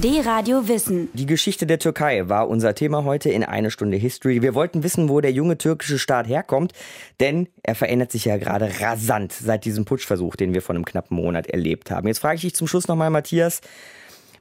D-Radio 0.01 0.67
Wissen. 0.67 1.09
Die 1.13 1.26
Geschichte 1.26 1.67
der 1.67 1.78
Türkei 1.78 2.28
war 2.28 2.49
unser 2.49 2.74
Thema 2.74 3.03
heute 3.03 3.30
in 3.30 3.43
eine 3.43 3.69
Stunde 3.69 3.97
History. 3.97 4.41
Wir 4.41 4.55
wollten 4.55 4.84
wissen, 4.84 5.09
wo 5.09 5.22
der 5.22 5.32
junge 5.32 5.57
türkische 5.57 5.99
Staat 5.99 6.28
herkommt, 6.28 6.74
denn 7.19 7.47
er 7.61 7.76
verändert 7.76 8.11
sich 8.11 8.26
ja 8.26 8.38
gerade 8.38 8.72
rasant 8.80 9.32
seit 9.32 9.63
diesem 9.65 9.86
Putschversuch, 9.86 10.36
den 10.36 10.53
wir 10.53 10.61
vor 10.61 10.74
einem 10.74 10.86
knappen 10.86 11.15
Monat 11.15 11.47
erlebt 11.47 11.91
haben. 11.91 12.07
Jetzt 12.07 12.19
frage 12.19 12.38
ich 12.38 12.41
dich 12.41 12.55
zum 12.55 12.67
Schluss 12.67 12.88
nochmal, 12.88 13.11
Matthias, 13.11 13.61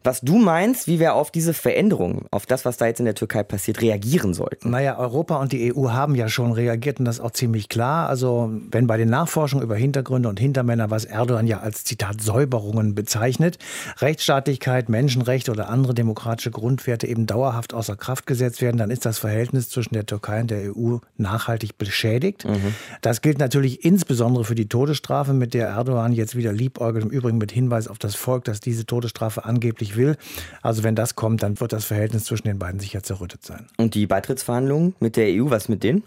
was 0.03 0.23
du 0.23 0.39
meinst, 0.39 0.87
wie 0.87 0.99
wir 0.99 1.15
auf 1.15 1.31
diese 1.31 1.53
Veränderung, 1.53 2.25
auf 2.31 2.47
das, 2.47 2.65
was 2.65 2.79
da 2.79 2.87
jetzt 2.87 3.01
in 3.01 3.05
der 3.05 3.15
Türkei 3.15 3.43
passiert, 3.43 3.83
reagieren 3.83 4.33
sollten. 4.33 4.71
Naja, 4.71 4.99
Europa 4.99 5.37
und 5.37 5.53
die 5.53 5.75
EU 5.75 5.91
haben 5.91 6.15
ja 6.15 6.29
schon 6.29 6.53
reagiert 6.53 6.99
und 7.01 7.05
das 7.05 7.21
auch 7.21 7.33
ziemlich 7.33 7.69
klar. 7.69 8.09
Also 8.09 8.51
wenn 8.71 8.87
bei 8.87 8.97
den 8.97 9.11
Nachforschungen 9.11 9.63
über 9.63 9.77
Hintergründe 9.77 10.29
und 10.29 10.41
Hintermänner, 10.41 10.91
was 10.91 11.05
Erdogan 11.05 11.47
ja 11.47 11.61
als 11.61 11.85
Zitat 11.85 12.23
Säuberungen 12.23 12.95
bezeichnet, 12.95 13.59
Rechtsstaatlichkeit, 13.99 14.89
Menschenrechte 14.89 15.51
oder 15.51 15.69
andere 15.69 15.93
demokratische 15.93 16.51
Grundwerte 16.51 17.07
eben 17.07 17.27
dauerhaft 17.27 17.75
außer 17.75 17.97
Kraft 17.97 18.27
gesetzt 18.27 18.63
werden, 18.63 18.79
dann 18.79 18.91
ist 18.91 19.05
das 19.05 19.19
Verhältnis 19.19 19.69
zwischen 19.69 19.93
der 19.93 20.07
Türkei 20.07 20.41
und 20.41 20.51
der 20.51 20.75
EU 20.75 20.97
nachhaltig 21.19 21.77
beschädigt. 21.77 22.47
Mhm. 22.47 22.75
Das 23.03 23.21
gilt 23.21 23.39
natürlich 23.39 23.85
insbesondere 23.85 24.45
für 24.45 24.55
die 24.55 24.69
Todesstrafe, 24.69 25.35
mit 25.35 25.53
der 25.53 25.69
Erdogan 25.69 26.13
jetzt 26.13 26.37
wieder 26.37 26.55
liebäugelt, 26.55 27.05
im 27.05 27.11
Übrigen 27.11 27.37
mit 27.37 27.53
Hinweis 27.53 27.87
auf 27.87 27.99
das 27.99 28.15
Volk, 28.15 28.45
dass 28.45 28.61
diese 28.61 28.87
Todesstrafe 28.87 29.45
angeblich 29.45 29.90
nicht 29.91 29.97
will. 29.97 30.17
Also 30.63 30.83
wenn 30.83 30.95
das 30.95 31.15
kommt, 31.15 31.43
dann 31.43 31.61
wird 31.61 31.73
das 31.73 31.85
Verhältnis 31.85 32.25
zwischen 32.25 32.47
den 32.47 32.59
beiden 32.59 32.81
sicher 32.81 33.03
zerrüttet 33.03 33.45
sein. 33.45 33.67
Und 33.77 33.95
die 33.95 34.07
Beitrittsverhandlungen 34.07 34.95
mit 35.01 35.17
der 35.17 35.27
EU, 35.29 35.51
was 35.51 35.69
mit 35.69 35.83
denen? 35.83 36.05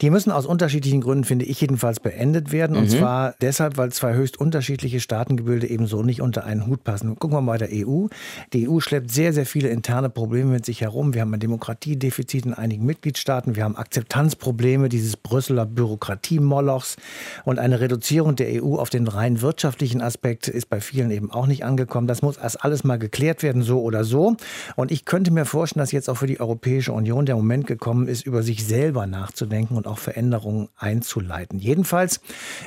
Die 0.00 0.10
müssen 0.10 0.30
aus 0.30 0.46
unterschiedlichen 0.46 1.00
Gründen, 1.00 1.24
finde 1.24 1.44
ich 1.44 1.60
jedenfalls, 1.60 2.00
beendet 2.00 2.52
werden. 2.52 2.76
Und 2.76 2.84
mhm. 2.84 2.98
zwar 2.98 3.34
deshalb, 3.40 3.76
weil 3.76 3.92
zwei 3.92 4.14
höchst 4.14 4.38
unterschiedliche 4.38 5.00
Staatengebilde 5.00 5.68
eben 5.68 5.86
so 5.86 6.02
nicht 6.02 6.22
unter 6.22 6.44
einen 6.44 6.66
Hut 6.66 6.82
passen. 6.84 7.16
Gucken 7.18 7.36
wir 7.36 7.42
mal 7.42 7.58
bei 7.58 7.66
der 7.66 7.86
EU. 7.86 8.06
Die 8.52 8.68
EU 8.68 8.80
schleppt 8.80 9.10
sehr, 9.10 9.32
sehr 9.32 9.46
viele 9.46 9.68
interne 9.68 10.08
Probleme 10.08 10.52
mit 10.52 10.64
sich 10.64 10.80
herum. 10.80 11.14
Wir 11.14 11.20
haben 11.20 11.34
ein 11.34 11.40
Demokratiedefizit 11.40 12.46
in 12.46 12.54
einigen 12.54 12.86
Mitgliedstaaten. 12.86 13.56
Wir 13.56 13.64
haben 13.64 13.76
Akzeptanzprobleme 13.76 14.88
dieses 14.88 15.16
Brüsseler 15.16 15.66
Bürokratiemolochs. 15.66 16.96
Und 17.44 17.58
eine 17.58 17.80
Reduzierung 17.80 18.36
der 18.36 18.62
EU 18.62 18.76
auf 18.76 18.88
den 18.88 19.06
rein 19.08 19.42
wirtschaftlichen 19.42 20.00
Aspekt 20.00 20.48
ist 20.48 20.70
bei 20.70 20.80
vielen 20.80 21.10
eben 21.10 21.30
auch 21.30 21.46
nicht 21.46 21.64
angekommen. 21.64 22.06
Das 22.06 22.22
muss 22.22 22.38
erst 22.38 22.64
alles 22.64 22.84
mal 22.84 22.98
geklärt 22.98 23.19
geklärt 23.20 23.42
werden, 23.42 23.62
so 23.62 23.82
oder 23.82 24.04
so. 24.04 24.36
Und 24.76 24.90
ich 24.90 25.04
könnte 25.04 25.30
mir 25.30 25.44
vorstellen, 25.44 25.82
dass 25.82 25.92
jetzt 25.92 26.08
auch 26.08 26.16
für 26.16 26.26
die 26.26 26.40
Europäische 26.40 26.92
Union 26.92 27.26
der 27.26 27.36
Moment 27.36 27.66
gekommen 27.66 28.08
ist, 28.08 28.26
über 28.26 28.42
sich 28.42 28.64
selber 28.66 29.06
nachzudenken 29.06 29.76
und 29.76 29.86
auch 29.86 29.98
Veränderungen 29.98 30.68
einzuleiten. 30.76 31.58
Jedenfalls 31.58 32.20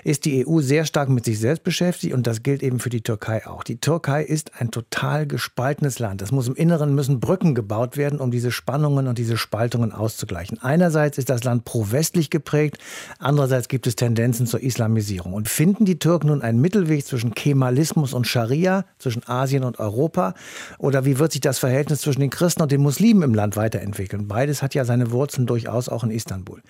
ist 0.04 0.26
die 0.26 0.46
EU 0.46 0.62
sehr 0.62 0.86
stark 0.86 1.10
mit 1.10 1.26
sich 1.26 1.40
selbst 1.40 1.64
beschäftigt 1.64 2.14
und 2.14 2.28
das 2.28 2.44
gilt 2.44 2.62
eben 2.62 2.80
für 2.80 2.90
die 2.90 3.02
Türkei 3.02 3.48
auch. 3.48 3.64
Die 3.64 3.78
Türkei 3.78 4.24
ist 4.24 4.52
ein 4.60 4.70
total 4.70 5.26
gespaltenes 5.26 5.98
Land. 5.98 6.22
Es 6.22 6.32
muss 6.32 6.48
im 6.48 6.56
Inneren 6.56 6.94
müssen 6.94 7.20
Brücken 7.20 7.56
gebaut 7.56 7.98
werden, 7.98 8.20
um 8.20 8.30
diese 8.30 8.52
Spannungen 8.52 9.08
und 9.08 9.18
diese 9.18 9.38
Spaltungen 9.38 9.92
auszugleichen. 9.92 10.62
Einerseits 10.62 11.18
ist 11.18 11.30
das 11.30 11.44
Land 11.44 11.66
pro-westlich 11.66 12.30
geprägt, 12.30 12.78
andererseits 13.18 13.68
gibt 13.68 13.88
es 13.88 13.96
Tendenzen 13.96 14.46
zur 14.46 14.62
Islamisierung. 14.62 15.34
Und 15.34 15.50
finden 15.50 15.86
die 15.86 15.98
Türken 15.98 16.28
nun 16.28 16.42
einen 16.42 16.62
Mittelweg 16.62 17.06
zwischen 17.06 17.34
Kemalismus 17.34 18.14
und 18.14 18.28
Scharia, 18.28 18.86
zwischen 19.00 19.28
Asien 19.28 19.64
und 19.64 19.80
Europa? 19.80 20.36
Oder 20.78 21.06
wie 21.06 21.20
wird 21.20 21.32
sich 21.32 21.42
das 21.42 21.60
Verhältnis 21.60 22.02
zwischen 22.02 22.22
den 22.22 22.30
Christen 22.30 22.62
und 22.62 22.72
den 22.72 22.82
Muslimen 22.82 23.24
im 23.24 23.34
Land 23.34 23.56
weiterentwickeln? 23.56 24.28
Beides 24.28 24.62
hat 24.62 24.74
ja 24.76 24.86
seine 24.86 25.12
Wurzeln 25.12 25.48
durchaus 25.48 25.90
auch 25.90 26.04
in 26.04 26.12
Istanbul. 26.12 26.62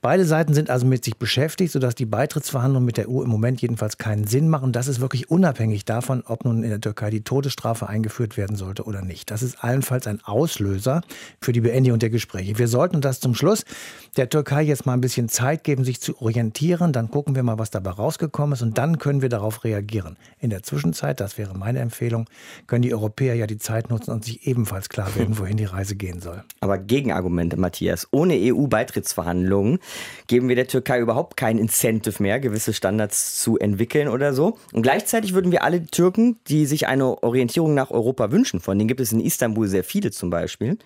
Beide 0.00 0.24
Seiten 0.24 0.54
sind 0.54 0.70
also 0.70 0.86
mit 0.86 1.04
sich 1.04 1.16
beschäftigt, 1.16 1.72
sodass 1.72 1.94
die 1.94 2.06
Beitrittsverhandlungen 2.06 2.86
mit 2.86 2.96
der 2.96 3.08
EU 3.08 3.22
im 3.22 3.28
Moment 3.28 3.62
jedenfalls 3.62 3.98
keinen 3.98 4.26
Sinn 4.26 4.48
machen. 4.48 4.72
Das 4.72 4.88
ist 4.88 5.00
wirklich 5.00 5.30
unabhängig 5.30 5.84
davon, 5.84 6.22
ob 6.26 6.44
nun 6.44 6.62
in 6.62 6.70
der 6.70 6.80
Türkei 6.80 7.10
die 7.10 7.22
Todesstrafe 7.22 7.88
eingeführt 7.88 8.36
werden 8.36 8.56
sollte 8.56 8.84
oder 8.84 9.02
nicht. 9.02 9.30
Das 9.30 9.42
ist 9.42 9.62
allenfalls 9.62 10.06
ein 10.06 10.20
Auslöser 10.24 11.02
für 11.40 11.52
die 11.52 11.60
Beendigung 11.60 11.98
der 11.98 12.10
Gespräche. 12.10 12.58
Wir 12.58 12.68
sollten 12.68 13.00
das 13.00 13.20
zum 13.20 13.34
Schluss 13.34 13.64
der 14.16 14.28
Türkei 14.28 14.62
jetzt 14.62 14.86
mal 14.86 14.94
ein 14.94 15.00
bisschen 15.00 15.28
Zeit 15.28 15.64
geben, 15.64 15.84
sich 15.84 16.00
zu 16.00 16.20
orientieren. 16.20 16.92
Dann 16.92 17.10
gucken 17.10 17.34
wir 17.34 17.42
mal, 17.42 17.58
was 17.58 17.70
dabei 17.70 17.90
rausgekommen 17.90 18.54
ist 18.54 18.62
und 18.62 18.78
dann 18.78 18.98
können 18.98 19.22
wir 19.22 19.28
darauf 19.28 19.64
reagieren. 19.64 20.16
In 20.38 20.50
der 20.50 20.62
Zwischenzeit, 20.62 21.20
das 21.20 21.38
wäre 21.38 21.56
meine 21.56 21.80
Empfehlung, 21.80 22.28
können 22.66 22.82
die 22.82 22.92
Europäer 22.94 23.19
Europäer 23.20 23.34
ja 23.34 23.46
die 23.46 23.58
Zeit 23.58 23.90
nutzen 23.90 24.12
und 24.12 24.24
sich 24.24 24.46
ebenfalls 24.46 24.88
klar 24.88 25.14
werden, 25.14 25.38
wohin 25.38 25.58
die 25.58 25.64
Reise 25.64 25.94
gehen 25.94 26.20
soll. 26.20 26.42
Aber 26.60 26.78
Gegenargumente, 26.78 27.58
Matthias. 27.58 28.08
Ohne 28.10 28.34
EU-Beitrittsverhandlungen 28.34 29.78
geben 30.26 30.48
wir 30.48 30.56
der 30.56 30.68
Türkei 30.68 31.00
überhaupt 31.00 31.36
kein 31.36 31.58
Incentive 31.58 32.22
mehr, 32.22 32.40
gewisse 32.40 32.72
Standards 32.72 33.42
zu 33.42 33.58
entwickeln 33.58 34.08
oder 34.08 34.32
so. 34.32 34.56
Und 34.72 34.82
gleichzeitig 34.82 35.34
würden 35.34 35.52
wir 35.52 35.64
alle 35.64 35.84
Türken, 35.84 36.38
die 36.48 36.64
sich 36.64 36.86
eine 36.86 37.22
Orientierung 37.22 37.74
nach 37.74 37.90
Europa 37.90 38.32
wünschen, 38.32 38.60
von 38.60 38.78
denen 38.78 38.88
gibt 38.88 39.00
es 39.00 39.12
in 39.12 39.20
Istanbul 39.20 39.68
sehr 39.68 39.84
viele 39.84 40.10
zum 40.10 40.30
Beispiel, 40.30 40.78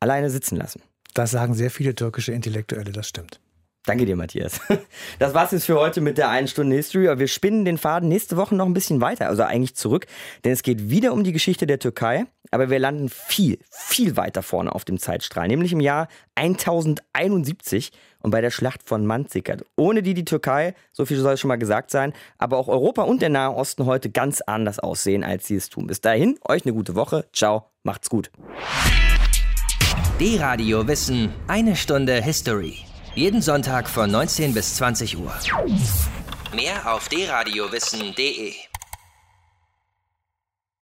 alleine 0.00 0.30
sitzen 0.30 0.56
lassen. 0.56 0.80
Das 1.12 1.30
sagen 1.30 1.52
sehr 1.54 1.70
viele 1.70 1.94
türkische 1.94 2.32
Intellektuelle, 2.32 2.92
das 2.92 3.08
stimmt. 3.08 3.40
Danke 3.86 4.06
dir, 4.06 4.16
Matthias. 4.16 4.60
Das 5.18 5.34
war's 5.34 5.52
jetzt 5.52 5.66
für 5.66 5.78
heute 5.78 6.00
mit 6.00 6.18
der 6.18 6.30
einen 6.30 6.48
Stunde 6.48 6.74
History. 6.76 7.08
Aber 7.08 7.20
wir 7.20 7.28
spinnen 7.28 7.64
den 7.64 7.78
Faden 7.78 8.08
nächste 8.08 8.36
Woche 8.36 8.54
noch 8.54 8.66
ein 8.66 8.74
bisschen 8.74 9.00
weiter, 9.00 9.28
also 9.28 9.42
eigentlich 9.42 9.76
zurück, 9.76 10.06
denn 10.44 10.52
es 10.52 10.62
geht 10.62 10.90
wieder 10.90 11.12
um 11.12 11.24
die 11.24 11.32
Geschichte 11.32 11.66
der 11.66 11.78
Türkei. 11.78 12.26
Aber 12.50 12.70
wir 12.70 12.78
landen 12.78 13.08
viel, 13.08 13.58
viel 13.70 14.16
weiter 14.16 14.42
vorne 14.42 14.74
auf 14.74 14.84
dem 14.84 14.98
Zeitstrahl, 14.98 15.48
nämlich 15.48 15.72
im 15.72 15.80
Jahr 15.80 16.08
1071 16.36 17.92
und 18.20 18.30
bei 18.30 18.40
der 18.40 18.50
Schlacht 18.50 18.82
von 18.84 19.06
Manzikert. 19.06 19.64
Ohne 19.76 20.02
die 20.02 20.14
die 20.14 20.24
Türkei, 20.24 20.74
so 20.92 21.04
viel 21.04 21.18
soll 21.18 21.36
schon 21.36 21.48
mal 21.48 21.56
gesagt 21.56 21.90
sein, 21.90 22.12
aber 22.38 22.56
auch 22.58 22.68
Europa 22.68 23.02
und 23.02 23.22
der 23.22 23.30
Nahe 23.30 23.54
Osten 23.54 23.86
heute 23.86 24.10
ganz 24.10 24.40
anders 24.40 24.78
aussehen, 24.78 25.24
als 25.24 25.46
sie 25.46 25.56
es 25.56 25.68
tun. 25.68 25.86
Bis 25.86 26.00
dahin, 26.00 26.38
euch 26.46 26.64
eine 26.64 26.74
gute 26.74 26.94
Woche. 26.94 27.26
Ciao, 27.32 27.70
macht's 27.82 28.08
gut. 28.08 28.30
D-Radio 30.20 30.86
Wissen, 30.86 31.30
eine 31.48 31.74
Stunde 31.74 32.22
History. 32.22 32.84
Jeden 33.16 33.42
Sonntag 33.42 33.88
von 33.88 34.10
19 34.10 34.54
bis 34.54 34.74
20 34.74 35.16
Uhr. 35.18 35.32
Mehr 36.52 36.92
auf 36.92 37.08
dradiowissen.de 37.08 38.54